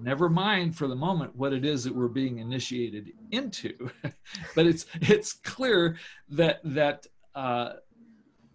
never 0.00 0.28
mind 0.28 0.76
for 0.76 0.86
the 0.86 0.96
moment 0.96 1.36
what 1.36 1.52
it 1.52 1.64
is 1.64 1.84
that 1.84 1.94
we're 1.94 2.08
being 2.08 2.38
initiated 2.38 3.12
into, 3.30 3.90
but 4.54 4.66
it's 4.66 4.86
it's 5.00 5.32
clear 5.32 5.96
that 6.30 6.60
that 6.64 7.06
uh, 7.34 7.74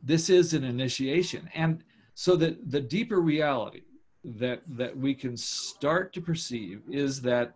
this 0.01 0.29
is 0.29 0.53
an 0.53 0.63
initiation, 0.63 1.49
and 1.53 1.83
so 2.15 2.35
that 2.37 2.71
the 2.71 2.81
deeper 2.81 3.21
reality 3.21 3.83
that 4.23 4.61
that 4.67 4.97
we 4.97 5.13
can 5.13 5.37
start 5.37 6.11
to 6.13 6.21
perceive 6.21 6.81
is 6.89 7.21
that 7.21 7.53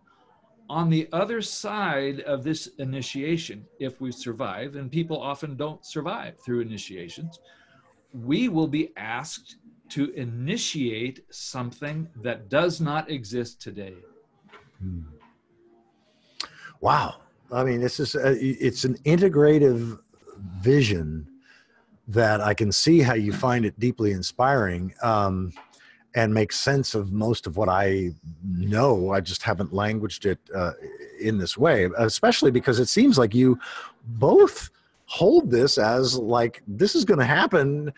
on 0.70 0.88
the 0.88 1.08
other 1.12 1.42
side 1.42 2.20
of 2.20 2.42
this 2.42 2.68
initiation, 2.78 3.66
if 3.80 4.00
we 4.00 4.10
survive, 4.10 4.76
and 4.76 4.90
people 4.90 5.20
often 5.20 5.56
don't 5.56 5.84
survive 5.84 6.38
through 6.38 6.60
initiations, 6.60 7.38
we 8.14 8.48
will 8.48 8.68
be 8.68 8.92
asked 8.96 9.56
to 9.90 10.10
initiate 10.12 11.20
something 11.30 12.08
that 12.22 12.48
does 12.48 12.80
not 12.80 13.10
exist 13.10 13.60
today. 13.60 13.94
Hmm. 14.80 15.02
Wow. 16.80 17.16
I 17.52 17.64
mean, 17.64 17.80
this 17.80 18.00
is, 18.00 18.14
a, 18.14 18.32
it's 18.40 18.84
an 18.84 18.96
integrative 19.04 19.98
vision 20.60 21.26
that 22.08 22.40
I 22.40 22.54
can 22.54 22.72
see 22.72 23.00
how 23.00 23.14
you 23.14 23.32
find 23.32 23.64
it 23.64 23.78
deeply 23.78 24.12
inspiring. 24.12 24.94
Um, 25.02 25.52
and 26.14 26.32
makes 26.32 26.58
sense 26.58 26.94
of 26.94 27.12
most 27.12 27.46
of 27.46 27.56
what 27.56 27.68
I 27.68 28.12
know. 28.44 29.10
I 29.10 29.20
just 29.20 29.42
haven't 29.42 29.72
languaged 29.72 30.26
it 30.26 30.38
uh, 30.54 30.72
in 31.20 31.38
this 31.38 31.58
way, 31.58 31.88
especially 31.98 32.52
because 32.52 32.78
it 32.78 32.86
seems 32.86 33.18
like 33.18 33.34
you 33.34 33.58
both 34.06 34.70
hold 35.06 35.50
this 35.50 35.78
as 35.78 36.18
like 36.18 36.62
this 36.66 36.94
is 36.94 37.04
going 37.04 37.20
to 37.20 37.26
happen 37.26 37.92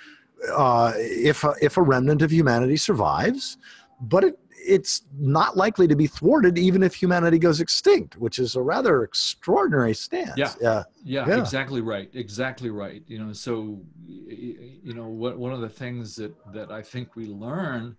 uh, 0.55 0.93
if 0.97 1.45
a, 1.45 1.55
if 1.61 1.77
a 1.77 1.83
remnant 1.83 2.23
of 2.23 2.31
humanity 2.31 2.77
survives, 2.77 3.59
but 4.01 4.25
it, 4.25 4.39
it's 4.67 5.03
not 5.17 5.57
likely 5.57 5.87
to 5.87 5.95
be 5.95 6.07
thwarted 6.07 6.59
even 6.59 6.83
if 6.83 6.95
humanity 6.95 7.39
goes 7.39 7.61
extinct, 7.61 8.17
which 8.17 8.39
is 8.39 8.57
a 8.57 8.61
rather 8.61 9.05
extraordinary 9.05 9.95
stance. 9.95 10.37
Yeah, 10.37 10.53
yeah, 10.61 10.83
yeah, 11.05 11.29
yeah. 11.29 11.39
exactly 11.39 11.81
right, 11.81 12.11
exactly 12.15 12.71
right. 12.71 13.03
You 13.07 13.25
know, 13.25 13.33
so 13.33 13.81
you 14.07 14.95
know, 14.95 15.07
what 15.07 15.39
one 15.39 15.53
of 15.53 15.61
the 15.61 15.69
things 15.69 16.17
that 16.17 16.35
that 16.53 16.71
I 16.71 16.83
think 16.83 17.15
we 17.17 17.27
learn, 17.27 17.97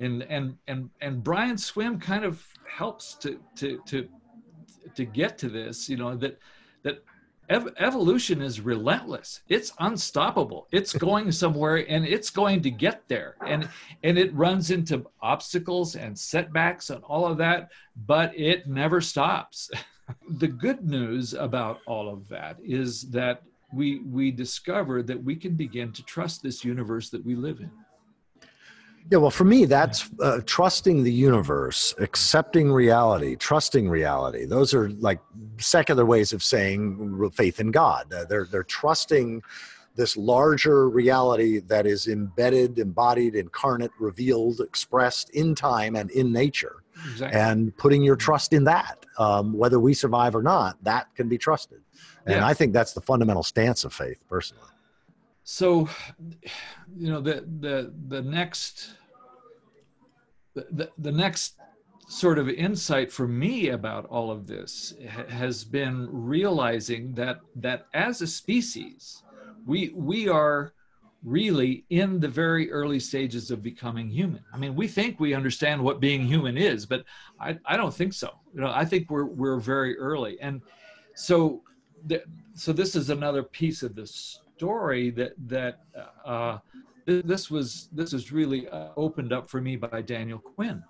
and 0.00 0.22
and 0.22 0.56
and 0.66 0.90
and 1.00 1.22
Brian 1.22 1.58
Swimme 1.58 2.00
kind 2.00 2.24
of 2.24 2.44
helps 2.66 3.14
to 3.16 3.38
to 3.56 3.80
to 3.86 4.08
to 4.94 5.04
get 5.04 5.38
to 5.38 5.48
this. 5.48 5.88
You 5.88 5.98
know 5.98 6.16
that 6.16 6.20
that 6.20 6.38
ev- 7.50 7.74
evolution 7.78 8.40
is 8.40 8.60
relentless. 8.60 9.42
It's 9.48 9.72
unstoppable. 9.80 10.68
It's 10.72 10.92
going 10.92 11.30
somewhere 11.42 11.84
and 11.88 12.06
it's 12.06 12.30
going 12.30 12.62
to 12.62 12.70
get 12.70 13.02
there. 13.08 13.34
And 13.46 13.68
and 14.02 14.16
it 14.16 14.32
runs 14.34 14.70
into 14.70 15.06
obstacles 15.20 15.96
and 15.96 16.18
setbacks 16.18 16.90
and 16.90 17.04
all 17.04 17.26
of 17.26 17.36
that 17.38 17.70
but 18.06 18.36
it 18.38 18.66
never 18.66 19.00
stops. 19.00 19.70
The 20.40 20.48
good 20.48 20.84
news 20.84 21.34
about 21.34 21.82
all 21.86 22.12
of 22.12 22.26
that 22.30 22.56
is 22.64 23.02
that 23.10 23.42
we 23.72 24.00
we 24.00 24.32
discover 24.32 25.04
that 25.04 25.22
we 25.22 25.36
can 25.36 25.54
begin 25.54 25.92
to 25.92 26.02
trust 26.02 26.42
this 26.42 26.64
universe 26.64 27.10
that 27.10 27.24
we 27.24 27.36
live 27.36 27.60
in 27.60 27.70
yeah, 29.10 29.18
well, 29.18 29.30
for 29.30 29.44
me, 29.44 29.64
that's 29.64 30.08
uh, 30.20 30.40
trusting 30.46 31.02
the 31.02 31.12
universe, 31.12 31.94
accepting 31.98 32.70
reality, 32.70 33.34
trusting 33.36 33.88
reality. 33.88 34.44
Those 34.44 34.72
are 34.72 34.90
like 34.90 35.20
secular 35.58 36.04
ways 36.04 36.32
of 36.32 36.42
saying 36.42 37.30
faith 37.34 37.58
in 37.60 37.70
God. 37.70 38.12
Uh, 38.12 38.24
they're 38.24 38.44
they're 38.44 38.62
trusting 38.62 39.42
this 39.96 40.16
larger 40.16 40.88
reality 40.88 41.58
that 41.60 41.86
is 41.86 42.06
embedded, 42.06 42.78
embodied, 42.78 43.34
incarnate, 43.34 43.90
revealed, 43.98 44.60
expressed 44.60 45.30
in 45.30 45.54
time 45.54 45.96
and 45.96 46.10
in 46.12 46.32
nature, 46.32 46.84
exactly. 47.10 47.38
and 47.38 47.76
putting 47.76 48.02
your 48.02 48.16
trust 48.16 48.52
in 48.52 48.64
that. 48.64 49.04
Um, 49.18 49.52
whether 49.52 49.80
we 49.80 49.92
survive 49.92 50.36
or 50.36 50.42
not, 50.42 50.82
that 50.84 51.14
can 51.16 51.28
be 51.28 51.36
trusted. 51.36 51.80
And 52.26 52.36
yeah. 52.36 52.46
I 52.46 52.54
think 52.54 52.72
that's 52.72 52.92
the 52.92 53.00
fundamental 53.00 53.42
stance 53.42 53.84
of 53.84 53.92
faith, 53.92 54.18
personally. 54.28 54.69
So, 55.44 55.88
you 56.96 57.10
know, 57.10 57.20
the 57.20 57.44
the 57.60 57.92
the 58.08 58.22
next 58.22 58.94
the, 60.54 60.90
the 60.98 61.12
next 61.12 61.56
sort 62.08 62.38
of 62.38 62.48
insight 62.48 63.12
for 63.12 63.28
me 63.28 63.68
about 63.68 64.04
all 64.06 64.30
of 64.32 64.46
this 64.46 64.94
has 65.28 65.62
been 65.62 66.08
realizing 66.10 67.14
that 67.14 67.38
that 67.54 67.86
as 67.94 68.20
a 68.20 68.26
species 68.26 69.22
we 69.64 69.92
we 69.94 70.28
are 70.28 70.72
really 71.22 71.84
in 71.90 72.18
the 72.18 72.26
very 72.28 72.72
early 72.72 72.98
stages 72.98 73.50
of 73.50 73.62
becoming 73.62 74.08
human. 74.08 74.42
I 74.52 74.56
mean 74.56 74.74
we 74.74 74.88
think 74.88 75.20
we 75.20 75.34
understand 75.34 75.80
what 75.80 76.00
being 76.00 76.26
human 76.26 76.58
is 76.58 76.84
but 76.84 77.04
i, 77.38 77.56
I 77.64 77.76
don't 77.76 77.94
think 77.94 78.12
so. 78.12 78.30
You 78.52 78.62
know 78.62 78.72
i 78.74 78.84
think 78.84 79.08
we're 79.08 79.26
we're 79.26 79.60
very 79.60 79.96
early. 79.96 80.40
And 80.40 80.62
so 81.14 81.62
so 82.54 82.72
this 82.72 82.96
is 82.96 83.10
another 83.10 83.44
piece 83.44 83.84
of 83.84 83.94
the 83.94 84.06
story 84.60 85.08
that 85.10 85.32
that 85.46 85.80
uh, 86.26 86.58
this 87.06 87.50
was 87.50 87.88
this 87.92 88.12
was 88.12 88.30
really 88.30 88.68
uh, 88.68 88.90
opened 88.94 89.32
up 89.32 89.48
for 89.48 89.58
me 89.58 89.74
by 89.74 90.02
Daniel 90.02 90.38
Quinn. 90.38 90.82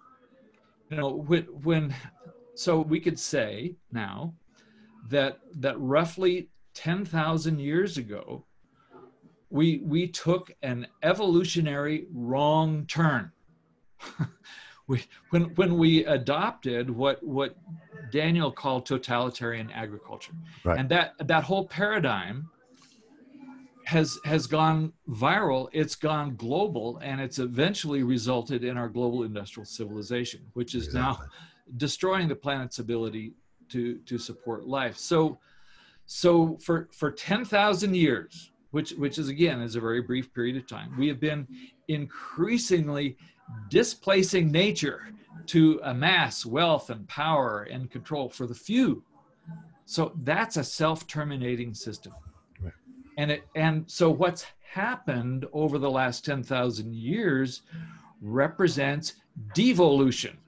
You 0.91 0.97
know, 0.97 1.11
when, 1.11 1.45
when 1.63 1.95
so 2.57 2.81
we 2.81 2.99
could 2.99 3.19
say 3.19 3.77
now 3.93 4.35
that 5.09 5.39
that 5.55 5.77
roughly 5.79 6.49
10,000 6.75 7.61
years 7.61 7.97
ago 7.97 8.45
we 9.51 9.79
we 9.85 10.09
took 10.09 10.53
an 10.63 10.89
evolutionary 11.05 12.07
wrong 12.13 12.87
turn. 12.87 13.31
we 14.89 15.05
when 15.31 15.43
when 15.55 15.79
we 15.79 16.05
adopted 16.07 16.91
what 16.91 17.23
what 17.23 17.57
Daniel 18.11 18.51
called 18.51 18.85
totalitarian 18.85 19.71
agriculture. 19.71 20.33
Right. 20.65 20.77
And 20.79 20.89
that 20.89 21.15
that 21.29 21.45
whole 21.45 21.67
paradigm 21.69 22.51
has 23.91 24.21
has 24.25 24.47
gone 24.47 24.93
viral 25.09 25.69
it's 25.73 25.97
gone 25.97 26.37
global 26.37 27.01
and 27.03 27.21
it's 27.21 27.41
eventually 27.41 28.05
resulted 28.05 28.63
in 28.63 28.77
our 28.77 28.89
global 28.89 29.25
industrial 29.25 29.65
civilization 29.65 30.41
which 30.53 30.77
is 30.77 30.87
exactly. 30.87 31.27
now 31.27 31.33
destroying 31.77 32.29
the 32.29 32.37
planet's 32.37 32.79
ability 32.79 33.33
to 33.69 33.99
to 34.07 34.17
support 34.17 34.65
life. 34.65 34.97
So 34.97 35.39
so 36.07 36.57
for 36.59 36.89
for 36.93 37.11
10,000 37.11 37.97
years 37.97 38.53
which 38.71 38.93
which 38.93 39.19
is 39.19 39.29
again 39.29 39.61
is 39.61 39.75
a 39.75 39.81
very 39.81 40.03
brief 40.03 40.33
period 40.33 40.57
of 40.57 40.69
time 40.69 40.97
we 40.97 41.09
have 41.09 41.19
been 41.19 41.49
increasingly 41.89 43.17
displacing 43.71 44.53
nature 44.53 45.01
to 45.47 45.81
amass 45.83 46.47
wealth 46.47 46.91
and 46.91 47.09
power 47.09 47.67
and 47.73 47.91
control 47.91 48.29
for 48.29 48.47
the 48.47 48.55
few. 48.55 49.03
So 49.85 50.13
that's 50.23 50.57
a 50.57 50.63
self-terminating 50.63 51.75
system 51.75 52.13
and 53.19 53.31
it 53.31 53.45
and 53.55 53.91
so 53.91 54.11
what's 54.11 54.47
happened 54.73 55.47
over 55.53 55.79
the 55.79 55.91
last 55.91 56.25
10,000 56.25 56.95
years 56.95 57.63
represents 58.21 59.15
devolution 59.55 60.39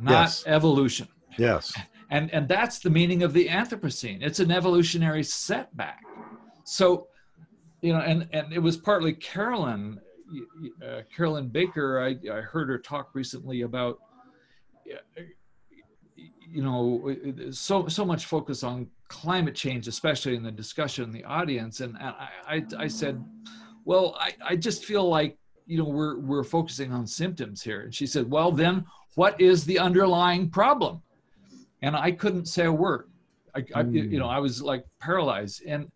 not 0.00 0.22
yes. 0.22 0.44
evolution. 0.46 1.08
Yes. 1.38 1.72
And 2.10 2.32
and 2.32 2.48
that's 2.48 2.78
the 2.78 2.90
meaning 2.90 3.22
of 3.22 3.32
the 3.32 3.48
anthropocene. 3.48 4.22
It's 4.22 4.40
an 4.40 4.50
evolutionary 4.50 5.24
setback. 5.24 6.02
So 6.64 7.08
you 7.80 7.92
know 7.92 8.00
and 8.00 8.28
and 8.32 8.52
it 8.52 8.58
was 8.58 8.76
partly 8.76 9.12
carolyn 9.14 10.00
uh, 10.84 11.02
carolyn 11.14 11.48
baker. 11.48 12.00
I, 12.00 12.16
I 12.30 12.40
heard 12.40 12.68
her 12.68 12.78
talk 12.78 13.10
recently 13.14 13.62
about 13.62 13.98
you 16.48 16.62
know 16.62 17.50
so 17.50 17.88
so 17.88 18.04
much 18.04 18.26
focus 18.26 18.62
on 18.62 18.88
climate 19.08 19.54
change, 19.54 19.88
especially 19.88 20.34
in 20.36 20.42
the 20.42 20.50
discussion 20.50 21.04
in 21.04 21.12
the 21.12 21.24
audience. 21.24 21.80
And 21.80 21.96
I, 21.98 22.28
I, 22.48 22.64
I 22.78 22.88
said, 22.88 23.22
well, 23.84 24.16
I, 24.18 24.34
I 24.44 24.56
just 24.56 24.84
feel 24.84 25.08
like, 25.08 25.38
you 25.66 25.78
know, 25.78 25.84
we're, 25.84 26.18
we're 26.18 26.44
focusing 26.44 26.92
on 26.92 27.06
symptoms 27.06 27.62
here. 27.62 27.82
And 27.82 27.94
she 27.94 28.06
said, 28.06 28.30
well, 28.30 28.52
then 28.52 28.84
what 29.14 29.40
is 29.40 29.64
the 29.64 29.78
underlying 29.78 30.50
problem? 30.50 31.02
And 31.82 31.96
I 31.96 32.12
couldn't 32.12 32.46
say 32.46 32.66
a 32.66 32.72
word. 32.72 33.08
I, 33.54 33.64
I 33.74 33.82
you 33.82 34.18
know, 34.18 34.28
I 34.28 34.38
was 34.38 34.62
like 34.62 34.84
paralyzed. 35.00 35.62
And 35.66 35.90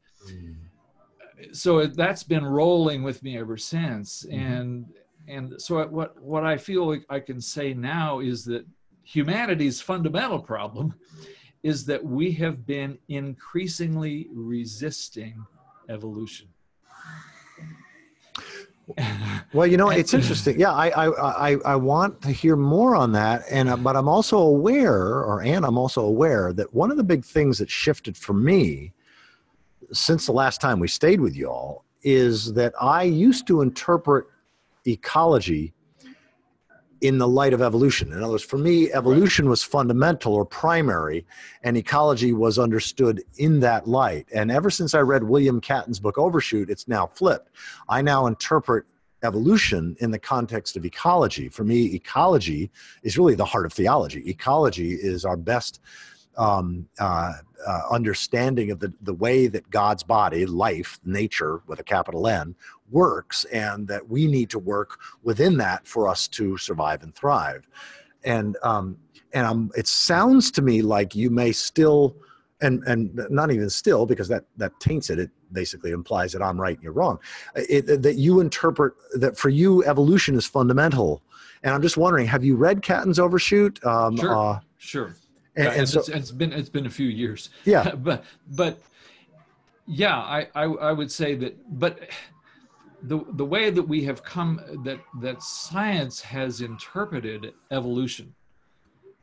so 1.53 1.87
that's 1.87 2.23
been 2.23 2.45
rolling 2.45 3.03
with 3.03 3.23
me 3.23 3.39
ever 3.39 3.57
since. 3.57 4.25
Mm-hmm. 4.25 4.53
And, 4.53 4.87
and 5.29 5.55
so 5.61 5.87
what, 5.87 6.21
what 6.21 6.45
I 6.45 6.57
feel 6.57 6.87
like 6.87 7.05
I 7.09 7.21
can 7.21 7.41
say 7.41 7.75
now 7.75 8.21
is 8.21 8.45
that 8.47 8.67
humanity's 9.05 9.81
fundamental 9.81 10.39
problem 10.39 10.95
is 11.63 11.85
that 11.87 12.05
we 12.05 12.33
have 12.33 12.67
been 12.67 12.99
increasingly 13.09 14.29
resisting 14.33 15.45
evolution. 15.89 16.49
well, 19.53 19.67
you 19.67 19.77
know, 19.77 19.91
it's 19.91 20.15
interesting. 20.15 20.59
Yeah, 20.59 20.73
I, 20.73 20.89
I, 20.89 21.51
I, 21.51 21.57
I 21.65 21.77
want 21.77 22.23
to 22.23 22.31
hear 22.31 22.57
more 22.57 22.97
on 22.97 23.13
that, 23.13 23.45
and 23.51 23.69
uh, 23.69 23.77
but 23.77 23.97
I'm 23.97 24.09
also 24.09 24.39
aware, 24.39 25.23
or 25.23 25.43
and 25.43 25.65
I'm 25.65 25.79
also 25.79 26.03
aware 26.03 26.53
that 26.55 26.73
one 26.75 26.91
of 26.91 26.97
the 26.97 27.05
big 27.05 27.25
things 27.25 27.59
that 27.59 27.71
shifted 27.71 28.17
for 28.17 28.33
me 28.33 28.93
since 29.93 30.27
the 30.27 30.33
last 30.33 30.61
time 30.61 30.79
we 30.79 30.89
stayed 30.89 31.21
with 31.21 31.37
y'all 31.37 31.85
is 32.03 32.53
that 32.55 32.73
I 32.81 33.03
used 33.03 33.47
to 33.49 33.61
interpret 33.61 34.27
ecology 34.87 35.75
in 37.01 37.19
the 37.19 37.29
light 37.29 37.53
of 37.53 37.63
evolution. 37.63 38.13
In 38.13 38.23
other 38.23 38.33
words, 38.33 38.43
for 38.43 38.59
me, 38.59 38.93
evolution 38.93 39.49
was 39.49 39.63
fundamental 39.63 40.35
or 40.35 40.45
primary, 40.45 41.27
and 41.63 41.77
ecology 41.77 42.33
was 42.33 42.59
understood 42.59 43.23
in 43.39 43.61
that 43.61 43.89
light. 43.89 44.27
And 44.35 44.51
ever 44.51 44.71
since 44.71 44.95
I 44.95 45.01
read 45.01 45.25
William 45.25 45.61
Catton's 45.61 45.99
book 45.99 46.19
Overshoot, 46.19 46.69
it's 46.69 46.89
now 46.89 47.07
flipped. 47.07 47.51
I 47.89 48.03
now 48.03 48.27
interpret 48.27 48.85
evolution 49.23 49.97
in 50.01 50.11
the 50.11 50.19
context 50.19 50.77
of 50.77 50.85
ecology. 50.85 51.49
For 51.49 51.65
me, 51.65 51.95
ecology 51.95 52.71
is 53.03 53.19
really 53.19 53.35
the 53.35 53.45
heart 53.45 53.67
of 53.67 53.73
theology. 53.73 54.29
Ecology 54.29 54.93
is 54.93 55.25
our 55.25 55.37
best 55.37 55.81
um, 56.37 56.89
uh, 56.99 57.33
uh, 57.67 57.81
understanding 57.91 58.71
of 58.71 58.81
the, 58.81 58.93
the 59.03 59.15
way 59.15 59.47
that 59.47 59.69
God's 59.71 60.03
body, 60.03 60.47
life, 60.47 60.99
nature 61.05 61.63
with 61.67 61.81
a 61.81 61.85
capital 61.85 62.27
N, 62.27 62.55
works, 62.91 63.45
and 63.47 63.87
that 63.89 64.09
we 64.09 64.27
need 64.27 64.51
to 64.51 64.59
work 64.59 64.99
within 65.23 65.57
that 65.59 65.87
for 65.87 66.09
us 66.09 66.29
to 66.29 66.57
survive 66.57 67.03
and 67.03 67.15
thrive. 67.15 67.67
And 68.25 68.57
um, 68.63 68.97
and 69.33 69.47
um, 69.47 69.71
it 69.77 69.87
sounds 69.87 70.51
to 70.53 70.63
me 70.63 70.83
like 70.83 71.15
you 71.15 71.31
may 71.31 71.53
still, 71.53 72.17
and 72.61 72.83
and 72.85 73.21
not 73.31 73.51
even 73.51 73.71
still, 73.71 74.07
because 74.07 74.29
that 74.29 74.45
that 74.57 74.79
taints 74.81 75.11
it. 75.11 75.19
It 75.19 75.31
basically 75.53 75.91
implies 75.91 76.33
that 76.33 76.43
I'm 76.43 76.61
right 76.61 76.77
and 76.77 76.83
you're 76.83 76.93
wrong. 76.93 77.19
It, 77.55 78.03
that 78.03 78.17
you 78.17 78.41
interpret 78.41 78.95
that 79.15 79.37
for 79.37 79.49
you 79.49 79.85
evolution 79.85 80.35
is 80.35 80.47
fundamental. 80.47 81.23
And 81.63 81.75
I'm 81.75 81.83
just 81.83 81.97
wondering, 81.97 82.27
have 82.27 82.43
you 82.43 82.57
read 82.57 82.83
Catton's 82.83 83.19
Overshoot? 83.19 83.85
Um, 83.85 84.17
sure. 84.17 84.37
Uh, 84.37 84.61
sure 84.79 85.15
and, 85.57 85.69
and 85.69 85.89
so, 85.89 86.01
it's, 86.01 86.09
it's 86.09 86.31
been 86.31 86.53
it's 86.53 86.69
been 86.69 86.87
a 86.87 86.91
few 86.91 87.09
years. 87.09 87.51
Yeah, 87.65 87.95
but 87.95 88.25
but 88.49 88.81
yeah, 89.87 90.17
I, 90.17 90.49
I 90.55 90.65
I 90.65 90.93
would 90.93 91.11
say 91.11 91.35
that, 91.37 91.57
but 91.79 91.99
the 93.03 93.25
the 93.33 93.45
way 93.45 93.71
that 93.71 93.83
we 93.83 94.05
have 94.05 94.23
come 94.23 94.61
that 94.85 95.01
that 95.21 95.43
science 95.43 96.21
has 96.21 96.61
interpreted 96.61 97.53
evolution 97.71 98.35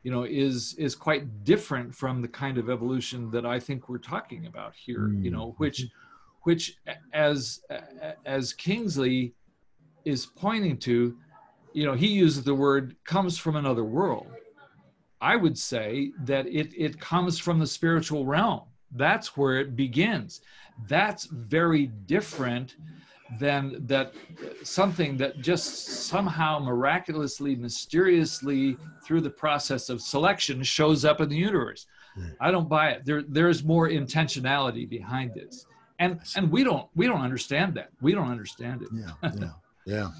you 0.02 0.10
know 0.10 0.24
is 0.24 0.74
is 0.78 0.94
quite 0.94 1.44
different 1.44 1.94
from 1.94 2.22
the 2.22 2.28
kind 2.28 2.58
of 2.58 2.70
evolution 2.70 3.30
that 3.30 3.46
i 3.46 3.58
think 3.58 3.88
we're 3.88 3.98
talking 3.98 4.46
about 4.46 4.74
here 4.74 5.08
mm. 5.08 5.22
you 5.22 5.30
know 5.30 5.54
which 5.58 5.86
which 6.42 6.76
as 7.12 7.60
as 8.24 8.52
kingsley 8.52 9.34
is 10.04 10.26
pointing 10.26 10.76
to 10.76 11.16
you 11.72 11.84
know 11.84 11.94
he 11.94 12.08
uses 12.08 12.42
the 12.44 12.54
word 12.54 12.96
comes 13.04 13.38
from 13.38 13.56
another 13.56 13.84
world 13.84 14.28
I 15.20 15.36
would 15.36 15.58
say 15.58 16.12
that 16.24 16.46
it, 16.46 16.72
it 16.76 17.00
comes 17.00 17.38
from 17.38 17.58
the 17.58 17.66
spiritual 17.66 18.24
realm. 18.24 18.62
That's 18.92 19.36
where 19.36 19.58
it 19.58 19.76
begins. 19.76 20.40
That's 20.86 21.24
very 21.26 21.86
different 21.86 22.76
than 23.38 23.86
that 23.86 24.14
something 24.62 25.16
that 25.18 25.40
just 25.40 25.86
somehow 26.06 26.58
miraculously, 26.58 27.56
mysteriously, 27.56 28.76
through 29.04 29.20
the 29.20 29.30
process 29.30 29.90
of 29.90 30.00
selection, 30.00 30.62
shows 30.62 31.04
up 31.04 31.20
in 31.20 31.28
the 31.28 31.36
universe. 31.36 31.86
Hmm. 32.14 32.28
I 32.40 32.50
don't 32.50 32.68
buy 32.68 32.90
it. 32.90 33.04
There, 33.04 33.22
there's 33.22 33.62
more 33.62 33.88
intentionality 33.88 34.88
behind 34.88 35.34
this, 35.34 35.66
and 35.98 36.20
and 36.36 36.50
we 36.50 36.64
don't 36.64 36.88
we 36.94 37.06
don't 37.06 37.20
understand 37.20 37.74
that. 37.74 37.90
We 38.00 38.14
don't 38.14 38.30
understand 38.30 38.82
it. 38.82 38.88
Yeah, 38.94 39.30
yeah. 39.38 39.50
Yeah. 39.88 40.10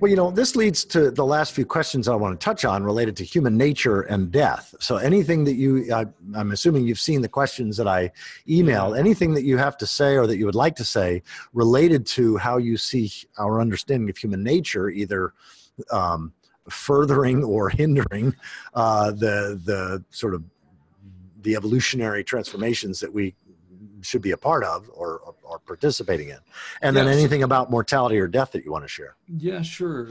Well, 0.00 0.08
you 0.10 0.16
know, 0.16 0.30
this 0.30 0.56
leads 0.56 0.86
to 0.86 1.10
the 1.10 1.24
last 1.24 1.52
few 1.52 1.66
questions 1.66 2.08
I 2.08 2.14
want 2.14 2.40
to 2.40 2.42
touch 2.42 2.64
on 2.64 2.82
related 2.82 3.14
to 3.18 3.24
human 3.24 3.58
nature 3.58 4.00
and 4.00 4.32
death. 4.32 4.74
So, 4.80 4.96
anything 4.96 5.44
that 5.44 5.54
you, 5.54 5.92
I, 5.94 6.06
am 6.34 6.50
assuming 6.52 6.86
you've 6.86 6.98
seen 6.98 7.20
the 7.20 7.28
questions 7.28 7.76
that 7.76 7.86
I 7.86 8.10
emailed, 8.48 8.98
anything 8.98 9.34
that 9.34 9.44
you 9.44 9.58
have 9.58 9.76
to 9.76 9.86
say 9.86 10.16
or 10.16 10.26
that 10.26 10.38
you 10.38 10.46
would 10.46 10.54
like 10.54 10.74
to 10.76 10.84
say 10.84 11.22
related 11.52 12.06
to 12.06 12.38
how 12.38 12.56
you 12.56 12.78
see 12.78 13.12
our 13.38 13.60
understanding 13.60 14.08
of 14.08 14.16
human 14.16 14.42
nature, 14.42 14.88
either 14.88 15.34
um, 15.90 16.32
furthering 16.70 17.44
or 17.44 17.68
hindering 17.68 18.34
uh, 18.72 19.10
the, 19.10 19.60
the 19.66 20.02
sort 20.08 20.34
of 20.34 20.42
the 21.42 21.54
evolutionary 21.54 22.24
transformations 22.24 22.98
that 23.00 23.12
we 23.12 23.34
should 24.02 24.22
be 24.22 24.32
a 24.32 24.36
part 24.36 24.64
of 24.64 24.90
or, 24.94 25.34
or 25.42 25.58
participating 25.60 26.28
in. 26.28 26.38
And 26.80 26.94
yes. 26.94 27.04
then 27.04 27.12
anything 27.12 27.42
about 27.42 27.70
mortality 27.70 28.18
or 28.18 28.26
death 28.26 28.52
that 28.52 28.64
you 28.64 28.72
want 28.72 28.84
to 28.84 28.88
share. 28.88 29.16
Yeah, 29.26 29.62
sure. 29.62 30.08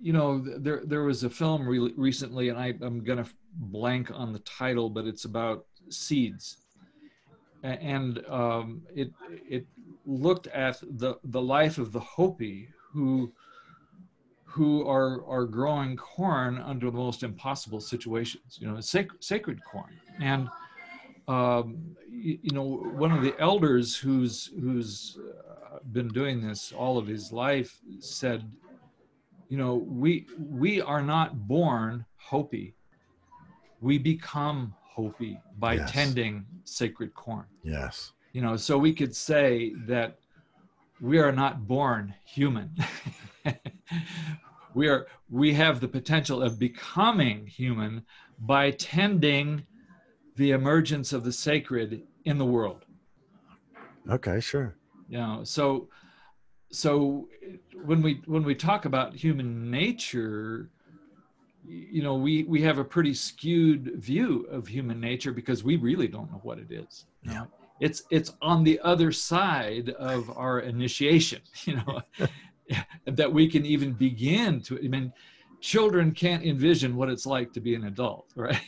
You 0.00 0.12
know, 0.12 0.38
there 0.38 0.82
there 0.84 1.02
was 1.02 1.24
a 1.24 1.30
film 1.30 1.66
re- 1.66 1.92
recently, 1.96 2.48
and 2.48 2.58
I, 2.58 2.74
I'm 2.80 3.02
going 3.04 3.22
to 3.22 3.30
blank 3.54 4.10
on 4.12 4.32
the 4.32 4.38
title, 4.40 4.88
but 4.88 5.06
it's 5.06 5.24
about 5.24 5.66
seeds, 5.88 6.58
and 7.62 8.24
um, 8.26 8.82
it 8.94 9.10
it 9.48 9.66
looked 10.06 10.46
at 10.48 10.80
the 10.80 11.16
the 11.24 11.40
life 11.40 11.78
of 11.78 11.92
the 11.92 12.00
Hopi 12.00 12.68
who 12.92 13.32
who 14.44 14.86
are 14.86 15.24
are 15.26 15.44
growing 15.44 15.96
corn 15.96 16.58
under 16.58 16.90
the 16.90 16.96
most 16.96 17.22
impossible 17.22 17.80
situations. 17.80 18.58
You 18.60 18.68
know, 18.68 18.80
sacred 18.80 19.22
sacred 19.22 19.60
corn, 19.64 20.00
and 20.20 20.48
um, 21.28 21.96
you, 22.20 22.52
know, 22.52 22.64
one 22.64 23.12
of 23.12 23.22
the 23.22 23.34
elders 23.38 23.96
who's 23.96 24.50
who's 24.60 25.18
uh, 25.18 25.78
been 25.92 26.08
doing 26.08 26.46
this 26.46 26.72
all 26.72 26.98
of 26.98 27.06
his 27.06 27.32
life 27.32 27.78
said, 27.98 28.44
you 29.48 29.56
know, 29.56 29.74
we 29.74 30.26
we 30.38 30.80
are 30.80 31.02
not 31.02 31.48
born 31.48 32.04
Hopi. 32.16 32.74
We 33.80 33.98
become 33.98 34.74
Hopi 34.82 35.40
by 35.58 35.74
yes. 35.74 35.90
tending 35.90 36.44
sacred 36.64 37.14
corn. 37.14 37.46
Yes. 37.62 38.12
You 38.32 38.42
know, 38.42 38.56
so 38.56 38.78
we 38.78 38.92
could 38.92 39.16
say 39.16 39.72
that 39.86 40.18
we 41.00 41.18
are 41.18 41.32
not 41.32 41.66
born 41.66 42.14
human. 42.24 42.76
we 44.74 44.88
are 44.88 45.06
we 45.30 45.54
have 45.54 45.80
the 45.80 45.88
potential 45.88 46.42
of 46.42 46.58
becoming 46.58 47.46
human 47.46 48.04
by 48.38 48.70
tending 48.72 49.64
the 50.36 50.52
emergence 50.52 51.12
of 51.12 51.24
the 51.24 51.32
sacred 51.32 52.02
in 52.24 52.38
the 52.38 52.44
world. 52.44 52.84
Okay, 54.08 54.40
sure. 54.40 54.76
You 55.08 55.18
know, 55.18 55.40
so 55.44 55.88
so 56.70 57.28
when 57.84 58.02
we 58.02 58.22
when 58.26 58.44
we 58.44 58.54
talk 58.54 58.84
about 58.84 59.14
human 59.14 59.70
nature, 59.70 60.70
you 61.64 62.02
know, 62.02 62.14
we 62.14 62.44
we 62.44 62.62
have 62.62 62.78
a 62.78 62.84
pretty 62.84 63.14
skewed 63.14 63.92
view 63.96 64.46
of 64.50 64.66
human 64.66 65.00
nature 65.00 65.32
because 65.32 65.64
we 65.64 65.76
really 65.76 66.08
don't 66.08 66.30
know 66.30 66.40
what 66.42 66.58
it 66.58 66.70
is. 66.70 67.06
Yeah. 67.22 67.44
It's 67.80 68.04
it's 68.10 68.32
on 68.42 68.62
the 68.62 68.78
other 68.80 69.10
side 69.10 69.90
of 69.90 70.30
our 70.36 70.60
initiation, 70.60 71.40
you 71.64 71.76
know, 71.76 72.02
that 73.06 73.32
we 73.32 73.48
can 73.48 73.66
even 73.66 73.92
begin 73.92 74.60
to 74.62 74.78
I 74.78 74.88
mean 74.88 75.12
children 75.60 76.12
can't 76.12 76.44
envision 76.44 76.96
what 76.96 77.10
it's 77.10 77.26
like 77.26 77.52
to 77.52 77.60
be 77.60 77.74
an 77.74 77.84
adult, 77.84 78.32
right? 78.34 78.60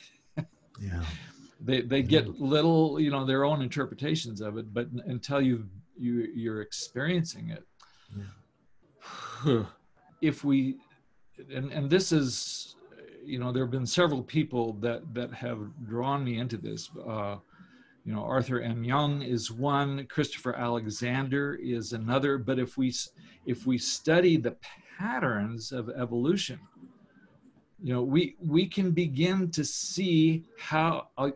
Yeah 0.81 1.05
they 1.65 1.81
they 1.81 2.03
get 2.03 2.27
mm-hmm. 2.27 2.45
little 2.45 3.01
you 3.01 3.11
know 3.11 3.25
their 3.25 3.45
own 3.45 3.63
interpretations 3.63 4.41
of 4.41 4.59
it 4.59 4.73
but 4.75 4.89
until 5.07 5.41
you 5.41 5.67
you 5.97 6.29
you're 6.35 6.61
experiencing 6.61 7.51
it 7.51 7.65
yeah. 9.47 9.65
if 10.21 10.45
we 10.45 10.77
and 11.55 11.73
and 11.73 11.89
this 11.89 12.13
is 12.13 12.77
you 13.25 13.39
know 13.39 13.53
there 13.53 13.63
have 13.63 13.71
been 13.71 13.87
several 13.87 14.23
people 14.23 14.75
that 14.75 15.03
that 15.15 15.33
have 15.33 15.59
drawn 15.87 16.25
me 16.25 16.39
into 16.39 16.57
this 16.57 16.91
uh, 17.07 17.37
you 18.05 18.13
know 18.13 18.23
arthur 18.23 18.61
m 18.61 18.83
young 18.83 19.23
is 19.23 19.51
one 19.51 20.05
christopher 20.07 20.55
alexander 20.57 21.55
is 21.63 21.93
another 21.93 22.39
but 22.39 22.59
if 22.59 22.77
we 22.77 22.93
if 23.47 23.67
we 23.67 23.79
study 23.79 24.37
the 24.37 24.57
patterns 24.99 25.71
of 25.71 25.89
evolution 25.91 26.59
you 27.83 27.93
know 27.93 28.03
we 28.03 28.37
we 28.41 28.67
can 28.67 28.91
begin 28.91 29.51
to 29.51 29.65
see 29.65 30.45
how 30.59 31.09
uh, 31.19 31.31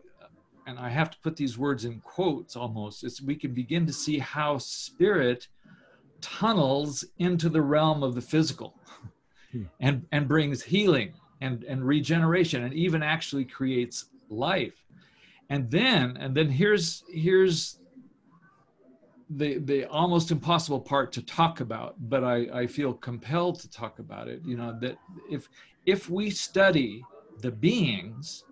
and 0.67 0.77
I 0.77 0.89
have 0.89 1.09
to 1.11 1.17
put 1.23 1.37
these 1.37 1.57
words 1.57 1.85
in 1.85 2.01
quotes 2.01 2.57
almost, 2.57 3.05
is 3.05 3.21
we 3.21 3.35
can 3.35 3.53
begin 3.53 3.87
to 3.87 3.93
see 3.93 4.19
how 4.19 4.57
spirit 4.57 5.47
tunnels 6.19 7.05
into 7.19 7.47
the 7.47 7.61
realm 7.61 8.03
of 8.03 8.15
the 8.15 8.21
physical 8.21 8.75
hmm. 9.51 9.63
and, 9.79 10.05
and 10.11 10.27
brings 10.27 10.61
healing 10.61 11.13
and, 11.39 11.63
and 11.63 11.87
regeneration 11.87 12.63
and 12.65 12.73
even 12.73 13.01
actually 13.01 13.45
creates 13.45 14.05
life. 14.29 14.83
And 15.49 15.71
then, 15.71 16.17
and 16.17 16.35
then 16.35 16.49
here's 16.49 17.05
here's 17.09 17.79
the 19.29 19.59
the 19.59 19.85
almost 19.85 20.29
impossible 20.29 20.81
part 20.81 21.13
to 21.13 21.21
talk 21.21 21.61
about, 21.61 21.95
but 22.09 22.25
I, 22.25 22.47
I 22.53 22.67
feel 22.67 22.93
compelled 22.93 23.61
to 23.61 23.69
talk 23.69 23.99
about 23.99 24.27
it. 24.27 24.41
You 24.43 24.57
know, 24.57 24.77
that 24.81 24.97
if 25.31 25.47
if 25.85 26.09
we 26.09 26.29
study 26.29 27.01
the 27.39 27.51
beings 27.51 28.43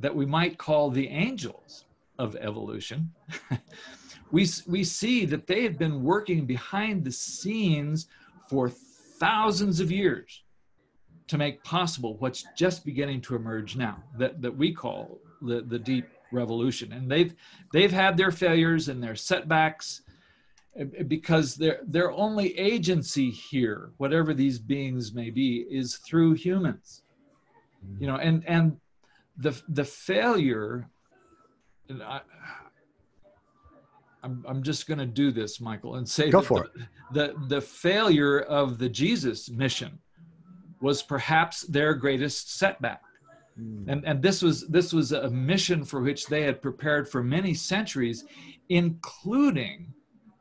that 0.00 0.14
we 0.14 0.26
might 0.26 0.58
call 0.58 0.90
the 0.90 1.08
angels 1.08 1.84
of 2.18 2.36
evolution, 2.36 3.12
we, 4.30 4.46
we 4.66 4.84
see 4.84 5.24
that 5.26 5.46
they 5.46 5.62
have 5.62 5.78
been 5.78 6.02
working 6.02 6.46
behind 6.46 7.04
the 7.04 7.12
scenes 7.12 8.06
for 8.48 8.68
thousands 8.68 9.80
of 9.80 9.90
years 9.90 10.42
to 11.28 11.38
make 11.38 11.62
possible 11.62 12.16
what's 12.18 12.44
just 12.56 12.84
beginning 12.84 13.20
to 13.20 13.36
emerge 13.36 13.76
now 13.76 14.02
that, 14.18 14.42
that 14.42 14.56
we 14.56 14.72
call 14.72 15.20
the, 15.42 15.60
the 15.62 15.78
deep 15.78 16.06
revolution. 16.32 16.92
And 16.92 17.10
they've, 17.10 17.34
they've 17.72 17.92
had 17.92 18.16
their 18.16 18.32
failures 18.32 18.88
and 18.88 19.02
their 19.02 19.14
setbacks 19.14 20.02
eh, 20.76 20.84
eh, 20.98 21.02
because 21.04 21.54
their 21.54 21.80
their 21.86 22.10
only 22.12 22.58
agency 22.58 23.30
here, 23.30 23.92
whatever 23.98 24.34
these 24.34 24.58
beings 24.58 25.12
may 25.12 25.30
be, 25.30 25.66
is 25.70 25.96
through 25.96 26.34
humans. 26.34 27.02
You 27.98 28.08
know, 28.08 28.16
and 28.16 28.44
and 28.46 28.76
the 29.36 29.60
the 29.68 29.84
failure. 29.84 30.88
I, 31.90 32.20
I'm, 34.22 34.44
I'm 34.46 34.62
just 34.62 34.86
going 34.86 34.98
to 34.98 35.06
do 35.06 35.30
this, 35.30 35.60
Michael, 35.60 35.96
and 35.96 36.08
say 36.08 36.30
Go 36.30 36.42
for 36.42 36.68
the, 36.74 36.82
it. 36.82 36.88
the 37.38 37.56
the 37.56 37.60
failure 37.60 38.40
of 38.40 38.78
the 38.78 38.88
Jesus 38.88 39.48
mission 39.50 39.98
was 40.80 41.02
perhaps 41.02 41.62
their 41.62 41.94
greatest 41.94 42.58
setback. 42.58 43.02
Mm. 43.58 43.88
And, 43.88 44.04
and 44.04 44.22
this 44.22 44.42
was 44.42 44.66
this 44.68 44.92
was 44.92 45.12
a 45.12 45.30
mission 45.30 45.84
for 45.84 46.00
which 46.00 46.26
they 46.26 46.42
had 46.42 46.62
prepared 46.62 47.08
for 47.08 47.22
many 47.22 47.54
centuries, 47.54 48.24
including 48.68 49.92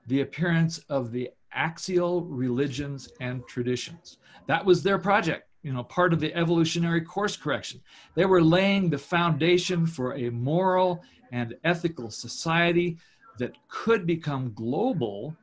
the 0.07 0.21
appearance 0.21 0.79
of 0.89 1.11
the 1.11 1.29
axial 1.53 2.23
religions 2.25 3.09
and 3.19 3.45
traditions. 3.47 4.17
That 4.47 4.65
was 4.65 4.83
their 4.83 4.99
project, 4.99 5.49
you 5.64 5.74
know, 5.74 5.84
part 5.84 6.14
of 6.14 6.20
the 6.20 6.34
evolutionary 6.36 7.01
course 7.01 7.36
correction. 7.36 7.82
They 8.16 8.26
were 8.26 8.41
laying 8.41 8.89
the 8.89 8.97
foundation 8.97 9.86
for 9.86 10.16
a 10.16 10.30
moral 10.30 11.03
and 11.32 11.55
ethical 11.64 12.10
society 12.10 12.97
that 13.38 13.55
could 13.68 14.05
become 14.05 14.53
global 14.53 15.36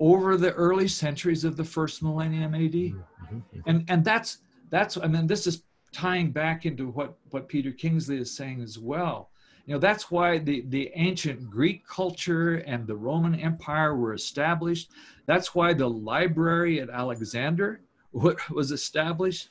over 0.00 0.36
the 0.36 0.52
early 0.54 0.88
centuries 0.88 1.44
of 1.44 1.56
the 1.56 1.64
first 1.64 2.02
millennium 2.02 2.54
AD. 2.54 2.72
Mm-hmm. 2.72 3.38
And 3.66 3.84
and 3.88 4.04
that's 4.04 4.38
that's 4.70 4.96
I 4.96 5.06
mean 5.06 5.26
this 5.26 5.46
is 5.46 5.62
tying 5.92 6.32
back 6.32 6.66
into 6.66 6.88
what 6.90 7.16
what 7.30 7.48
Peter 7.48 7.70
Kingsley 7.70 8.18
is 8.18 8.34
saying 8.34 8.62
as 8.62 8.78
well. 8.78 9.30
You 9.66 9.74
know, 9.74 9.78
that's 9.78 10.10
why 10.10 10.38
the, 10.38 10.64
the 10.68 10.90
ancient 10.96 11.48
Greek 11.48 11.86
culture 11.86 12.56
and 12.66 12.84
the 12.84 12.96
Roman 12.96 13.36
Empire 13.36 13.94
were 13.94 14.12
established. 14.12 14.90
That's 15.26 15.54
why 15.54 15.72
the 15.72 15.88
library 15.88 16.80
at 16.80 16.90
Alexander 16.90 17.80
was 18.12 18.70
established. 18.70 19.48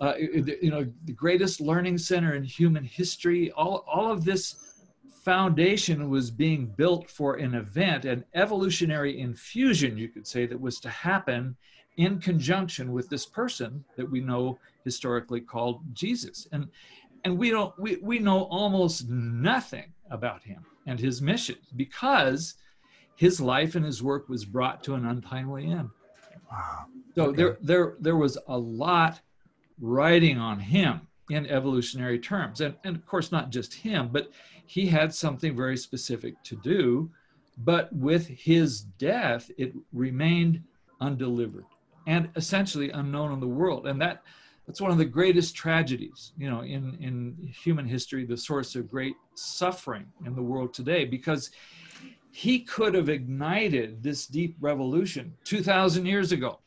Uh, 0.00 0.14
you 0.16 0.70
know, 0.70 0.86
the 1.06 1.12
greatest 1.12 1.60
learning 1.60 1.98
center 1.98 2.34
in 2.34 2.44
human 2.44 2.84
history. 2.84 3.50
All, 3.52 3.84
all 3.92 4.12
of 4.12 4.24
this 4.24 4.68
foundation 5.24 6.08
was 6.08 6.30
being 6.30 6.66
built 6.66 7.10
for 7.10 7.34
an 7.34 7.54
event, 7.54 8.04
an 8.04 8.24
evolutionary 8.34 9.20
infusion, 9.20 9.98
you 9.98 10.08
could 10.08 10.26
say, 10.26 10.46
that 10.46 10.60
was 10.60 10.78
to 10.80 10.88
happen 10.88 11.56
in 11.96 12.20
conjunction 12.20 12.92
with 12.92 13.08
this 13.08 13.26
person 13.26 13.84
that 13.96 14.08
we 14.08 14.20
know 14.20 14.58
historically 14.84 15.40
called 15.40 15.82
Jesus. 15.92 16.46
And 16.52 16.68
and 17.24 17.36
we 17.36 17.50
don't 17.50 17.76
we, 17.78 17.96
we 17.96 18.18
know 18.20 18.44
almost 18.44 19.08
nothing 19.08 19.92
about 20.10 20.42
him 20.42 20.64
and 20.86 20.98
his 20.98 21.20
mission 21.20 21.56
because 21.76 22.54
his 23.16 23.40
life 23.40 23.74
and 23.74 23.84
his 23.84 24.02
work 24.02 24.28
was 24.28 24.44
brought 24.44 24.82
to 24.84 24.94
an 24.94 25.04
untimely 25.04 25.66
end 25.66 25.90
wow. 26.50 26.86
so 27.14 27.26
okay. 27.26 27.36
there 27.36 27.58
there 27.60 27.96
there 28.00 28.16
was 28.16 28.38
a 28.48 28.58
lot 28.58 29.20
writing 29.80 30.38
on 30.38 30.58
him 30.58 31.00
in 31.30 31.46
evolutionary 31.46 32.18
terms 32.18 32.60
and, 32.60 32.74
and 32.84 32.96
of 32.96 33.06
course 33.06 33.30
not 33.30 33.50
just 33.50 33.74
him 33.74 34.08
but 34.10 34.30
he 34.66 34.86
had 34.86 35.14
something 35.14 35.56
very 35.56 35.76
specific 35.76 36.42
to 36.42 36.56
do 36.56 37.10
but 37.58 37.92
with 37.92 38.26
his 38.26 38.82
death 38.82 39.50
it 39.58 39.72
remained 39.92 40.62
undelivered 41.00 41.66
and 42.06 42.28
essentially 42.36 42.90
unknown 42.90 43.32
in 43.32 43.40
the 43.40 43.46
world 43.46 43.86
and 43.86 44.00
that 44.00 44.22
that's 44.68 44.82
one 44.82 44.90
of 44.90 44.98
the 44.98 45.04
greatest 45.06 45.56
tragedies, 45.56 46.32
you 46.36 46.50
know, 46.50 46.60
in, 46.60 46.98
in 47.00 47.34
human 47.50 47.86
history, 47.86 48.26
the 48.26 48.36
source 48.36 48.74
of 48.74 48.86
great 48.90 49.14
suffering 49.34 50.04
in 50.26 50.36
the 50.36 50.42
world 50.42 50.74
today, 50.74 51.06
because 51.06 51.50
he 52.30 52.60
could 52.60 52.94
have 52.94 53.08
ignited 53.08 54.02
this 54.02 54.26
deep 54.26 54.56
revolution 54.60 55.34
2,000 55.44 56.06
years 56.06 56.32
ago. 56.32 56.60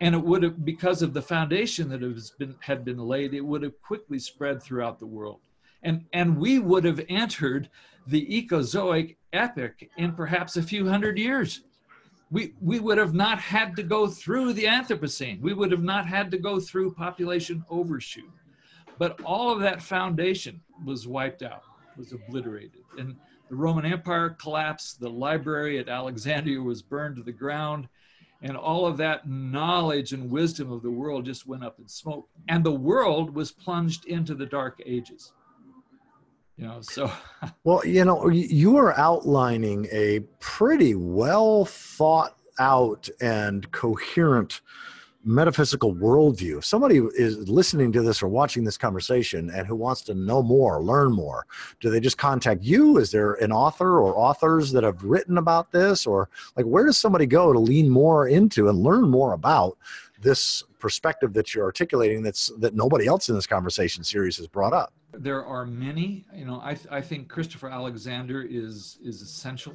And 0.00 0.14
it 0.14 0.22
would 0.22 0.42
have, 0.42 0.64
because 0.64 1.02
of 1.02 1.14
the 1.14 1.22
foundation 1.22 1.88
that 1.90 2.02
has 2.02 2.30
been, 2.32 2.54
had 2.60 2.84
been 2.84 2.98
laid, 2.98 3.32
it 3.34 3.40
would 3.40 3.62
have 3.62 3.80
quickly 3.80 4.18
spread 4.18 4.62
throughout 4.62 4.98
the 4.98 5.06
world. 5.06 5.40
And, 5.82 6.04
and 6.12 6.36
we 6.38 6.58
would 6.58 6.84
have 6.84 7.04
entered 7.08 7.68
the 8.06 8.26
Ecozoic 8.26 9.16
epoch 9.32 9.82
in 9.96 10.12
perhaps 10.12 10.56
a 10.56 10.62
few 10.62 10.88
hundred 10.88 11.18
years 11.18 11.62
we, 12.34 12.52
we 12.60 12.80
would 12.80 12.98
have 12.98 13.14
not 13.14 13.38
had 13.38 13.76
to 13.76 13.84
go 13.84 14.08
through 14.08 14.54
the 14.54 14.64
Anthropocene. 14.64 15.40
We 15.40 15.54
would 15.54 15.70
have 15.70 15.84
not 15.84 16.04
had 16.06 16.32
to 16.32 16.38
go 16.38 16.58
through 16.58 16.94
population 16.94 17.64
overshoot. 17.70 18.28
But 18.98 19.20
all 19.22 19.52
of 19.52 19.60
that 19.60 19.80
foundation 19.80 20.60
was 20.84 21.06
wiped 21.06 21.44
out, 21.44 21.62
was 21.96 22.12
obliterated. 22.12 22.82
And 22.98 23.14
the 23.54 23.60
Roman 23.60 23.86
Empire 23.86 24.30
collapsed, 24.30 24.98
the 24.98 25.08
library 25.08 25.78
at 25.78 25.88
Alexandria 25.88 26.60
was 26.60 26.82
burned 26.82 27.14
to 27.14 27.22
the 27.22 27.30
ground, 27.30 27.88
and 28.42 28.56
all 28.56 28.84
of 28.84 28.96
that 28.96 29.28
knowledge 29.28 30.12
and 30.12 30.28
wisdom 30.28 30.72
of 30.72 30.82
the 30.82 30.90
world 30.90 31.24
just 31.24 31.46
went 31.46 31.62
up 31.62 31.78
in 31.78 31.86
smoke. 31.86 32.28
And 32.48 32.64
the 32.64 32.72
world 32.72 33.32
was 33.32 33.52
plunged 33.52 34.06
into 34.06 34.34
the 34.34 34.44
dark 34.44 34.82
ages 34.84 35.32
you 36.56 36.64
know 36.64 36.80
so 36.80 37.10
well 37.64 37.84
you 37.84 38.04
know 38.04 38.28
you 38.28 38.76
are 38.76 38.96
outlining 38.96 39.88
a 39.90 40.20
pretty 40.38 40.94
well 40.94 41.64
thought 41.64 42.36
out 42.60 43.08
and 43.20 43.72
coherent 43.72 44.60
metaphysical 45.24 45.94
worldview 45.94 46.58
if 46.58 46.64
somebody 46.64 46.98
is 47.16 47.48
listening 47.48 47.90
to 47.92 48.02
this 48.02 48.22
or 48.22 48.28
watching 48.28 48.64
this 48.64 48.76
conversation 48.76 49.50
and 49.50 49.66
who 49.66 49.74
wants 49.74 50.02
to 50.02 50.14
know 50.14 50.42
more 50.42 50.82
learn 50.82 51.12
more 51.12 51.46
do 51.80 51.90
they 51.90 52.00
just 52.00 52.18
contact 52.18 52.62
you 52.62 52.98
is 52.98 53.10
there 53.10 53.34
an 53.34 53.50
author 53.50 54.00
or 54.00 54.16
authors 54.16 54.72
that 54.72 54.84
have 54.84 55.02
written 55.02 55.38
about 55.38 55.70
this 55.72 56.06
or 56.06 56.28
like 56.56 56.66
where 56.66 56.84
does 56.84 56.98
somebody 56.98 57.26
go 57.26 57.52
to 57.52 57.58
lean 57.58 57.88
more 57.88 58.28
into 58.28 58.68
and 58.68 58.82
learn 58.82 59.10
more 59.10 59.32
about 59.32 59.78
this 60.20 60.62
perspective 60.78 61.32
that 61.32 61.54
you're 61.54 61.64
articulating 61.64 62.22
that's 62.22 62.52
that 62.58 62.74
nobody 62.74 63.06
else 63.06 63.28
in 63.28 63.34
this 63.34 63.46
conversation 63.46 64.04
series 64.04 64.36
has 64.36 64.46
brought 64.46 64.72
up 64.72 64.92
there 65.18 65.44
are 65.44 65.66
many. 65.66 66.24
You 66.34 66.44
know, 66.44 66.60
I, 66.60 66.76
I 66.90 67.00
think 67.00 67.28
Christopher 67.28 67.68
Alexander 67.68 68.42
is 68.42 68.98
is 69.02 69.22
essential. 69.22 69.74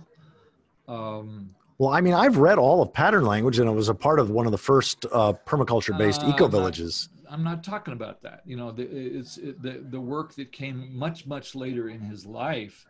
Um, 0.87 1.55
well, 1.79 1.91
I 1.91 2.01
mean, 2.01 2.13
I've 2.13 2.37
read 2.37 2.57
all 2.57 2.81
of 2.81 2.91
Pattern 2.91 3.25
Language, 3.25 3.57
and 3.57 3.69
it 3.69 3.73
was 3.73 3.87
a 3.87 3.95
part 3.95 4.19
of 4.19 4.29
one 4.29 4.45
of 4.45 4.51
the 4.51 4.57
first 4.57 5.05
uh, 5.13 5.33
permaculture-based 5.45 6.23
uh, 6.23 6.27
eco 6.27 6.47
villages. 6.47 7.07
I'm, 7.29 7.41
not, 7.41 7.63
talking 7.63 7.93
about 7.93 8.21
that. 8.23 8.41
You 8.45 8.57
know, 8.57 8.71
the, 8.71 8.83
it's 8.83 9.37
it, 9.37 9.61
the 9.61 9.85
the 9.89 9.99
work 9.99 10.33
that 10.35 10.51
came 10.51 10.93
much 10.93 11.25
much 11.25 11.55
later 11.55 11.89
in 11.89 12.01
his 12.01 12.25
life. 12.25 12.85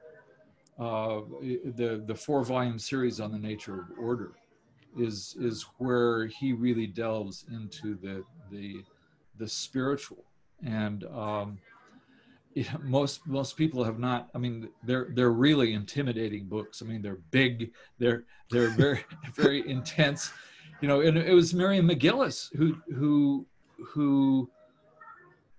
Uh, 0.80 1.22
the 1.76 2.04
the 2.04 2.16
four 2.16 2.44
volume 2.44 2.80
series 2.80 3.20
on 3.20 3.32
the 3.32 3.38
nature 3.38 3.82
of 3.82 4.00
order 4.00 4.32
is 4.98 5.36
is 5.40 5.66
where 5.78 6.26
he 6.26 6.54
really 6.54 6.88
delves 6.88 7.46
into 7.52 7.96
the 7.96 8.24
the 8.50 8.84
the 9.38 9.48
spiritual 9.48 10.24
and 10.66 11.04
um, 11.06 11.60
yeah, 12.56 12.76
most 12.82 13.28
most 13.28 13.58
people 13.58 13.84
have 13.84 14.00
not. 14.00 14.30
I 14.34 14.38
mean, 14.38 14.70
they're 14.84 15.10
they're 15.14 15.32
really 15.32 15.74
intimidating 15.74 16.46
books. 16.46 16.82
I 16.82 16.86
mean, 16.86 17.02
they're 17.02 17.20
big. 17.32 17.72
They're 18.00 18.24
they're 18.50 18.70
very 18.78 19.06
very 19.36 19.70
intense. 19.70 20.32
You 20.82 20.88
know, 20.88 21.02
and 21.02 21.18
it 21.18 21.34
was 21.34 21.54
Miriam 21.54 21.88
MacGillis 21.88 22.56
who 22.56 22.78
who 22.96 23.46
who 23.86 24.50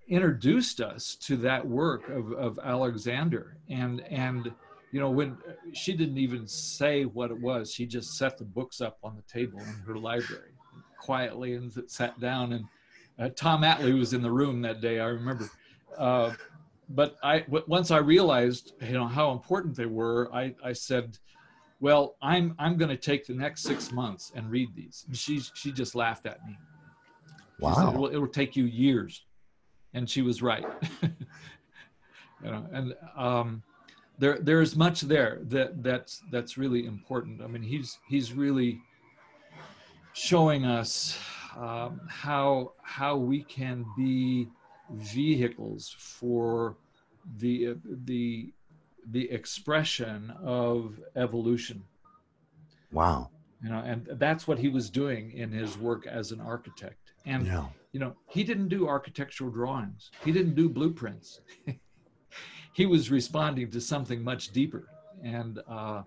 introduced 0.08 0.80
us 0.80 1.14
to 1.14 1.36
that 1.36 1.66
work 1.66 2.08
of, 2.08 2.32
of 2.32 2.58
Alexander 2.62 3.56
and 3.68 4.00
and 4.10 4.52
you 4.90 4.98
know 4.98 5.08
when 5.08 5.38
she 5.72 5.92
didn't 5.92 6.18
even 6.18 6.48
say 6.48 7.04
what 7.04 7.30
it 7.30 7.40
was 7.40 7.72
she 7.72 7.86
just 7.86 8.18
set 8.18 8.36
the 8.36 8.44
books 8.44 8.80
up 8.80 8.98
on 9.04 9.14
the 9.14 9.22
table 9.22 9.60
in 9.60 9.74
her 9.86 9.96
library 9.96 10.50
quietly 10.98 11.54
and 11.54 11.72
sat 11.86 12.18
down 12.18 12.54
and 12.54 12.64
uh, 13.20 13.28
Tom 13.36 13.62
Atlee 13.62 13.96
was 13.96 14.12
in 14.12 14.20
the 14.20 14.30
room 14.30 14.60
that 14.62 14.80
day 14.80 14.98
I 14.98 15.06
remember 15.06 15.48
uh, 15.96 16.32
but 16.90 17.16
I 17.22 17.44
once 17.48 17.90
I 17.90 17.98
realized 17.98 18.72
you 18.82 18.92
know 18.92 19.06
how 19.06 19.30
important 19.32 19.76
they 19.76 19.86
were, 19.86 20.28
I, 20.34 20.54
I 20.62 20.72
said, 20.72 21.18
well, 21.78 22.16
I'm 22.20 22.54
I'm 22.58 22.76
going 22.76 22.90
to 22.90 22.96
take 22.96 23.26
the 23.26 23.34
next 23.34 23.62
six 23.62 23.92
months 23.92 24.32
and 24.34 24.50
read 24.50 24.74
these. 24.74 25.04
And 25.06 25.16
she 25.16 25.40
she 25.54 25.72
just 25.72 25.94
laughed 25.94 26.26
at 26.26 26.44
me. 26.46 26.58
Wow. 27.60 27.74
Said, 27.74 27.98
well, 27.98 28.06
it 28.06 28.16
will 28.16 28.26
take 28.26 28.56
you 28.56 28.64
years, 28.64 29.24
and 29.94 30.08
she 30.08 30.22
was 30.22 30.42
right. 30.42 30.64
you 31.02 31.10
know, 32.42 32.66
and 32.72 32.94
um, 33.16 33.62
there 34.18 34.38
there's 34.40 34.74
much 34.74 35.02
there 35.02 35.38
that 35.42 35.82
that's 35.84 36.22
that's 36.32 36.58
really 36.58 36.86
important. 36.86 37.40
I 37.40 37.46
mean, 37.46 37.62
he's 37.62 37.98
he's 38.08 38.32
really 38.32 38.80
showing 40.12 40.64
us 40.64 41.16
um, 41.56 42.00
how 42.08 42.72
how 42.82 43.16
we 43.16 43.44
can 43.44 43.84
be 43.96 44.48
vehicles 44.92 45.94
for 45.98 46.76
the 47.38 47.76
the 48.04 48.52
the 49.10 49.30
expression 49.30 50.32
of 50.42 51.00
evolution. 51.16 51.82
Wow. 52.92 53.30
You 53.62 53.70
know 53.70 53.82
and 53.84 54.08
that's 54.12 54.48
what 54.48 54.58
he 54.58 54.68
was 54.68 54.90
doing 54.90 55.32
in 55.32 55.52
his 55.52 55.76
work 55.78 56.06
as 56.06 56.32
an 56.32 56.40
architect. 56.40 57.12
And 57.26 57.46
yeah. 57.46 57.66
you 57.92 58.00
know 58.00 58.14
he 58.26 58.42
didn't 58.44 58.68
do 58.68 58.88
architectural 58.88 59.50
drawings. 59.50 60.10
He 60.24 60.32
didn't 60.32 60.54
do 60.54 60.68
blueprints. 60.68 61.40
He 62.72 62.86
was 62.86 63.10
responding 63.10 63.70
to 63.72 63.80
something 63.80 64.22
much 64.22 64.52
deeper. 64.52 64.88
And 65.22 65.60
uh, 65.68 66.02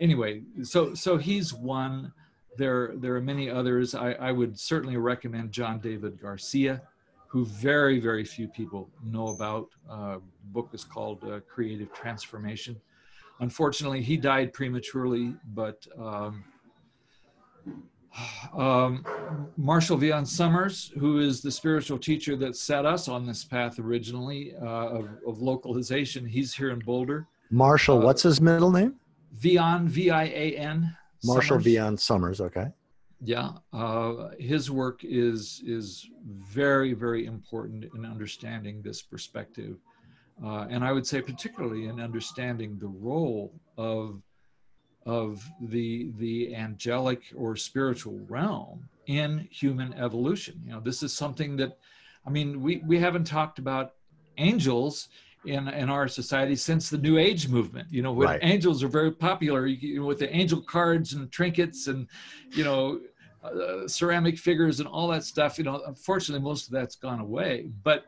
anyway, 0.00 0.42
so 0.62 0.94
so 0.94 1.16
he's 1.16 1.52
one. 1.52 2.12
There 2.56 2.92
there 2.96 3.16
are 3.16 3.20
many 3.20 3.50
others. 3.50 3.94
I, 3.94 4.12
I 4.12 4.32
would 4.32 4.58
certainly 4.58 4.96
recommend 4.96 5.52
John 5.52 5.80
David 5.80 6.20
Garcia, 6.20 6.82
who 7.28 7.44
very 7.46 7.98
very 8.00 8.24
few 8.24 8.48
people 8.48 8.88
know 9.04 9.28
about. 9.28 9.68
Uh, 9.90 10.18
book 10.46 10.70
is 10.72 10.84
called 10.84 11.22
uh, 11.24 11.40
Creative 11.40 11.92
Transformation. 11.92 12.80
Unfortunately, 13.40 14.02
he 14.02 14.16
died 14.16 14.52
prematurely, 14.52 15.34
but. 15.54 15.86
Um, 15.98 16.44
um, 18.56 19.04
Marshall 19.56 19.98
Vian 19.98 20.26
Summers, 20.26 20.92
who 20.98 21.18
is 21.18 21.42
the 21.42 21.50
spiritual 21.50 21.98
teacher 21.98 22.36
that 22.36 22.56
set 22.56 22.86
us 22.86 23.08
on 23.08 23.26
this 23.26 23.44
path 23.44 23.78
originally 23.78 24.54
uh, 24.60 24.66
of, 24.66 25.08
of, 25.26 25.42
localization, 25.42 26.26
he's 26.26 26.54
here 26.54 26.70
in 26.70 26.78
Boulder. 26.78 27.26
Marshall, 27.50 27.98
uh, 27.98 28.04
what's 28.04 28.22
his 28.22 28.40
middle 28.40 28.70
name? 28.70 28.94
Vian, 29.40 29.86
V 29.86 30.10
I 30.10 30.24
A 30.24 30.56
N. 30.56 30.96
Marshall. 31.24 31.58
Vian 31.58 31.98
Summers, 31.98 32.40
okay. 32.40 32.66
Yeah, 33.24 33.52
uh, 33.72 34.30
his 34.38 34.70
work 34.70 35.00
is 35.02 35.62
is 35.64 36.08
very 36.26 36.92
very 36.92 37.26
important 37.26 37.86
in 37.94 38.04
understanding 38.04 38.82
this 38.82 39.00
perspective, 39.02 39.76
uh, 40.44 40.66
and 40.68 40.84
I 40.84 40.92
would 40.92 41.06
say 41.06 41.22
particularly 41.22 41.86
in 41.86 42.00
understanding 42.00 42.78
the 42.78 42.88
role 42.88 43.52
of 43.78 44.22
of 45.06 45.42
the 45.60 46.10
the 46.18 46.54
angelic 46.54 47.22
or 47.36 47.56
spiritual 47.56 48.20
realm 48.28 48.88
in 49.06 49.46
human 49.50 49.92
evolution. 49.94 50.60
You 50.64 50.72
know, 50.72 50.80
this 50.80 51.02
is 51.02 51.12
something 51.12 51.56
that, 51.56 51.76
I 52.26 52.30
mean, 52.30 52.60
we 52.62 52.82
we 52.86 52.98
haven't 52.98 53.24
talked 53.24 53.58
about 53.58 53.92
angels 54.38 55.08
in 55.44 55.68
in 55.68 55.90
our 55.90 56.08
society 56.08 56.56
since 56.56 56.88
the 56.88 56.98
New 56.98 57.18
Age 57.18 57.48
movement. 57.48 57.88
You 57.90 58.02
know, 58.02 58.12
when 58.12 58.28
right. 58.28 58.40
angels 58.42 58.82
are 58.82 58.88
very 58.88 59.12
popular 59.12 59.66
you 59.66 60.00
know, 60.00 60.06
with 60.06 60.20
the 60.20 60.34
angel 60.34 60.62
cards 60.62 61.12
and 61.12 61.30
trinkets 61.30 61.86
and 61.86 62.08
you 62.52 62.64
know. 62.64 63.00
Uh, 63.44 63.86
ceramic 63.86 64.38
figures 64.38 64.80
and 64.80 64.88
all 64.88 65.08
that 65.08 65.22
stuff 65.22 65.58
you 65.58 65.64
know 65.64 65.82
unfortunately 65.86 66.42
most 66.42 66.66
of 66.66 66.72
that's 66.72 66.96
gone 66.96 67.20
away. 67.20 67.68
But 67.82 68.06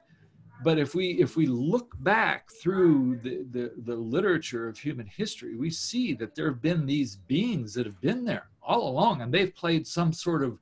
but 0.64 0.78
if 0.78 0.94
we 0.94 1.10
if 1.20 1.36
we 1.36 1.46
look 1.46 1.94
back 2.00 2.50
through 2.50 3.20
the, 3.22 3.44
the, 3.50 3.72
the 3.84 3.94
literature 3.94 4.66
of 4.66 4.78
human 4.78 5.06
history 5.06 5.54
we 5.54 5.68
see 5.68 6.14
that 6.14 6.34
there 6.34 6.46
have 6.46 6.62
been 6.62 6.86
these 6.86 7.16
beings 7.16 7.74
that 7.74 7.84
have 7.84 8.00
been 8.00 8.24
there 8.24 8.48
all 8.62 8.88
along 8.88 9.20
and 9.20 9.32
they've 9.32 9.54
played 9.54 9.86
some 9.86 10.12
sort 10.12 10.42
of 10.42 10.58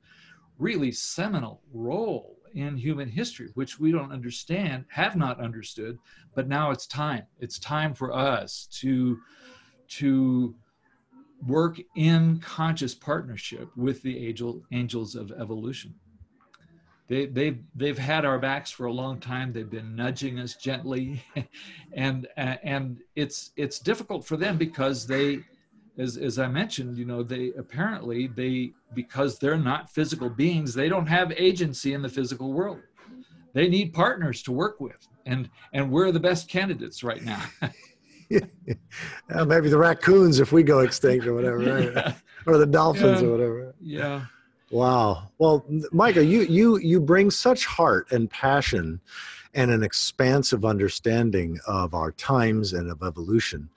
really 0.59 0.91
seminal 0.91 1.63
role 1.73 2.37
in 2.55 2.77
human 2.77 3.09
history 3.09 3.51
which 3.55 3.79
we 3.79 3.93
don't 3.93 4.11
understand 4.11 4.85
have 4.89 5.15
not 5.15 5.41
understood 5.41 5.97
but 6.35 6.49
now 6.49 6.71
it's 6.71 6.87
time. 6.87 7.25
It's 7.39 7.59
time 7.59 7.95
for 7.95 8.13
us 8.13 8.69
to 8.81 9.19
to 9.87 10.55
work 11.47 11.81
in 11.97 12.39
conscious 12.41 12.95
partnership 12.95 13.69
with 13.77 14.03
the 14.03 14.27
angel, 14.27 14.63
angels 14.73 15.15
of 15.15 15.33
evolution 15.33 15.95
they, 17.09 17.27
they've 17.27 17.59
they've 17.75 17.99
had 17.99 18.25
our 18.25 18.39
backs 18.39 18.71
for 18.71 18.87
a 18.87 18.93
long 18.93 19.21
time. 19.21 19.53
They've 19.53 19.69
been 19.69 19.95
nudging 19.95 20.39
us 20.39 20.57
gently, 20.57 21.23
and 21.93 22.27
uh, 22.37 22.57
and 22.63 23.01
it's 23.15 23.51
it's 23.57 23.79
difficult 23.79 24.25
for 24.25 24.37
them 24.37 24.57
because 24.57 25.07
they, 25.07 25.41
as 25.99 26.17
as 26.17 26.39
I 26.39 26.49
mentioned, 26.49 26.97
you 26.97 27.05
know, 27.05 27.23
they 27.23 27.53
apparently 27.59 28.29
they 28.29 28.73
because 28.95 29.39
they're 29.39 29.59
not 29.59 29.91
physical 29.91 30.31
beings, 30.31 30.73
they 30.73 30.89
don't 30.89 31.07
have 31.07 31.31
agency 31.33 31.93
in 31.93 32.01
the 32.01 32.09
physical 32.09 32.53
world. 32.53 32.81
They 33.53 33.69
need 33.69 33.93
partners 33.93 34.43
to 34.45 34.53
work 34.53 34.81
with, 34.81 35.07
and 35.27 35.51
and 35.75 35.91
we're 35.91 36.11
the 36.11 36.21
best 36.21 36.49
candidates 36.49 37.05
right 37.05 37.23
now. 37.23 37.43
well, 39.29 39.47
maybe 39.47 39.69
the 39.69 39.79
raccoons 39.79 40.41
if 40.41 40.53
we 40.53 40.63
go 40.63 40.81
extinct 40.81 41.27
or 41.27 41.35
whatever, 41.35 41.59
right? 41.59 41.93
yeah. 41.95 42.15
or 42.47 42.59
the 42.59 42.67
dolphins 42.67 43.21
yeah. 43.21 43.29
or 43.29 43.31
whatever. 43.31 43.75
Yeah. 43.81 44.27
Wow. 44.71 45.31
Well, 45.39 45.65
Michael, 45.93 46.23
you 46.23 46.43
you 46.43 46.79
you 46.79 47.01
bring 47.01 47.31
such 47.31 47.67
heart 47.67 48.11
and 48.11 48.31
passion 48.31 49.01
and 49.55 49.71
an 49.71 49.83
expansive 49.83 50.65
understanding 50.65 51.61
of 51.67 51.95
our 51.95 52.13
times 52.13 52.73
and 52.73 52.91
of 52.91 53.03
evolution. 53.03 53.69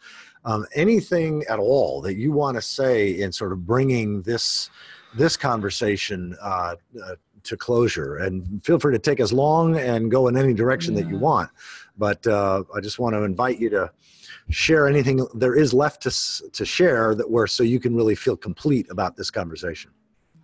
Um, 0.46 0.66
anything 0.76 1.44
at 1.50 1.60
all 1.60 2.02
that 2.02 2.16
you 2.16 2.32
want 2.32 2.56
to 2.56 2.62
say 2.62 3.20
in 3.20 3.32
sort 3.32 3.52
of 3.52 3.66
bringing 3.66 4.22
this 4.24 4.70
this 5.16 5.38
conversation 5.38 6.36
uh, 6.42 6.76
uh, 7.04 7.16
to 7.44 7.58
closure? 7.58 8.18
And 8.18 8.64
feel 8.66 8.80
free 8.80 8.94
to 8.94 9.00
take 9.00 9.20
as 9.20 9.34
long 9.34 9.78
and 9.78 10.10
go 10.10 10.28
in 10.28 10.38
any 10.38 10.54
direction 10.54 10.96
yeah. 10.96 11.04
that 11.04 11.10
you 11.10 11.18
want. 11.18 11.50
But 11.98 12.26
uh, 12.26 12.64
I 12.76 12.80
just 12.80 12.98
want 12.98 13.14
to 13.16 13.24
invite 13.24 13.60
you 13.60 13.70
to 13.72 13.92
share 14.50 14.88
anything 14.88 15.26
there 15.34 15.56
is 15.56 15.74
left 15.74 16.02
to 16.04 16.12
to 16.52 16.66
share 16.66 17.16
that 17.16 17.30
where 17.30 17.48
so 17.48 17.64
you 17.64 17.80
can 17.80 17.96
really 17.96 18.16
feel 18.16 18.38
complete 18.38 18.88
about 18.90 19.16
this 19.18 19.30
conversation 19.30 19.92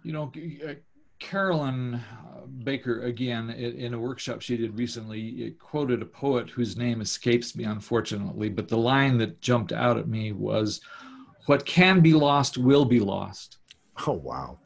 you 0.03 0.11
know, 0.11 0.31
uh, 0.67 0.73
Carolyn 1.19 1.95
uh, 1.95 2.45
Baker, 2.63 3.03
again, 3.03 3.49
in 3.49 3.93
a 3.93 3.99
workshop 3.99 4.41
she 4.41 4.57
did 4.57 4.77
recently, 4.77 5.55
quoted 5.59 6.01
a 6.01 6.05
poet 6.05 6.49
whose 6.49 6.77
name 6.77 7.01
escapes 7.01 7.55
me, 7.55 7.63
unfortunately, 7.63 8.49
but 8.49 8.67
the 8.67 8.77
line 8.77 9.17
that 9.17 9.39
jumped 9.41 9.71
out 9.71 9.97
at 9.97 10.07
me 10.07 10.33
was, 10.33 10.81
What 11.45 11.65
can 11.65 12.01
be 12.01 12.13
lost 12.13 12.57
will 12.57 12.85
be 12.85 12.99
lost. 12.99 13.57
Oh, 14.05 14.13
wow. 14.13 14.59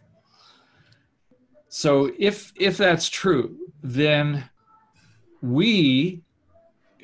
So 1.69 2.11
if 2.17 2.51
if 2.55 2.77
that's 2.77 3.07
true, 3.09 3.55
then 3.83 4.49
we 5.41 6.23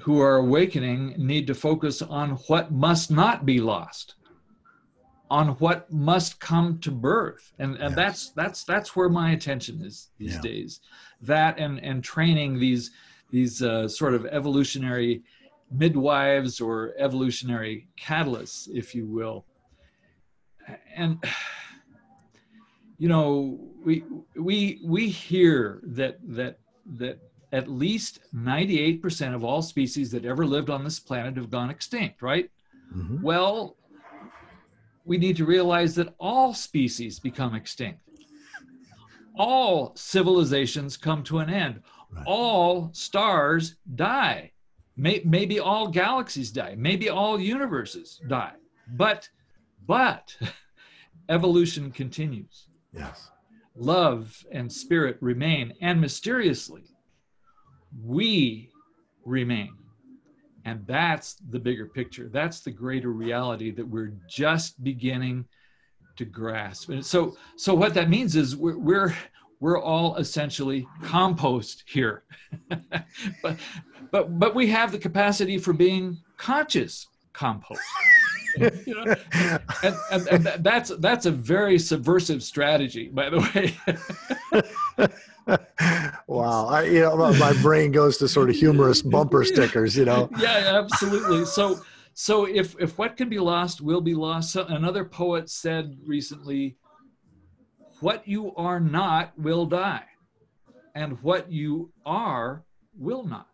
who 0.04 0.20
are 0.20 0.36
awakening 0.36 1.16
need 1.18 1.48
to 1.48 1.56
focus 1.56 2.02
on 2.02 2.32
what 2.48 2.74
must 2.74 3.10
not 3.10 3.46
be 3.46 3.62
lost 3.62 4.16
on 5.32 5.50
what 5.60 5.90
must 5.92 6.42
come 6.42 6.78
to 6.80 6.92
birth 6.92 7.54
and, 7.58 7.76
and 7.76 7.92
yes. 7.92 7.96
that's 7.96 8.30
that's 8.32 8.64
that's 8.66 8.96
where 8.98 9.08
my 9.08 9.32
attention 9.32 9.82
is 9.82 10.10
these 10.18 10.36
yeah. 10.36 10.42
days 10.42 10.82
that 11.22 11.58
and 11.58 11.80
and 11.80 12.04
training 12.04 12.60
these 12.60 12.92
these 13.32 13.64
uh, 13.64 13.88
sort 13.88 14.14
of 14.14 14.26
evolutionary 14.26 15.24
midwives 15.72 16.60
or 16.60 16.94
evolutionary 16.98 17.88
catalysts 17.98 18.68
if 18.74 18.94
you 18.94 19.06
will 19.06 19.46
and 20.96 21.24
you 22.98 23.08
know 23.08 23.58
we 23.86 24.04
we 24.36 24.82
we 24.84 25.08
hear 25.08 25.80
that 25.84 26.18
that 26.28 26.60
that 26.86 27.20
at 27.54 27.70
least 27.70 28.20
98% 28.36 29.34
of 29.34 29.44
all 29.46 29.62
species 29.62 30.12
that 30.12 30.26
ever 30.26 30.46
lived 30.46 30.70
on 30.70 30.84
this 30.84 31.00
planet 31.00 31.38
have 31.38 31.50
gone 31.50 31.70
extinct 31.70 32.22
right 32.22 32.50
mm-hmm. 32.94 33.22
well 33.22 33.78
we 35.06 35.18
need 35.18 35.38
to 35.38 35.46
realize 35.46 35.96
that 35.96 36.14
all 36.20 36.54
species 36.54 37.20
become 37.20 37.56
extinct. 37.56 38.00
All 39.36 39.94
civilizations 39.96 40.96
come 40.96 41.24
to 41.24 41.40
an 41.40 41.50
end. 41.50 41.82
Right. 42.12 42.24
All 42.28 42.90
stars 42.94 43.76
die. 43.96 44.52
May, 44.96 45.22
maybe 45.26 45.60
all 45.60 45.88
galaxies 45.88 46.52
die. 46.52 46.76
Maybe 46.78 47.10
all 47.10 47.40
universes 47.40 48.22
die. 48.28 48.54
But, 48.96 49.28
but 49.88 50.38
evolution 51.30 51.92
continues. 51.92 52.68
Yes. 52.94 53.30
Love 53.76 54.46
and 54.52 54.72
spirit 54.72 55.18
remain, 55.20 55.74
and 55.82 56.00
mysteriously, 56.00 56.84
we 58.02 58.70
remain. 59.26 59.76
And 60.66 60.86
that's 60.88 61.36
the 61.50 61.60
bigger 61.60 61.88
picture. 61.88 62.30
That's 62.32 62.62
the 62.62 62.72
greater 62.72 63.12
reality 63.12 63.72
that 63.72 63.86
we're 63.86 64.14
just 64.28 64.82
beginning 64.84 65.46
to 66.16 66.26
grasp. 66.26 66.90
And 66.90 67.06
so, 67.06 67.36
so 67.58 67.74
what 67.74 67.94
that 67.96 68.10
means 68.10 68.36
is 68.36 68.56
we're, 68.56 68.78
we're, 68.78 69.16
we're 69.60 69.82
all 69.82 70.16
essentially 70.16 70.88
compost 71.02 71.84
here. 71.88 72.24
but, 73.42 73.58
but, 74.12 74.40
but 74.40 74.56
we 74.56 74.68
have 74.68 74.92
the 74.92 75.00
capacity 75.00 75.58
for 75.58 75.74
being 75.74 76.18
conscious 76.38 77.08
compost. 77.34 77.82
you 78.86 78.94
know? 78.94 79.16
and, 79.84 79.96
and, 80.12 80.28
and, 80.28 80.46
that's 80.64 80.92
that's 81.00 81.26
a 81.26 81.32
very 81.32 81.80
subversive 81.80 82.44
strategy, 82.44 83.10
by 83.10 83.30
the 83.30 83.40
way. 83.40 83.78
wow, 86.28 86.68
I, 86.68 86.84
you 86.84 87.02
know, 87.02 87.34
my 87.34 87.54
brain 87.62 87.92
goes 87.92 88.18
to 88.18 88.28
sort 88.28 88.50
of 88.50 88.56
humorous 88.56 89.02
bumper 89.02 89.44
stickers, 89.44 89.96
you 89.96 90.06
know. 90.06 90.30
Yeah, 90.38 90.82
absolutely. 90.84 91.46
So, 91.46 91.80
so 92.14 92.46
if 92.46 92.76
if 92.80 92.98
what 92.98 93.18
can 93.18 93.30
be 93.30 93.40
lost 93.40 93.82
will 93.82 94.02
be 94.02 94.14
lost. 94.14 94.52
So 94.52 94.66
another 94.66 95.06
poet 95.06 95.50
said 95.50 95.98
recently, 96.06 96.78
"What 98.00 98.28
you 98.28 98.54
are 98.56 98.80
not 98.80 99.38
will 99.38 99.66
die, 99.66 100.06
and 100.96 101.22
what 101.24 101.52
you 101.52 101.92
are 102.06 102.64
will 102.98 103.26
not." 103.26 103.48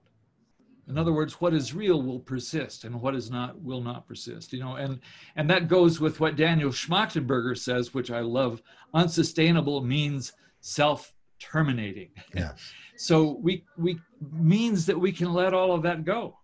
In 0.89 0.97
other 0.97 1.13
words, 1.13 1.39
what 1.39 1.53
is 1.53 1.73
real 1.73 2.01
will 2.01 2.19
persist, 2.19 2.83
and 2.83 2.99
what 2.99 3.15
is 3.15 3.29
not 3.31 3.61
will 3.61 3.81
not 3.81 4.07
persist. 4.07 4.51
You 4.53 4.59
know, 4.61 4.75
and 4.75 4.99
and 5.35 5.49
that 5.49 5.67
goes 5.67 5.99
with 5.99 6.19
what 6.19 6.35
Daniel 6.35 6.71
Schmachtenberger 6.71 7.57
says, 7.57 7.93
which 7.93 8.11
I 8.11 8.21
love. 8.21 8.61
Unsustainable 8.93 9.81
means 9.81 10.33
self 10.61 11.13
terminating. 11.39 12.09
Yes. 12.35 12.73
so 12.97 13.37
we 13.41 13.63
we 13.77 13.99
means 14.33 14.85
that 14.87 14.99
we 14.99 15.11
can 15.11 15.31
let 15.33 15.53
all 15.53 15.73
of 15.73 15.83
that 15.83 16.03
go. 16.05 16.37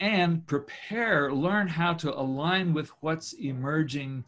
and 0.00 0.46
prepare, 0.46 1.32
learn 1.32 1.68
how 1.68 1.92
to 1.94 2.18
align 2.18 2.72
with 2.72 2.90
what's 3.00 3.34
emerging 3.34 4.24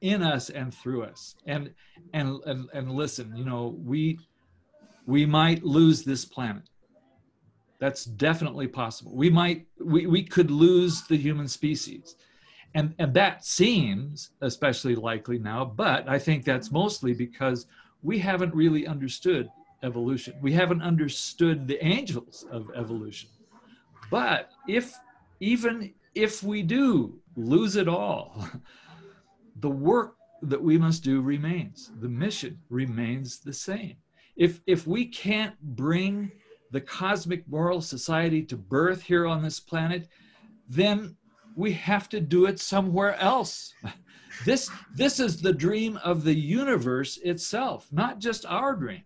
in 0.00 0.22
us 0.22 0.50
and 0.50 0.72
through 0.74 1.02
us. 1.04 1.34
And 1.46 1.74
and 2.12 2.40
and, 2.46 2.68
and 2.72 2.92
listen, 2.92 3.36
you 3.36 3.44
know, 3.44 3.76
we 3.84 4.18
we 5.06 5.26
might 5.26 5.64
lose 5.64 6.02
this 6.04 6.24
planet. 6.24 6.64
That's 7.78 8.04
definitely 8.04 8.68
possible. 8.68 9.14
We 9.14 9.30
might 9.30 9.66
we, 9.78 10.06
we 10.06 10.22
could 10.22 10.50
lose 10.50 11.02
the 11.02 11.16
human 11.16 11.48
species. 11.48 12.16
And 12.74 12.94
and 12.98 13.14
that 13.14 13.44
seems 13.44 14.30
especially 14.40 14.94
likely 14.94 15.38
now, 15.38 15.64
but 15.64 16.08
I 16.08 16.18
think 16.18 16.44
that's 16.44 16.70
mostly 16.70 17.14
because 17.14 17.66
we 18.02 18.18
haven't 18.18 18.54
really 18.54 18.86
understood 18.86 19.48
evolution. 19.82 20.34
We 20.40 20.52
haven't 20.52 20.82
understood 20.82 21.66
the 21.66 21.84
angels 21.84 22.44
of 22.50 22.70
evolution. 22.74 23.30
But 24.10 24.50
if 24.68 24.94
even 25.40 25.92
if 26.14 26.42
we 26.42 26.62
do 26.62 27.18
lose 27.36 27.76
it 27.76 27.88
all, 27.88 28.48
the 29.60 29.70
work 29.70 30.16
that 30.42 30.62
we 30.62 30.78
must 30.78 31.02
do 31.02 31.20
remains. 31.20 31.90
The 32.00 32.08
mission 32.08 32.58
remains 32.68 33.38
the 33.38 33.52
same. 33.52 33.96
If 34.36 34.60
if 34.66 34.86
we 34.86 35.06
can't 35.06 35.58
bring 35.60 36.30
the 36.70 36.80
cosmic 36.80 37.48
moral 37.48 37.80
society 37.80 38.42
to 38.42 38.56
birth 38.56 39.02
here 39.02 39.26
on 39.26 39.42
this 39.42 39.60
planet, 39.60 40.08
then 40.68 41.16
we 41.54 41.72
have 41.72 42.08
to 42.10 42.20
do 42.20 42.46
it 42.46 42.60
somewhere 42.60 43.16
else. 43.16 43.74
This 44.44 44.70
this 44.94 45.18
is 45.18 45.40
the 45.40 45.54
dream 45.54 45.98
of 46.04 46.22
the 46.22 46.34
universe 46.34 47.16
itself, 47.16 47.88
not 47.90 48.18
just 48.18 48.44
our 48.44 48.76
dream. 48.76 49.02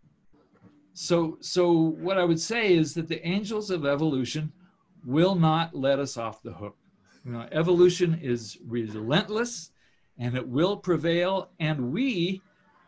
So 0.93 1.39
so 1.41 1.71
what 1.73 2.19
I 2.19 2.25
would 2.25 2.41
say 2.41 2.75
is 2.75 2.95
that 2.95 3.07
the 3.07 3.25
angels 3.25 3.71
of 3.71 3.87
evolution 3.87 4.53
will 5.07 5.37
not 5.37 5.73
let 5.73 6.01
us 6.01 6.17
off 6.17 6.43
the 6.43 6.53
hook. 6.53 6.77
You 7.25 7.31
know, 7.31 7.47
evolution 7.53 8.19
is 8.21 8.59
relentless 8.67 9.71
and 10.19 10.37
it 10.37 10.47
will 10.47 10.77
prevail, 10.77 11.51
and 11.61 11.93
we 11.93 12.43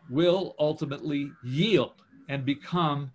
will 0.09 0.53
ultimately 0.59 1.31
yield 1.43 1.93
and 2.29 2.45
become 2.45 3.11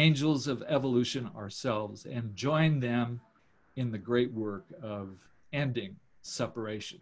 angels 0.00 0.46
of 0.46 0.62
evolution 0.66 1.30
ourselves 1.36 2.06
and 2.06 2.34
join 2.34 2.80
them 2.80 3.20
in 3.76 3.92
the 3.92 3.98
great 3.98 4.32
work 4.32 4.64
of 4.82 5.18
ending 5.52 5.96
separation. 6.22 7.00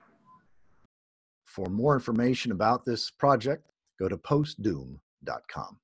For 1.47 1.67
more 1.67 1.95
information 1.95 2.53
about 2.53 2.85
this 2.85 3.11
project, 3.11 3.71
go 3.99 4.09
to 4.09 4.17
postdoom.com. 4.17 5.79